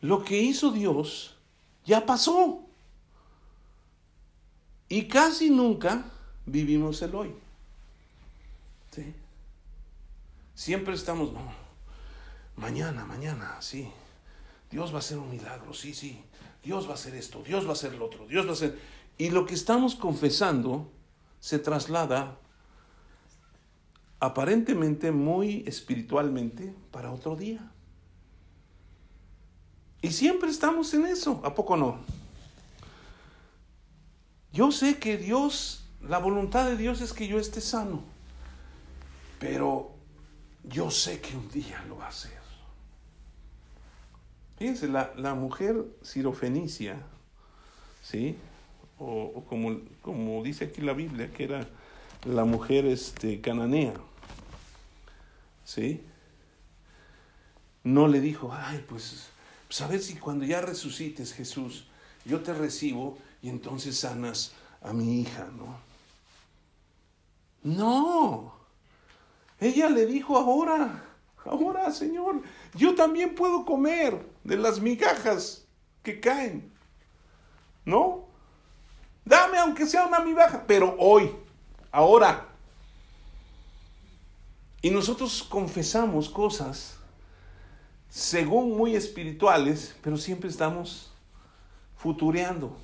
lo 0.00 0.24
que 0.24 0.38
hizo 0.40 0.72
Dios 0.72 1.36
ya 1.84 2.04
pasó. 2.04 2.66
Y 4.88 5.06
casi 5.06 5.48
nunca 5.48 6.11
vivimos 6.46 7.00
el 7.02 7.14
hoy. 7.14 7.34
¿Sí? 8.90 9.14
Siempre 10.54 10.94
estamos, 10.94 11.32
no, 11.32 11.52
mañana, 12.56 13.04
mañana, 13.04 13.60
sí. 13.60 13.90
Dios 14.70 14.92
va 14.92 14.96
a 14.96 14.98
hacer 14.98 15.18
un 15.18 15.30
milagro, 15.30 15.74
sí, 15.74 15.94
sí. 15.94 16.22
Dios 16.62 16.86
va 16.86 16.92
a 16.92 16.94
hacer 16.94 17.14
esto, 17.14 17.42
Dios 17.42 17.66
va 17.66 17.70
a 17.70 17.72
hacer 17.72 17.94
lo 17.94 18.06
otro, 18.06 18.26
Dios 18.26 18.46
va 18.46 18.50
a 18.50 18.54
hacer... 18.54 18.78
Y 19.18 19.30
lo 19.30 19.46
que 19.46 19.54
estamos 19.54 19.94
confesando 19.94 20.90
se 21.40 21.58
traslada 21.58 22.38
aparentemente 24.20 25.10
muy 25.10 25.64
espiritualmente 25.66 26.72
para 26.92 27.10
otro 27.10 27.34
día. 27.34 27.72
Y 30.00 30.12
siempre 30.12 30.50
estamos 30.50 30.94
en 30.94 31.06
eso, 31.06 31.40
¿a 31.44 31.54
poco 31.54 31.76
no? 31.76 31.98
Yo 34.52 34.70
sé 34.70 34.98
que 34.98 35.16
Dios, 35.16 35.81
la 36.08 36.18
voluntad 36.18 36.66
de 36.66 36.76
Dios 36.76 37.00
es 37.00 37.12
que 37.12 37.26
yo 37.26 37.38
esté 37.38 37.60
sano, 37.60 38.02
pero 39.38 39.92
yo 40.64 40.90
sé 40.90 41.20
que 41.20 41.36
un 41.36 41.48
día 41.48 41.82
lo 41.88 41.98
va 41.98 42.06
a 42.06 42.08
hacer. 42.08 42.42
Fíjense, 44.58 44.88
la, 44.88 45.12
la 45.16 45.34
mujer 45.34 45.84
sirofenicia, 46.02 46.96
¿sí? 48.02 48.36
O, 48.98 49.44
como, 49.48 49.80
como, 50.00 50.42
dice 50.42 50.66
aquí 50.66 50.80
la 50.80 50.92
Biblia, 50.92 51.32
que 51.32 51.44
era 51.44 51.66
la 52.24 52.44
mujer 52.44 52.86
este, 52.86 53.40
cananea, 53.40 53.94
¿sí? 55.64 56.02
No 57.82 58.06
le 58.06 58.20
dijo, 58.20 58.52
ay, 58.52 58.84
pues, 58.88 59.30
pues 59.66 59.80
a 59.80 59.88
ver 59.88 60.00
si 60.00 60.14
cuando 60.14 60.44
ya 60.44 60.60
resucites 60.60 61.32
Jesús, 61.32 61.86
yo 62.24 62.40
te 62.40 62.54
recibo 62.54 63.18
y 63.42 63.48
entonces 63.48 63.98
sanas 63.98 64.52
a 64.80 64.92
mi 64.92 65.22
hija, 65.22 65.50
¿no? 65.56 65.91
No, 67.62 68.54
ella 69.60 69.88
le 69.88 70.06
dijo 70.06 70.36
ahora, 70.36 71.04
ahora 71.44 71.92
Señor, 71.92 72.42
yo 72.74 72.94
también 72.94 73.34
puedo 73.34 73.64
comer 73.64 74.26
de 74.42 74.56
las 74.56 74.80
migajas 74.80 75.64
que 76.02 76.18
caen, 76.18 76.72
¿no? 77.84 78.26
Dame 79.24 79.58
aunque 79.58 79.86
sea 79.86 80.06
una 80.06 80.18
migaja, 80.18 80.64
pero 80.66 80.96
hoy, 80.98 81.30
ahora. 81.92 82.48
Y 84.80 84.90
nosotros 84.90 85.44
confesamos 85.44 86.28
cosas 86.28 86.98
según 88.08 88.76
muy 88.76 88.96
espirituales, 88.96 89.96
pero 90.02 90.16
siempre 90.16 90.50
estamos 90.50 91.12
futureando. 91.96 92.76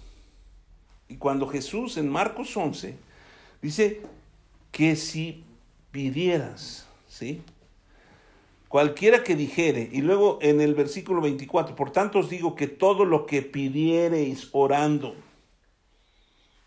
Y 1.08 1.16
cuando 1.16 1.48
Jesús 1.48 1.96
en 1.96 2.08
Marcos 2.08 2.56
11 2.56 2.96
dice 3.60 4.02
que 4.70 4.96
si 4.96 5.44
pidieras, 5.90 6.86
¿sí? 7.08 7.42
Cualquiera 8.68 9.24
que 9.24 9.34
dijere, 9.34 9.88
y 9.90 10.02
luego 10.02 10.38
en 10.42 10.60
el 10.60 10.74
versículo 10.74 11.22
24, 11.22 11.74
por 11.74 11.90
tanto 11.90 12.18
os 12.18 12.28
digo 12.28 12.54
que 12.54 12.66
todo 12.66 13.06
lo 13.06 13.24
que 13.24 13.40
pidiereis 13.40 14.50
orando, 14.52 15.14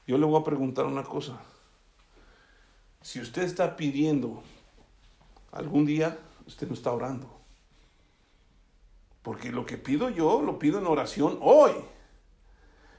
yo 0.08 0.18
le 0.18 0.26
voy 0.26 0.42
a 0.42 0.44
preguntar 0.44 0.86
una 0.86 1.04
cosa. 1.04 1.40
Si 3.02 3.20
usted 3.20 3.44
está 3.44 3.76
pidiendo 3.76 4.44
algún 5.52 5.86
día, 5.86 6.18
usted 6.48 6.68
no 6.68 6.74
está 6.74 6.92
orando. 6.92 7.30
Porque 9.22 9.52
lo 9.52 9.66
que 9.66 9.78
pido 9.78 10.10
yo, 10.10 10.42
lo 10.42 10.58
pido 10.58 10.80
en 10.80 10.88
oración 10.88 11.38
hoy. 11.42 11.72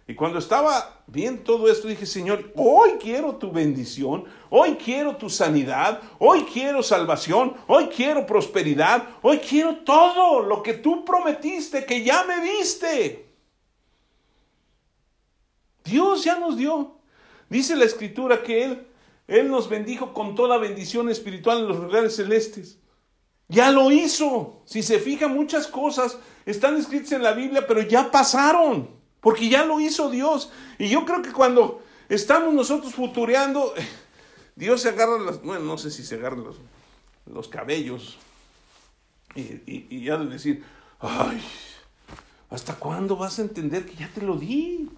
Y 0.09 0.15
cuando 0.15 0.41
estaba 0.41 1.03
viendo 1.07 1.43
todo 1.43 1.71
esto, 1.71 1.87
dije, 1.87 2.07
Señor, 2.07 2.53
hoy 2.57 2.93
quiero 3.01 3.37
tu 3.37 3.53
bendición, 3.53 4.25
hoy 4.51 4.75
quiero 4.75 5.17
tu 5.17 5.31
sanidad, 5.31 6.01
hoy 6.19 6.45
quiero 6.53 6.83
salvación, 6.83 7.55
hoy 7.69 7.87
quiero 7.87 8.27
prosperidad, 8.27 9.07
hoy 9.23 9.39
quiero 9.39 9.77
todo 9.79 10.41
lo 10.41 10.63
que 10.63 10.75
tú 10.75 11.05
prometiste, 11.05 11.85
que 11.87 12.03
ya 12.03 12.25
me 12.25 12.41
diste. 12.41 13.33
Dios 15.85 16.25
ya 16.25 16.39
nos 16.39 16.57
dio. 16.57 16.97
Dice 17.49 17.77
la 17.77 17.85
escritura 17.85 18.43
que 18.43 18.65
Él, 18.65 18.87
Él 19.29 19.51
nos 19.51 19.69
bendijo 19.69 20.13
con 20.13 20.35
toda 20.35 20.59
bendición 20.59 21.11
espiritual 21.11 21.61
en 21.61 21.69
los 21.69 21.79
lugares 21.79 22.17
celestes. 22.17 22.79
Ya 23.47 23.71
lo 23.71 23.93
hizo. 23.93 24.63
Si 24.65 24.83
se 24.83 24.99
fija, 24.99 25.29
muchas 25.29 25.69
cosas 25.69 26.19
están 26.45 26.77
escritas 26.77 27.13
en 27.13 27.23
la 27.23 27.33
Biblia, 27.33 27.67
pero 27.69 27.83
ya 27.83 28.11
pasaron 28.11 29.02
porque 29.23 29.49
ya 29.49 29.65
lo 29.65 29.81
hizo 29.81 30.11
Dios. 30.11 30.51
Y 30.79 30.89
yo 30.89 31.07
creo 31.07 31.23
que 31.23 31.33
cuando 31.33 31.83
estamos 32.11 32.53
nosotros 32.53 32.93
futureando, 32.93 33.73
Dios 34.57 34.83
se 34.83 34.91
agarra 34.91 35.19
las, 35.19 35.41
bueno, 35.41 35.65
no 35.65 35.79
sé 35.79 35.91
si 35.91 36.05
se 36.05 36.17
agarra 36.17 36.37
los, 36.37 36.57
los 37.25 37.49
cabellos 37.49 38.19
y, 39.35 39.87
y, 39.89 40.05
ya 40.05 40.19
de 40.19 40.27
decir, 40.27 40.63
ay, 40.99 41.41
¿hasta 42.51 42.75
cuándo 42.75 43.17
vas 43.17 43.39
a 43.39 43.43
entender 43.43 43.87
que 43.87 43.95
ya 43.95 44.11
te 44.13 44.21
lo 44.21 44.37
di? 44.37 44.91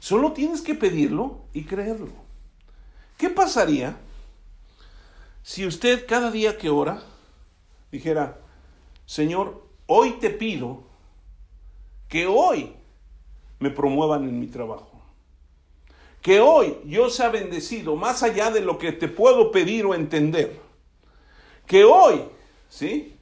Solo 0.00 0.32
tienes 0.32 0.60
que 0.60 0.74
pedirlo 0.74 1.44
y 1.54 1.64
creerlo. 1.64 2.12
¿Qué 3.16 3.30
pasaría 3.30 3.96
si 5.44 5.64
usted 5.64 6.06
cada 6.06 6.30
día 6.30 6.58
que 6.58 6.70
ora 6.70 7.02
dijera, 7.90 8.40
Señor, 9.06 9.64
hoy 9.86 10.18
te 10.18 10.30
pido 10.30 10.82
que 12.08 12.26
hoy 12.26 12.77
me 13.58 13.70
promuevan 13.70 14.24
en 14.24 14.38
mi 14.38 14.46
trabajo. 14.46 15.02
Que 16.22 16.40
hoy 16.40 16.78
yo 16.84 17.10
sea 17.10 17.28
bendecido 17.28 17.96
más 17.96 18.22
allá 18.22 18.50
de 18.50 18.60
lo 18.60 18.78
que 18.78 18.92
te 18.92 19.08
puedo 19.08 19.50
pedir 19.50 19.86
o 19.86 19.94
entender. 19.94 20.60
Que 21.66 21.84
hoy, 21.84 22.22
¿sí? 22.68 23.16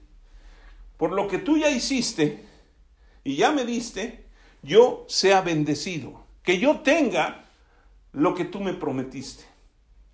Por 0.97 1.13
lo 1.13 1.29
que 1.29 1.39
tú 1.39 1.59
ya 1.59 1.71
hiciste 1.71 2.45
y 3.23 3.37
ya 3.37 3.53
me 3.53 3.65
diste, 3.65 4.25
yo 4.63 5.05
sea 5.09 5.41
bendecido. 5.43 6.25
Que 6.43 6.59
yo 6.59 6.81
tenga 6.81 7.47
lo 8.13 8.35
que 8.35 8.45
tú 8.45 8.61
me 8.61 8.73
prometiste, 8.73 9.45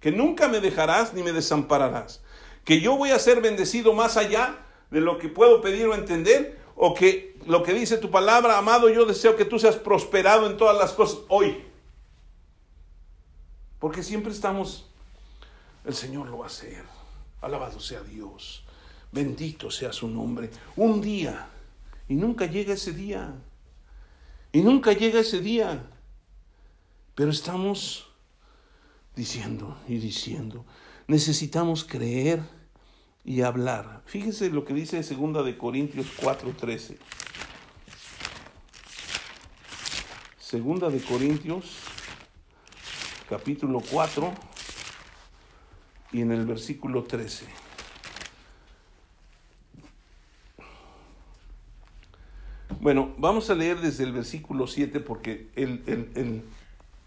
que 0.01 0.11
nunca 0.11 0.49
me 0.49 0.61
dejarás 0.61 1.15
ni 1.15 1.23
me 1.23 1.33
desampararás, 1.33 2.23
que 2.65 2.81
yo 2.81 2.97
voy 2.97 3.11
a 3.11 3.19
ser 3.19 3.41
bendecido 3.41 3.93
más 3.93 4.17
allá 4.17 4.59
de 4.91 5.01
lo 5.01 5.19
que 5.19 5.29
puedo 5.29 5.61
pedir 5.61 5.87
o 5.87 5.95
entender, 5.95 6.59
o 6.75 6.95
que 6.95 7.32
lo 7.47 7.63
que 7.63 7.73
dice 7.73 7.99
tu 7.99 8.11
palabra, 8.11 8.59
amado, 8.59 8.89
yo 8.89 9.05
deseo 9.05 9.37
que 9.37 9.45
tú 9.45 9.59
seas 9.59 9.77
prosperado 9.77 10.51
en 10.51 10.57
todas 10.57 10.77
las 10.77 10.93
cosas 10.93 11.21
hoy. 11.29 11.65
Porque 13.79 14.03
siempre 14.03 14.33
estamos, 14.33 14.87
el 15.85 15.95
Señor 15.95 16.29
lo 16.29 16.39
va 16.39 16.45
a 16.45 16.49
hacer, 16.49 16.85
alabado 17.41 17.81
sea 17.81 18.03
Dios, 18.03 18.65
bendito 19.11 19.71
sea 19.71 19.93
su 19.93 20.09
nombre, 20.09 20.51
un 20.77 21.01
día, 21.01 21.49
y 22.09 22.15
nunca 22.15 22.47
llega 22.47 22.75
ese 22.75 22.93
día, 22.93 23.35
y 24.53 24.61
nunca 24.61 24.93
llega 24.93 25.21
ese 25.21 25.41
día. 25.41 25.85
Pero 27.15 27.31
estamos 27.31 28.07
diciendo 29.15 29.77
y 29.89 29.99
diciendo, 29.99 30.65
necesitamos 31.07 31.85
creer 31.85 32.41
y 33.25 33.43
hablar. 33.43 34.03
Fíjese 34.07 34.51
lo 34.51 34.65
que 34.65 34.75
dice 34.75 35.03
segunda 35.03 35.43
de 35.43 35.57
Corintios 35.57 36.07
4:13. 36.21 36.97
Segunda 40.53 40.91
de 40.91 41.01
Corintios 41.01 41.79
capítulo 43.27 43.81
4 43.91 44.35
y 46.13 46.21
en 46.21 46.31
el 46.31 46.45
versículo 46.45 47.05
13. 47.05 47.47
Bueno, 52.83 53.15
vamos 53.17 53.49
a 53.49 53.55
leer 53.55 53.81
desde 53.81 54.05
el 54.05 54.13
versículo 54.13 54.67
7 54.67 55.01
porque 55.01 55.49
el, 55.57 55.83
el 55.87 56.43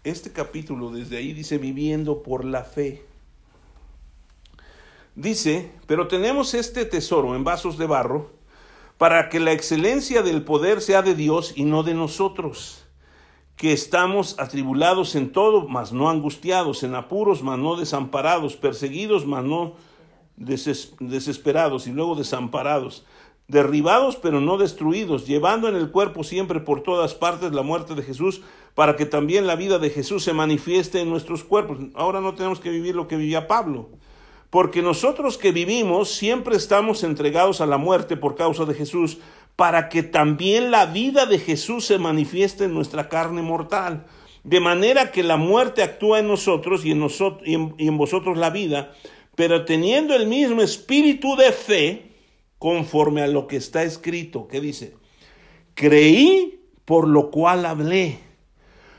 este 0.02 0.32
capítulo 0.32 0.90
desde 0.90 1.18
ahí 1.18 1.32
dice 1.32 1.58
viviendo 1.58 2.24
por 2.24 2.44
la 2.44 2.64
fe. 2.64 3.04
Dice, 5.14 5.70
pero 5.86 6.08
tenemos 6.08 6.52
este 6.54 6.84
tesoro 6.84 7.36
en 7.36 7.44
vasos 7.44 7.78
de 7.78 7.86
barro 7.86 8.32
para 8.98 9.28
que 9.28 9.38
la 9.38 9.52
excelencia 9.52 10.22
del 10.22 10.42
poder 10.42 10.80
sea 10.80 11.02
de 11.02 11.14
Dios 11.14 11.52
y 11.54 11.64
no 11.64 11.84
de 11.84 11.94
nosotros, 11.94 12.85
que 13.56 13.72
estamos 13.72 14.38
atribulados 14.38 15.14
en 15.14 15.32
todo, 15.32 15.66
mas 15.66 15.92
no 15.92 16.10
angustiados, 16.10 16.82
en 16.82 16.94
apuros, 16.94 17.42
mas 17.42 17.58
no 17.58 17.76
desamparados, 17.76 18.56
perseguidos, 18.56 19.26
mas 19.26 19.44
no 19.44 19.74
desesperados 20.36 21.86
y 21.86 21.92
luego 21.92 22.14
desamparados 22.14 23.04
derribados 23.48 24.16
pero 24.16 24.40
no 24.40 24.58
destruidos, 24.58 25.26
llevando 25.26 25.68
en 25.68 25.76
el 25.76 25.90
cuerpo 25.90 26.24
siempre 26.24 26.60
por 26.60 26.82
todas 26.82 27.14
partes 27.14 27.52
la 27.52 27.62
muerte 27.62 27.94
de 27.94 28.02
Jesús, 28.02 28.42
para 28.74 28.96
que 28.96 29.06
también 29.06 29.46
la 29.46 29.56
vida 29.56 29.78
de 29.78 29.90
Jesús 29.90 30.24
se 30.24 30.32
manifieste 30.32 31.00
en 31.00 31.10
nuestros 31.10 31.44
cuerpos. 31.44 31.78
Ahora 31.94 32.20
no 32.20 32.34
tenemos 32.34 32.60
que 32.60 32.70
vivir 32.70 32.94
lo 32.94 33.08
que 33.08 33.16
vivía 33.16 33.46
Pablo, 33.46 33.88
porque 34.50 34.82
nosotros 34.82 35.38
que 35.38 35.52
vivimos 35.52 36.10
siempre 36.10 36.56
estamos 36.56 37.02
entregados 37.04 37.60
a 37.60 37.66
la 37.66 37.78
muerte 37.78 38.16
por 38.16 38.34
causa 38.34 38.64
de 38.64 38.74
Jesús, 38.74 39.18
para 39.56 39.88
que 39.88 40.02
también 40.02 40.70
la 40.70 40.86
vida 40.86 41.26
de 41.26 41.38
Jesús 41.38 41.86
se 41.86 41.98
manifieste 41.98 42.64
en 42.64 42.74
nuestra 42.74 43.08
carne 43.08 43.42
mortal. 43.42 44.06
De 44.44 44.60
manera 44.60 45.10
que 45.10 45.22
la 45.22 45.38
muerte 45.38 45.82
actúa 45.82 46.20
en 46.20 46.28
nosotros 46.28 46.84
y 46.84 46.92
en, 46.92 47.74
y 47.78 47.88
en 47.88 47.98
vosotros 47.98 48.36
la 48.36 48.50
vida, 48.50 48.92
pero 49.34 49.64
teniendo 49.64 50.14
el 50.14 50.26
mismo 50.26 50.62
espíritu 50.62 51.34
de 51.36 51.52
fe, 51.52 52.12
conforme 52.58 53.22
a 53.22 53.26
lo 53.26 53.46
que 53.46 53.56
está 53.56 53.82
escrito, 53.82 54.46
que 54.46 54.60
dice, 54.60 54.94
creí 55.74 56.60
por 56.84 57.08
lo 57.08 57.30
cual 57.30 57.66
hablé. 57.66 58.18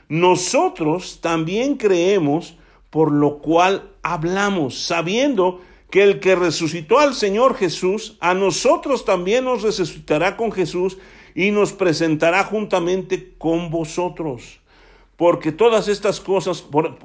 Nosotros 0.10 1.20
también 1.22 1.76
creemos 1.76 2.56
por 2.90 3.12
lo 3.12 3.40
cual 3.40 3.92
hablamos, 4.04 4.80
sabiendo 4.80 5.62
que 5.90 6.04
el 6.04 6.20
que 6.20 6.36
resucitó 6.36 7.00
al 7.00 7.14
Señor 7.14 7.56
Jesús, 7.56 8.18
a 8.20 8.34
nosotros 8.34 9.06
también 9.06 9.46
nos 9.46 9.62
resucitará 9.62 10.36
con 10.36 10.52
Jesús 10.52 10.98
y 11.34 11.52
nos 11.52 11.72
presentará 11.72 12.44
juntamente 12.44 13.34
con 13.38 13.70
vosotros. 13.70 14.60
Porque 15.16 15.52
todas 15.52 15.88
estas 15.88 16.20
cosas, 16.20 16.62
por, 16.62 16.98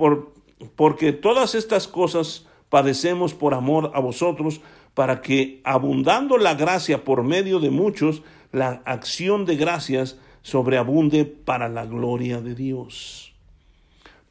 porque 0.74 1.12
todas 1.12 1.54
estas 1.54 1.86
cosas 1.86 2.46
padecemos 2.68 3.34
por 3.34 3.54
amor 3.54 3.92
a 3.94 4.00
vosotros, 4.00 4.60
para 4.94 5.22
que, 5.22 5.60
abundando 5.64 6.36
la 6.36 6.54
gracia 6.54 7.04
por 7.04 7.22
medio 7.22 7.60
de 7.60 7.70
muchos, 7.70 8.22
la 8.50 8.82
acción 8.84 9.44
de 9.46 9.56
gracias 9.56 10.18
sobreabunde 10.42 11.24
para 11.24 11.68
la 11.68 11.86
gloria 11.86 12.40
de 12.40 12.54
Dios. 12.54 13.31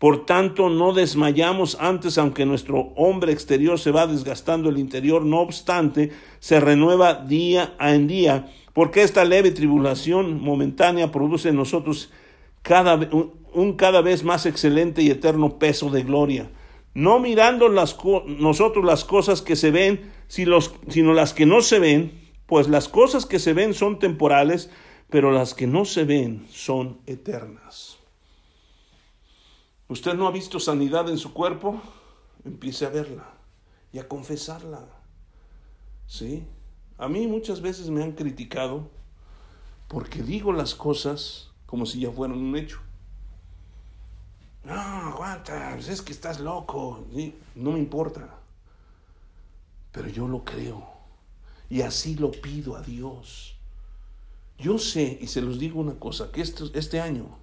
Por 0.01 0.25
tanto, 0.25 0.69
no 0.69 0.91
desmayamos 0.91 1.77
antes, 1.79 2.17
aunque 2.17 2.45
nuestro 2.45 2.91
hombre 2.97 3.31
exterior 3.31 3.79
se 3.79 3.91
va 3.91 4.05
desgastando 4.07 4.69
el 4.69 4.79
interior, 4.79 5.23
no 5.23 5.39
obstante, 5.39 6.11
se 6.39 6.59
renueva 6.59 7.13
día 7.13 7.75
en 7.79 8.07
día, 8.07 8.51
porque 8.73 9.03
esta 9.03 9.23
leve 9.23 9.51
tribulación 9.51 10.41
momentánea 10.41 11.11
produce 11.11 11.49
en 11.49 11.55
nosotros 11.57 12.11
un 13.53 13.73
cada 13.73 14.01
vez 14.01 14.23
más 14.23 14.45
excelente 14.47 15.03
y 15.03 15.11
eterno 15.11 15.59
peso 15.59 15.89
de 15.91 16.01
gloria 16.01 16.49
no 16.93 17.19
mirando 17.19 17.69
nosotros 17.69 18.85
las 18.85 19.05
cosas 19.05 19.41
que 19.41 19.55
se 19.55 19.71
ven, 19.71 20.11
sino 20.27 21.13
las 21.13 21.33
que 21.33 21.45
no 21.45 21.61
se 21.61 21.79
ven, 21.79 22.11
pues 22.45 22.67
las 22.67 22.89
cosas 22.89 23.25
que 23.25 23.39
se 23.39 23.53
ven 23.53 23.73
son 23.73 23.99
temporales, 23.99 24.69
pero 25.09 25.31
las 25.31 25.53
que 25.53 25.67
no 25.67 25.85
se 25.85 26.03
ven 26.03 26.45
son 26.49 26.99
eternas. 27.05 27.90
¿Usted 29.91 30.13
no 30.13 30.25
ha 30.25 30.31
visto 30.31 30.57
sanidad 30.57 31.09
en 31.09 31.17
su 31.17 31.33
cuerpo? 31.33 31.81
Empiece 32.45 32.85
a 32.85 32.89
verla 32.89 33.25
y 33.91 33.99
a 33.99 34.07
confesarla. 34.07 34.87
¿Sí? 36.07 36.47
A 36.97 37.09
mí 37.09 37.27
muchas 37.27 37.59
veces 37.59 37.89
me 37.89 38.01
han 38.01 38.13
criticado 38.13 38.87
porque 39.89 40.23
digo 40.23 40.53
las 40.53 40.75
cosas 40.75 41.51
como 41.65 41.85
si 41.85 41.99
ya 41.99 42.09
fueran 42.09 42.37
un 42.37 42.55
hecho. 42.55 42.79
No, 44.63 44.75
aguanta, 44.75 45.71
pues 45.73 45.89
es 45.89 46.01
que 46.01 46.13
estás 46.13 46.39
loco. 46.39 47.05
No 47.55 47.71
me 47.73 47.79
importa. 47.79 48.29
Pero 49.91 50.07
yo 50.07 50.25
lo 50.25 50.45
creo. 50.45 50.87
Y 51.69 51.81
así 51.81 52.15
lo 52.15 52.31
pido 52.31 52.77
a 52.77 52.81
Dios. 52.81 53.57
Yo 54.57 54.77
sé, 54.77 55.17
y 55.19 55.27
se 55.27 55.41
los 55.41 55.59
digo 55.59 55.81
una 55.81 55.99
cosa, 55.99 56.31
que 56.31 56.39
este, 56.39 56.63
este 56.79 57.01
año 57.01 57.41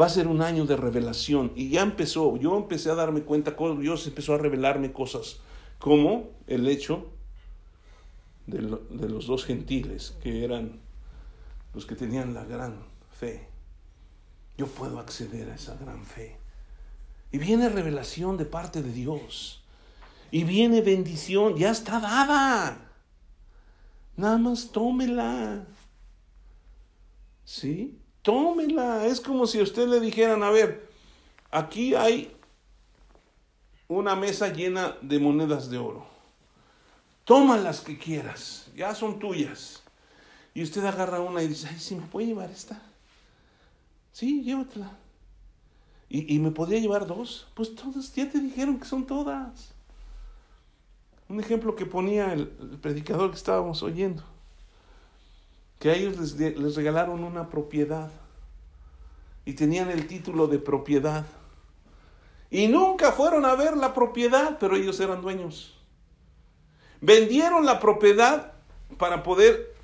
va 0.00 0.06
a 0.06 0.10
ser 0.10 0.28
un 0.28 0.42
año 0.42 0.66
de 0.66 0.76
revelación. 0.76 1.52
Y 1.56 1.70
ya 1.70 1.82
empezó, 1.82 2.36
yo 2.36 2.56
empecé 2.56 2.90
a 2.90 2.94
darme 2.94 3.22
cuenta, 3.22 3.56
Dios 3.80 4.06
empezó 4.06 4.34
a 4.34 4.38
revelarme 4.38 4.92
cosas, 4.92 5.40
como 5.78 6.30
el 6.46 6.68
hecho 6.68 7.06
de, 8.46 8.60
los 8.62 9.26
dos 9.26 9.44
gentiles, 9.44 10.16
que 10.22 10.44
eran 10.44 10.80
los 11.74 11.86
que 11.86 11.94
tenían 11.94 12.34
la 12.34 12.44
gran 12.44 12.84
fe. 13.10 13.48
Yo 14.56 14.66
puedo 14.66 14.98
acceder 14.98 15.50
a 15.50 15.54
esa 15.54 15.76
gran 15.76 16.04
fe. 16.04 16.36
Y 17.32 17.38
viene 17.38 17.68
revelación 17.68 18.36
de 18.36 18.46
parte 18.46 18.82
de 18.82 18.92
Dios. 18.92 19.62
Y 20.30 20.44
viene 20.44 20.80
bendición, 20.80 21.56
ya 21.56 21.70
está 21.70 22.00
dada. 22.00 22.90
Nada 24.16 24.38
más 24.38 24.72
tómela. 24.72 25.66
¿Sí? 27.44 28.00
Tómela. 28.26 29.06
Es 29.06 29.20
como 29.20 29.46
si 29.46 29.60
a 29.60 29.62
usted 29.62 29.86
le 29.86 30.00
dijeran, 30.00 30.42
a 30.42 30.50
ver, 30.50 30.90
aquí 31.52 31.94
hay 31.94 32.36
una 33.86 34.16
mesa 34.16 34.52
llena 34.52 34.96
de 35.00 35.20
monedas 35.20 35.70
de 35.70 35.78
oro. 35.78 36.04
Toma 37.22 37.56
las 37.56 37.82
que 37.82 37.96
quieras, 37.96 38.66
ya 38.74 38.96
son 38.96 39.20
tuyas. 39.20 39.84
Y 40.54 40.64
usted 40.64 40.84
agarra 40.84 41.20
una 41.20 41.40
y 41.40 41.46
dice, 41.46 41.68
ay, 41.70 41.78
¿sí 41.78 41.94
me 41.94 42.04
puede 42.08 42.26
llevar 42.26 42.50
esta? 42.50 42.82
Sí, 44.10 44.42
llévatela. 44.42 44.90
¿Y, 46.08 46.38
me 46.40 46.50
podría 46.50 46.80
llevar 46.80 47.06
dos? 47.06 47.46
Pues 47.54 47.76
todas, 47.76 48.12
ya 48.12 48.28
te 48.28 48.40
dijeron 48.40 48.80
que 48.80 48.86
son 48.86 49.06
todas. 49.06 49.72
Un 51.28 51.38
ejemplo 51.38 51.76
que 51.76 51.86
ponía 51.86 52.32
el, 52.32 52.48
predicador 52.48 53.30
que 53.30 53.36
estábamos 53.36 53.84
oyendo, 53.84 54.24
que 55.78 55.90
a 55.90 55.94
ellos 55.94 56.18
les, 56.18 56.56
les 56.56 56.76
regalaron 56.76 57.24
una 57.24 57.48
propiedad 57.48 58.10
y 59.44 59.54
tenían 59.54 59.90
el 59.90 60.06
título 60.06 60.46
de 60.46 60.58
propiedad. 60.58 61.26
Y 62.50 62.68
nunca 62.68 63.12
fueron 63.12 63.44
a 63.44 63.54
ver 63.54 63.76
la 63.76 63.94
propiedad, 63.94 64.58
pero 64.58 64.76
ellos 64.76 64.98
eran 65.00 65.22
dueños. 65.22 65.78
Vendieron 67.00 67.66
la 67.66 67.80
propiedad 67.80 68.52
para 68.98 69.22
poder 69.22 69.74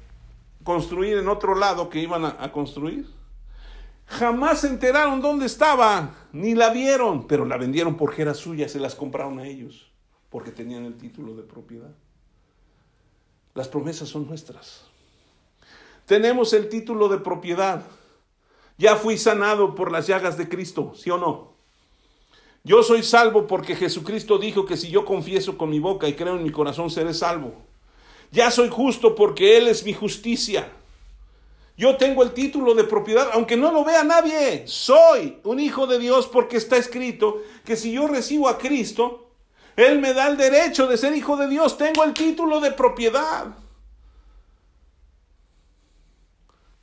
construir 0.64 1.18
en 1.18 1.28
otro 1.28 1.54
lado 1.54 1.90
que 1.90 2.00
iban 2.00 2.24
a 2.24 2.52
construir. 2.52 3.06
Jamás 4.06 4.60
se 4.60 4.68
enteraron 4.68 5.22
dónde 5.22 5.46
estaba, 5.46 6.14
ni 6.32 6.54
la 6.54 6.70
vieron, 6.70 7.26
pero 7.26 7.46
la 7.46 7.56
vendieron 7.56 7.96
porque 7.96 8.22
era 8.22 8.34
suya, 8.34 8.68
se 8.68 8.78
las 8.78 8.94
compraron 8.94 9.38
a 9.38 9.46
ellos, 9.46 9.90
porque 10.28 10.50
tenían 10.50 10.84
el 10.84 10.98
título 10.98 11.34
de 11.34 11.42
propiedad. 11.42 11.94
Las 13.54 13.68
promesas 13.68 14.10
son 14.10 14.26
nuestras. 14.26 14.84
Tenemos 16.12 16.52
el 16.52 16.68
título 16.68 17.08
de 17.08 17.16
propiedad. 17.16 17.84
Ya 18.76 18.96
fui 18.96 19.16
sanado 19.16 19.74
por 19.74 19.90
las 19.90 20.06
llagas 20.06 20.36
de 20.36 20.46
Cristo, 20.46 20.92
¿sí 20.94 21.08
o 21.08 21.16
no? 21.16 21.54
Yo 22.64 22.82
soy 22.82 23.02
salvo 23.02 23.46
porque 23.46 23.74
Jesucristo 23.74 24.36
dijo 24.36 24.66
que 24.66 24.76
si 24.76 24.90
yo 24.90 25.06
confieso 25.06 25.56
con 25.56 25.70
mi 25.70 25.78
boca 25.78 26.06
y 26.06 26.12
creo 26.12 26.36
en 26.36 26.42
mi 26.42 26.50
corazón 26.50 26.90
seré 26.90 27.14
salvo. 27.14 27.54
Ya 28.30 28.50
soy 28.50 28.68
justo 28.68 29.14
porque 29.14 29.56
Él 29.56 29.68
es 29.68 29.86
mi 29.86 29.94
justicia. 29.94 30.70
Yo 31.78 31.96
tengo 31.96 32.22
el 32.22 32.32
título 32.32 32.74
de 32.74 32.84
propiedad, 32.84 33.30
aunque 33.32 33.56
no 33.56 33.72
lo 33.72 33.82
vea 33.82 34.04
nadie. 34.04 34.64
Soy 34.66 35.38
un 35.44 35.60
hijo 35.60 35.86
de 35.86 35.98
Dios 35.98 36.26
porque 36.26 36.58
está 36.58 36.76
escrito 36.76 37.40
que 37.64 37.74
si 37.74 37.90
yo 37.90 38.06
recibo 38.06 38.50
a 38.50 38.58
Cristo, 38.58 39.30
Él 39.76 39.98
me 39.98 40.12
da 40.12 40.28
el 40.28 40.36
derecho 40.36 40.86
de 40.88 40.98
ser 40.98 41.16
hijo 41.16 41.38
de 41.38 41.48
Dios. 41.48 41.78
Tengo 41.78 42.04
el 42.04 42.12
título 42.12 42.60
de 42.60 42.72
propiedad. 42.72 43.61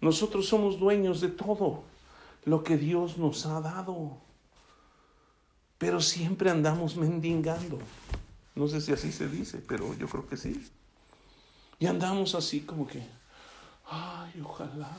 Nosotros 0.01 0.47
somos 0.47 0.79
dueños 0.79 1.21
de 1.21 1.29
todo 1.29 1.83
lo 2.45 2.63
que 2.63 2.77
Dios 2.77 3.17
nos 3.17 3.45
ha 3.45 3.59
dado. 3.61 4.17
Pero 5.77 6.01
siempre 6.01 6.49
andamos 6.49 6.95
mendigando. 6.95 7.79
No 8.55 8.67
sé 8.67 8.81
si 8.81 8.91
así 8.91 9.11
se 9.11 9.27
dice, 9.27 9.63
pero 9.65 9.93
yo 9.97 10.07
creo 10.07 10.27
que 10.27 10.37
sí. 10.37 10.67
Y 11.79 11.85
andamos 11.85 12.35
así 12.35 12.61
como 12.61 12.85
que, 12.85 13.01
ay, 13.85 14.41
ojalá. 14.41 14.91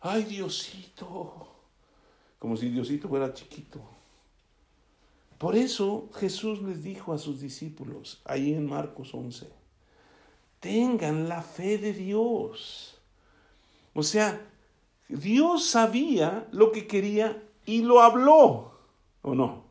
Ay, 0.00 0.24
Diosito. 0.24 1.48
Como 2.38 2.56
si 2.56 2.68
Diosito 2.68 3.08
fuera 3.08 3.32
chiquito. 3.32 3.80
Por 5.38 5.54
eso 5.56 6.08
Jesús 6.14 6.62
les 6.62 6.82
dijo 6.82 7.12
a 7.12 7.18
sus 7.18 7.40
discípulos, 7.40 8.20
ahí 8.24 8.54
en 8.54 8.66
Marcos 8.66 9.12
11, 9.12 9.50
tengan 10.60 11.28
la 11.28 11.42
fe 11.42 11.78
de 11.78 11.92
Dios. 11.92 12.95
O 13.96 14.02
sea, 14.02 14.46
Dios 15.08 15.64
sabía 15.64 16.46
lo 16.52 16.70
que 16.70 16.86
quería 16.86 17.42
y 17.64 17.80
lo 17.80 18.02
habló, 18.02 18.78
¿o 19.22 19.34
no? 19.34 19.64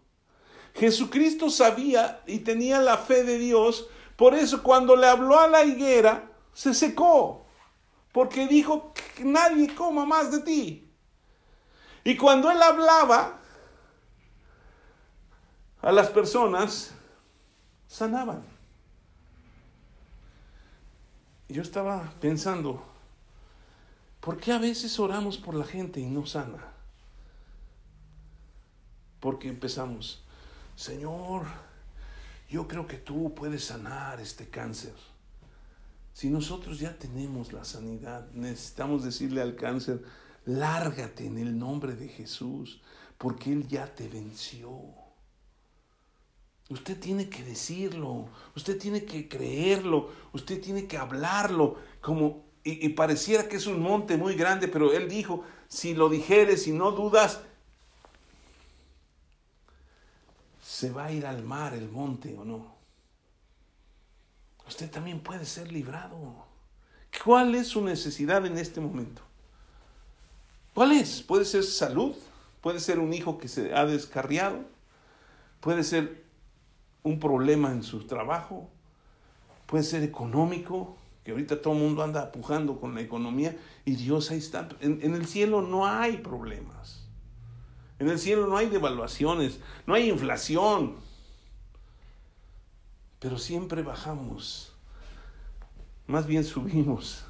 Jesucristo 0.74 1.52
sabía 1.52 2.24
y 2.26 2.40
tenía 2.40 2.80
la 2.80 2.98
fe 2.98 3.24
de 3.24 3.38
Dios, 3.38 3.88
por 4.16 4.34
eso 4.34 4.64
cuando 4.64 4.96
le 4.96 5.06
habló 5.06 5.40
a 5.40 5.48
la 5.48 5.64
higuera, 5.64 6.32
se 6.54 6.74
secó, 6.74 7.46
porque 8.12 8.48
dijo 8.48 8.94
que 9.16 9.24
nadie 9.24 9.76
coma 9.76 10.08
más 10.08 10.32
de 10.32 10.40
ti. 10.40 10.92
Y 12.04 12.18
cuando 12.18 12.50
él 12.50 12.60
hablaba 12.64 13.40
a 15.84 15.92
las 15.92 16.10
personas, 16.10 16.96
sanaban. 17.88 18.44
Yo 21.48 21.62
estaba 21.62 22.12
pensando, 22.20 22.95
¿Por 24.26 24.38
qué 24.38 24.54
a 24.54 24.58
veces 24.58 25.00
oramos 25.00 25.38
por 25.38 25.54
la 25.54 25.66
gente 25.66 26.00
y 26.00 26.08
no 26.08 26.26
sana? 26.26 26.74
Porque 29.20 29.48
empezamos, 29.48 30.24
Señor, 30.76 31.46
yo 32.50 32.68
creo 32.68 32.88
que 32.88 32.98
tú 32.98 33.36
puedes 33.36 33.66
sanar 33.66 34.20
este 34.20 34.50
cáncer. 34.50 34.96
Si 36.14 36.32
nosotros 36.32 36.80
ya 36.80 36.98
tenemos 36.98 37.54
la 37.54 37.64
sanidad, 37.66 38.28
necesitamos 38.32 39.04
decirle 39.04 39.44
al 39.44 39.56
cáncer, 39.56 40.04
lárgate 40.46 41.28
en 41.28 41.38
el 41.38 41.60
nombre 41.60 41.96
de 41.96 42.08
Jesús, 42.08 42.82
porque 43.20 43.52
Él 43.52 43.68
ya 43.68 43.94
te 43.94 44.08
venció. 44.08 44.72
Usted 46.72 47.00
tiene 47.00 47.30
que 47.30 47.44
decirlo, 47.44 48.28
usted 48.56 48.80
tiene 48.80 49.06
que 49.06 49.30
creerlo, 49.30 50.10
usted 50.34 50.60
tiene 50.60 50.88
que 50.88 50.98
hablarlo, 50.98 51.78
como 52.02 52.46
y, 52.68 52.90
pareciera 52.90 53.48
que 53.48 53.58
es 53.58 53.68
un 53.68 53.80
monte 53.80 54.18
muy 54.18 54.34
grande, 54.34 54.68
pero 54.68 54.92
él 54.92 55.08
dijo, 55.08 55.44
si 55.68 55.94
lo 55.94 56.10
dijeres 56.10 56.66
y 56.66 56.72
no 56.72 56.92
dudas, 56.92 57.42
se 60.64 60.90
va 60.90 61.06
a 61.06 61.12
ir 61.12 61.28
al 61.28 61.44
mar 61.44 61.76
el 61.76 61.88
monte 61.88 62.36
o 62.36 62.44
no. 62.44 62.76
Usted 64.68 64.90
también 64.90 65.20
puede 65.20 65.46
ser 65.46 65.72
librado. 65.72 66.44
¿Cuál 67.24 67.54
es 67.54 67.68
su 67.68 67.82
necesidad 67.82 68.44
en 68.48 68.58
este 68.58 68.82
momento? 68.82 69.22
¿Cuál 70.74 70.94
es? 70.94 71.22
Puede 71.22 71.46
ser 71.46 71.64
salud, 71.64 72.16
puede 72.62 72.80
ser 72.80 72.98
un 72.98 73.14
hijo 73.14 73.38
que 73.38 73.48
se 73.48 73.76
ha 73.76 73.86
descarriado, 73.86 74.66
puede 75.60 75.84
ser 75.84 76.26
un 77.04 77.20
problema 77.20 77.72
en 77.72 77.84
su 77.84 78.08
trabajo, 78.08 78.68
puede 79.68 79.84
ser 79.84 80.02
económico, 80.02 80.98
que 81.26 81.32
ahorita 81.32 81.60
todo 81.60 81.74
el 81.74 81.80
mundo 81.80 82.04
anda 82.04 82.32
pujando 82.32 82.80
con 82.80 82.94
la 82.94 83.02
economía 83.02 83.58
y 83.84 83.96
Dios 83.96 84.30
ahí 84.30 84.38
está. 84.38 84.70
En, 84.80 85.00
en, 85.02 85.16
el 85.16 85.26
cielo 85.26 85.64
no 85.64 85.88
hay 85.88 86.18
problemas. 86.18 87.08
En 87.98 88.10
el 88.10 88.20
cielo 88.20 88.46
no 88.46 88.58
hay 88.58 88.68
devaluaciones, 88.68 89.60
no 89.88 89.96
hay 89.96 90.12
inflación. 90.12 90.98
Pero 93.20 93.40
siempre 93.40 93.82
bajamos, 93.82 94.74
más 96.06 96.28
bien 96.28 96.44
subimos 96.44 97.26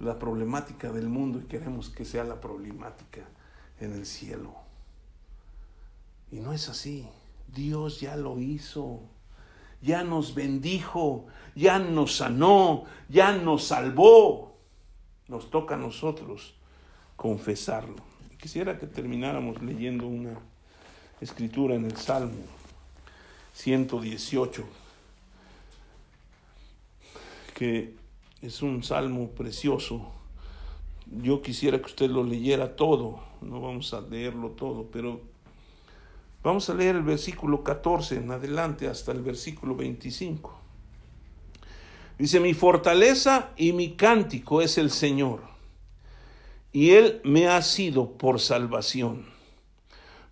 la 0.00 0.18
problemática 0.18 0.90
del 0.90 1.08
mundo 1.08 1.38
y 1.38 1.44
queremos 1.44 1.90
que 1.90 2.04
sea 2.04 2.24
la 2.24 2.40
problemática 2.40 3.28
en 3.78 3.92
el 3.92 4.04
cielo. 4.04 4.56
Y 6.32 6.40
no 6.40 6.52
es 6.52 6.68
así. 6.68 7.08
Dios 7.46 8.00
ya 8.00 8.16
lo 8.16 8.40
hizo 8.40 9.00
ya 9.80 10.04
nos 10.04 10.34
bendijo, 10.34 11.26
ya 11.54 11.78
nos 11.78 12.16
sanó, 12.16 12.84
ya 13.08 13.32
nos 13.32 13.64
salvó. 13.64 14.56
Nos 15.28 15.50
toca 15.50 15.74
a 15.74 15.78
nosotros 15.78 16.54
confesarlo. 17.16 17.96
Quisiera 18.38 18.78
que 18.78 18.86
termináramos 18.86 19.60
leyendo 19.62 20.06
una 20.06 20.38
escritura 21.20 21.74
en 21.74 21.84
el 21.84 21.96
Salmo 21.96 22.44
118, 23.52 24.64
que 27.54 27.94
es 28.40 28.62
un 28.62 28.84
salmo 28.84 29.30
precioso. 29.30 30.12
Yo 31.06 31.42
quisiera 31.42 31.78
que 31.78 31.86
usted 31.86 32.08
lo 32.08 32.22
leyera 32.22 32.76
todo, 32.76 33.20
no 33.40 33.60
vamos 33.60 33.92
a 33.94 34.00
leerlo 34.00 34.50
todo, 34.50 34.86
pero 34.92 35.20
Vamos 36.42 36.70
a 36.70 36.74
leer 36.74 36.96
el 36.96 37.02
versículo 37.02 37.64
14 37.64 38.16
en 38.16 38.30
adelante 38.30 38.86
hasta 38.86 39.10
el 39.10 39.22
versículo 39.22 39.74
25. 39.74 40.56
Dice, 42.18 42.40
mi 42.40 42.54
fortaleza 42.54 43.50
y 43.56 43.72
mi 43.72 43.96
cántico 43.96 44.60
es 44.60 44.78
el 44.78 44.90
Señor, 44.90 45.40
y 46.72 46.90
Él 46.90 47.20
me 47.24 47.48
ha 47.48 47.62
sido 47.62 48.12
por 48.12 48.40
salvación. 48.40 49.26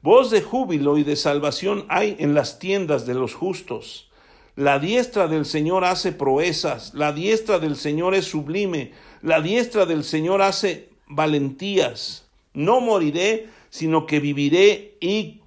Voz 0.02 0.30
de 0.30 0.42
júbilo 0.42 0.98
y 0.98 1.04
de 1.04 1.16
salvación 1.16 1.84
hay 1.88 2.16
en 2.20 2.34
las 2.34 2.58
tiendas 2.58 3.06
de 3.06 3.14
los 3.14 3.34
justos. 3.34 4.10
La 4.54 4.78
diestra 4.78 5.26
del 5.26 5.44
Señor 5.44 5.84
hace 5.84 6.12
proezas, 6.12 6.94
la 6.94 7.12
diestra 7.12 7.58
del 7.58 7.76
Señor 7.76 8.14
es 8.14 8.26
sublime, 8.26 8.92
la 9.22 9.40
diestra 9.40 9.86
del 9.86 10.04
Señor 10.04 10.42
hace 10.42 10.90
valentías. 11.08 12.26
No 12.54 12.80
moriré, 12.80 13.48
sino 13.70 14.06
que 14.06 14.20
viviré 14.20 14.96
y 15.00 15.42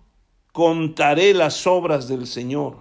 contaré 0.52 1.34
las 1.34 1.68
obras 1.68 2.08
del 2.08 2.28
Señor. 2.28 2.78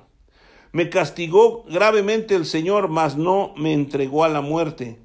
Me 0.73 0.91
castigó 0.91 1.64
gravemente 1.64 2.35
el 2.35 2.45
Señor, 2.45 2.89
mas 2.89 3.16
no 3.16 3.53
me 3.57 3.73
entregó 3.73 4.25
a 4.25 4.29
la 4.29 4.41
muerte. 4.41 4.99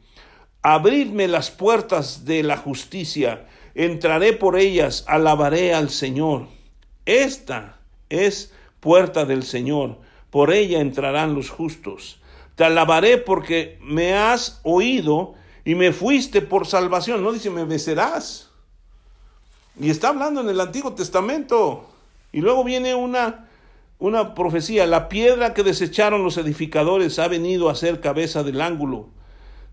Abridme 0.61 1.27
las 1.27 1.51
puertas 1.51 2.25
de 2.25 2.43
la 2.43 2.57
justicia, 2.57 3.47
entraré 3.75 4.33
por 4.33 4.57
ellas, 4.57 5.03
alabaré 5.07 5.73
al 5.73 5.89
Señor. 5.89 6.47
Esta 7.05 7.79
es 8.09 8.53
puerta 8.79 9.25
del 9.25 9.43
Señor, 9.43 9.97
por 10.29 10.53
ella 10.53 10.79
entrarán 10.79 11.35
los 11.35 11.49
justos. 11.49 12.19
Te 12.55 12.63
alabaré 12.63 13.17
porque 13.17 13.79
me 13.81 14.13
has 14.13 14.59
oído 14.63 15.35
y 15.65 15.75
me 15.75 15.91
fuiste 15.91 16.41
por 16.41 16.67
salvación. 16.67 17.23
No 17.23 17.31
dice, 17.31 17.49
me 17.49 17.65
becerás. 17.65 18.49
Y 19.79 19.89
está 19.89 20.09
hablando 20.09 20.41
en 20.41 20.49
el 20.49 20.59
Antiguo 20.59 20.93
Testamento. 20.93 21.89
Y 22.33 22.41
luego 22.41 22.65
viene 22.65 22.95
una, 22.95 23.47
una 23.99 24.33
profecía, 24.33 24.85
la 24.85 25.07
piedra 25.07 25.53
que 25.53 25.63
desecharon 25.63 26.23
los 26.23 26.37
edificadores 26.37 27.19
ha 27.19 27.29
venido 27.29 27.69
a 27.69 27.75
ser 27.75 28.01
cabeza 28.01 28.43
del 28.43 28.59
ángulo. 28.59 29.07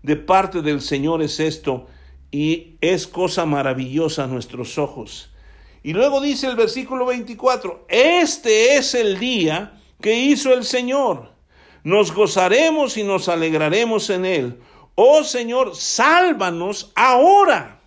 De 0.03 0.15
parte 0.15 0.61
del 0.61 0.79
Señor 0.79 1.21
es 1.21 1.39
esto, 1.39 1.87
y 2.31 2.77
es 2.79 3.07
cosa 3.07 3.45
maravillosa 3.45 4.23
a 4.23 4.27
nuestros 4.27 4.77
ojos. 4.77 5.31
Y 5.83 5.93
luego 5.93 6.21
dice 6.21 6.47
el 6.47 6.55
versículo 6.55 7.05
24, 7.07 7.85
este 7.89 8.77
es 8.77 8.93
el 8.93 9.19
día 9.19 9.73
que 9.99 10.15
hizo 10.15 10.53
el 10.53 10.63
Señor. 10.63 11.31
Nos 11.83 12.13
gozaremos 12.13 12.97
y 12.97 13.03
nos 13.03 13.27
alegraremos 13.27 14.09
en 14.11 14.25
él. 14.25 14.59
Oh 14.95 15.23
Señor, 15.23 15.75
sálvanos 15.75 16.91
ahora. 16.95 17.79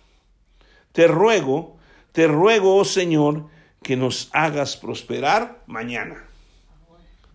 Te 0.91 1.07
ruego, 1.07 1.77
te 2.11 2.27
ruego, 2.27 2.75
oh 2.75 2.85
Señor, 2.85 3.45
que 3.85 3.95
nos 3.95 4.29
hagas 4.31 4.75
prosperar 4.75 5.61
mañana. 5.67 6.25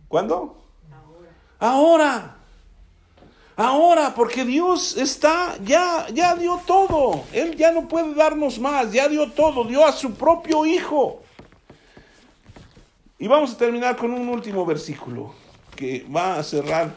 ¿Cuándo? 0.09 0.61
Ahora. 1.61 2.39
Ahora. 3.57 4.13
porque 4.17 4.45
Dios 4.45 4.97
está, 4.97 5.57
ya, 5.63 6.09
ya 6.13 6.35
dio 6.35 6.61
todo. 6.67 7.23
Él 7.33 7.55
ya 7.55 7.71
no 7.71 7.87
puede 7.87 8.17
darnos 8.17 8.59
más, 8.59 8.91
ya 8.91 9.07
dio 9.07 9.31
todo, 9.31 9.63
dio 9.63 9.87
a 9.87 9.93
su 9.93 10.15
propio 10.15 10.67
Hijo. 10.67 11.23
Y 13.17 13.29
vamos 13.29 13.53
a 13.53 13.57
terminar 13.57 13.97
con 13.97 14.11
un 14.11 14.29
último 14.29 14.67
versículo 14.67 15.33
que 15.77 16.05
va 16.13 16.37
a 16.37 16.43
cerrar, 16.43 16.93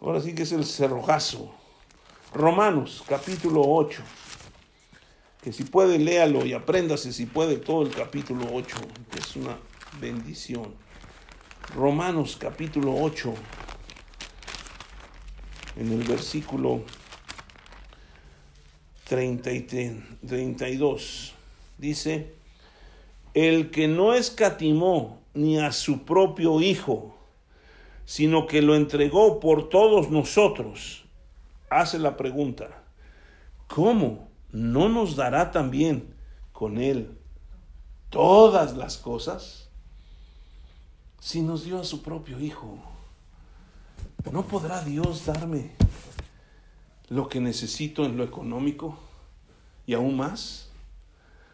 ahora 0.00 0.20
sí 0.20 0.32
que 0.32 0.44
es 0.44 0.52
el 0.52 0.64
cerrojazo. 0.64 1.52
Romanos 2.32 3.02
capítulo 3.08 3.62
8, 3.66 4.00
que 5.44 5.52
si 5.52 5.62
puede 5.64 5.98
léalo 5.98 6.46
y 6.46 6.54
apréndase 6.54 7.12
si 7.12 7.26
puede 7.26 7.56
todo 7.56 7.82
el 7.82 7.90
capítulo 7.90 8.46
8, 8.50 8.76
que 9.12 9.18
es 9.18 9.36
una 9.36 9.58
bendición. 10.00 10.74
Romanos 11.74 12.38
capítulo 12.40 12.94
8, 12.98 13.34
en 15.76 15.92
el 15.92 16.02
versículo 16.04 16.80
32, 19.06 21.34
dice, 21.76 22.32
el 23.34 23.70
que 23.70 23.86
no 23.86 24.14
escatimó 24.14 25.20
ni 25.34 25.58
a 25.58 25.72
su 25.72 26.06
propio 26.06 26.62
Hijo, 26.62 27.18
sino 28.06 28.46
que 28.46 28.62
lo 28.62 28.76
entregó 28.76 29.40
por 29.40 29.68
todos 29.68 30.08
nosotros, 30.08 31.04
hace 31.68 31.98
la 31.98 32.16
pregunta, 32.16 32.82
¿cómo 33.66 34.32
no 34.54 34.88
nos 34.88 35.16
dará 35.16 35.50
también 35.50 36.14
con 36.52 36.78
Él 36.78 37.18
todas 38.08 38.76
las 38.76 38.96
cosas? 38.96 39.68
Si 41.18 41.42
nos 41.42 41.64
dio 41.64 41.80
a 41.80 41.84
su 41.84 42.02
propio 42.02 42.38
Hijo, 42.38 42.78
¿no 44.30 44.46
podrá 44.46 44.84
Dios 44.84 45.26
darme 45.26 45.72
lo 47.08 47.28
que 47.28 47.40
necesito 47.40 48.04
en 48.04 48.16
lo 48.16 48.22
económico 48.22 48.96
y 49.86 49.94
aún 49.94 50.16
más? 50.16 50.68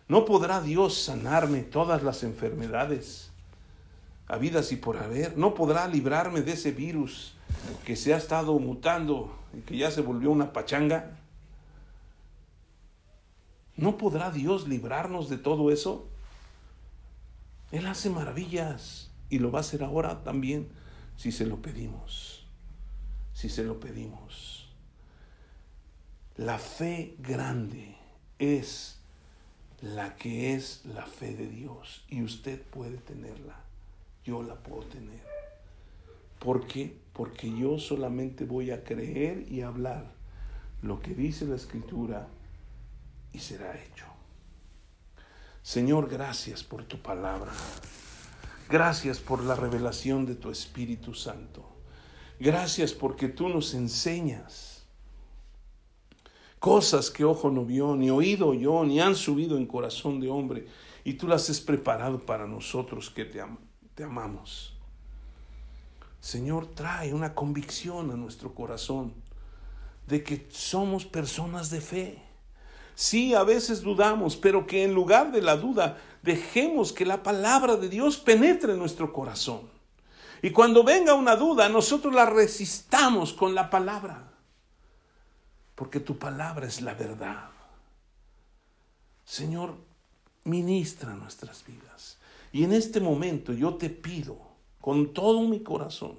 ¿No 0.07 0.26
podrá 0.26 0.61
Dios 0.61 0.94
sanarme 0.94 1.61
todas 1.61 2.03
las 2.03 2.22
enfermedades 2.22 3.30
habidas 4.28 4.72
y 4.72 4.76
por 4.76 4.98
haber? 4.98 5.38
¿No 5.38 5.55
podrá 5.55 5.88
librarme 5.88 6.42
de 6.42 6.53
ese 6.53 6.72
virus 6.72 7.32
que 7.86 7.96
se 7.96 8.12
ha 8.12 8.18
estado 8.18 8.59
mutando 8.59 9.34
y 9.57 9.62
que 9.62 9.78
ya 9.78 9.90
se 9.90 10.03
volvió 10.03 10.30
una 10.30 10.53
pachanga? 10.53 11.20
¿No 13.81 13.97
podrá 13.97 14.31
Dios 14.31 14.68
librarnos 14.68 15.31
de 15.31 15.39
todo 15.39 15.70
eso? 15.70 16.07
Él 17.72 17.87
hace 17.87 18.11
maravillas 18.11 19.11
y 19.31 19.39
lo 19.39 19.51
va 19.51 19.61
a 19.61 19.62
hacer 19.62 19.83
ahora 19.83 20.22
también 20.22 20.68
si 21.16 21.33
se 21.33 21.47
lo 21.47 21.62
pedimos. 21.62 22.47
Si 23.33 23.49
se 23.49 23.64
lo 23.64 23.81
pedimos. 23.81 24.68
La 26.37 26.59
fe 26.59 27.14
grande 27.20 27.97
es 28.39 28.99
la 29.81 30.14
que 30.14 30.53
es 30.55 30.85
la 30.85 31.07
fe 31.07 31.35
de 31.35 31.49
Dios 31.49 32.05
y 32.11 32.22
usted 32.22 32.61
puede 32.61 32.99
tenerla. 32.99 33.64
Yo 34.26 34.43
la 34.43 34.57
puedo 34.57 34.83
tener. 34.83 35.22
¿Por 36.39 36.66
qué? 36.66 36.99
Porque 37.14 37.51
yo 37.59 37.78
solamente 37.78 38.45
voy 38.45 38.72
a 38.72 38.85
creer 38.85 39.51
y 39.51 39.62
hablar 39.62 40.12
lo 40.83 41.01
que 41.01 41.14
dice 41.14 41.47
la 41.47 41.57
Escritura 41.57 42.28
y 43.33 43.39
será 43.39 43.74
hecho. 43.81 44.07
Señor, 45.62 46.09
gracias 46.09 46.62
por 46.62 46.85
tu 46.85 47.01
palabra. 47.01 47.53
Gracias 48.68 49.18
por 49.18 49.43
la 49.43 49.55
revelación 49.55 50.26
de 50.26 50.35
tu 50.35 50.51
Espíritu 50.51 51.14
Santo. 51.14 51.68
Gracias 52.39 52.93
porque 52.93 53.28
tú 53.28 53.49
nos 53.49 53.74
enseñas 53.74 54.70
cosas 56.61 57.11
que 57.11 57.24
ojo 57.24 57.51
no 57.51 57.64
vio, 57.64 57.97
ni 57.97 58.11
oído 58.11 58.55
yo, 58.55 58.85
ni 58.85 59.01
han 59.01 59.16
subido 59.16 59.57
en 59.57 59.66
corazón 59.66 60.20
de 60.20 60.28
hombre, 60.28 60.68
y 61.05 61.14
tú 61.14 61.26
las 61.26 61.49
has 61.51 61.61
preparado 61.61 62.20
para 62.20 62.47
nosotros 62.47 63.11
que 63.11 63.24
te, 63.24 63.43
te 63.95 64.05
amamos. 64.05 64.76
Señor, 66.20 66.66
trae 66.66 67.14
una 67.14 67.35
convicción 67.35 68.11
a 68.11 68.16
nuestro 68.16 68.55
corazón 68.55 69.14
de 70.07 70.22
que 70.22 70.49
somos 70.51 71.07
personas 71.07 71.70
de 71.70 71.81
fe. 71.81 72.22
Sí, 73.01 73.32
a 73.32 73.44
veces 73.44 73.80
dudamos, 73.80 74.36
pero 74.36 74.66
que 74.66 74.84
en 74.84 74.92
lugar 74.92 75.32
de 75.32 75.40
la 75.40 75.57
duda 75.57 75.98
dejemos 76.20 76.92
que 76.92 77.07
la 77.07 77.22
palabra 77.22 77.76
de 77.76 77.88
Dios 77.88 78.18
penetre 78.18 78.74
en 78.74 78.78
nuestro 78.78 79.11
corazón. 79.11 79.70
Y 80.42 80.51
cuando 80.51 80.84
venga 80.84 81.14
una 81.14 81.34
duda, 81.34 81.70
nosotros 81.70 82.12
la 82.14 82.26
resistamos 82.26 83.32
con 83.32 83.55
la 83.55 83.70
palabra, 83.70 84.30
porque 85.76 85.98
tu 85.98 86.18
palabra 86.18 86.66
es 86.66 86.82
la 86.82 86.92
verdad. 86.92 87.48
Señor, 89.24 89.76
ministra 90.44 91.14
nuestras 91.14 91.64
vidas. 91.64 92.18
Y 92.53 92.64
en 92.64 92.74
este 92.74 93.01
momento 93.01 93.55
yo 93.55 93.76
te 93.76 93.88
pido, 93.88 94.36
con 94.78 95.14
todo 95.14 95.48
mi 95.48 95.61
corazón. 95.61 96.18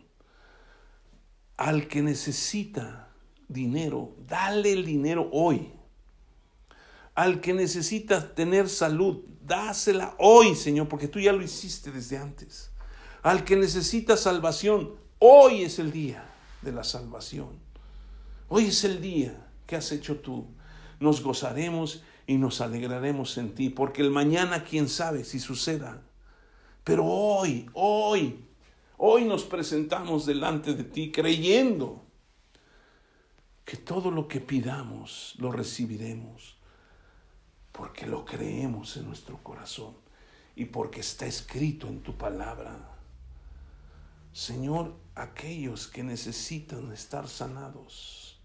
Al 1.57 1.87
que 1.87 2.01
necesita 2.01 3.09
dinero, 3.47 4.15
dale 4.25 4.73
el 4.73 4.83
dinero 4.83 5.29
hoy. 5.31 5.73
Al 7.15 7.41
que 7.41 7.53
necesita 7.53 8.33
tener 8.33 8.69
salud, 8.69 9.23
dásela 9.45 10.15
hoy, 10.17 10.55
Señor, 10.55 10.87
porque 10.87 11.07
tú 11.07 11.19
ya 11.19 11.33
lo 11.33 11.41
hiciste 11.41 11.91
desde 11.91 12.17
antes. 12.17 12.71
Al 13.21 13.43
que 13.43 13.55
necesita 13.55 14.17
salvación, 14.17 14.95
hoy 15.19 15.63
es 15.63 15.79
el 15.79 15.91
día 15.91 16.25
de 16.61 16.71
la 16.71 16.83
salvación. 16.83 17.59
Hoy 18.47 18.65
es 18.65 18.83
el 18.83 19.01
día 19.01 19.47
que 19.67 19.75
has 19.75 19.91
hecho 19.91 20.17
tú. 20.17 20.47
Nos 20.99 21.21
gozaremos 21.21 22.03
y 22.27 22.37
nos 22.37 22.61
alegraremos 22.61 23.37
en 23.37 23.53
ti, 23.55 23.69
porque 23.69 24.01
el 24.01 24.11
mañana, 24.11 24.63
quién 24.63 24.87
sabe 24.87 25.23
si 25.23 25.39
suceda. 25.39 26.01
Pero 26.83 27.05
hoy, 27.05 27.69
hoy, 27.73 28.45
Hoy 29.03 29.25
nos 29.25 29.45
presentamos 29.45 30.27
delante 30.27 30.75
de 30.75 30.83
ti 30.83 31.11
creyendo 31.11 32.05
que 33.65 33.75
todo 33.75 34.11
lo 34.11 34.27
que 34.27 34.39
pidamos 34.39 35.33
lo 35.39 35.51
recibiremos, 35.51 36.59
porque 37.71 38.05
lo 38.05 38.25
creemos 38.25 38.97
en 38.97 39.07
nuestro 39.07 39.37
corazón 39.43 39.95
y 40.55 40.65
porque 40.65 40.99
está 40.99 41.25
escrito 41.25 41.87
en 41.87 42.01
tu 42.01 42.17
palabra. 42.17 42.77
Señor, 44.33 44.95
aquellos 45.15 45.87
que 45.87 46.03
necesitan 46.03 46.91
estar 46.91 47.27
sanados, 47.27 48.39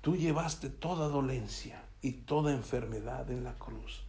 tú 0.00 0.16
llevaste 0.16 0.70
toda 0.70 1.08
dolencia 1.08 1.82
y 2.02 2.12
toda 2.12 2.52
enfermedad 2.52 3.30
en 3.30 3.44
la 3.44 3.54
cruz 3.54 4.02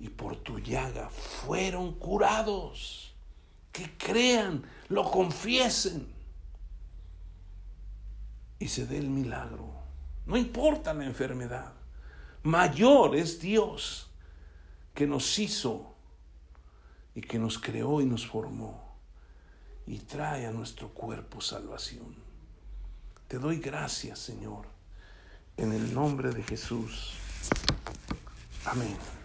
y 0.00 0.08
por 0.08 0.36
tu 0.36 0.58
llaga 0.58 1.10
fueron 1.10 1.94
curados 1.94 3.12
que 3.70 3.96
crean, 3.96 4.64
lo 4.88 5.08
confiesen 5.10 6.06
y 8.58 8.68
se 8.68 8.86
dé 8.86 8.98
el 8.98 9.08
milagro. 9.08 9.70
No 10.26 10.36
importa 10.36 10.92
la 10.94 11.04
enfermedad. 11.04 11.72
Mayor 12.42 13.16
es 13.16 13.40
Dios 13.40 14.10
que 14.94 15.06
nos 15.06 15.38
hizo 15.38 15.94
y 17.14 17.20
que 17.20 17.38
nos 17.38 17.58
creó 17.58 18.00
y 18.00 18.06
nos 18.06 18.26
formó 18.26 18.90
y 19.86 19.98
trae 19.98 20.46
a 20.46 20.52
nuestro 20.52 20.88
cuerpo 20.88 21.40
salvación. 21.40 22.14
Te 23.28 23.38
doy 23.38 23.58
gracias, 23.58 24.18
Señor, 24.18 24.66
en 25.56 25.72
el 25.72 25.92
nombre 25.92 26.30
de 26.30 26.42
Jesús. 26.42 27.12
Amén. 28.64 29.19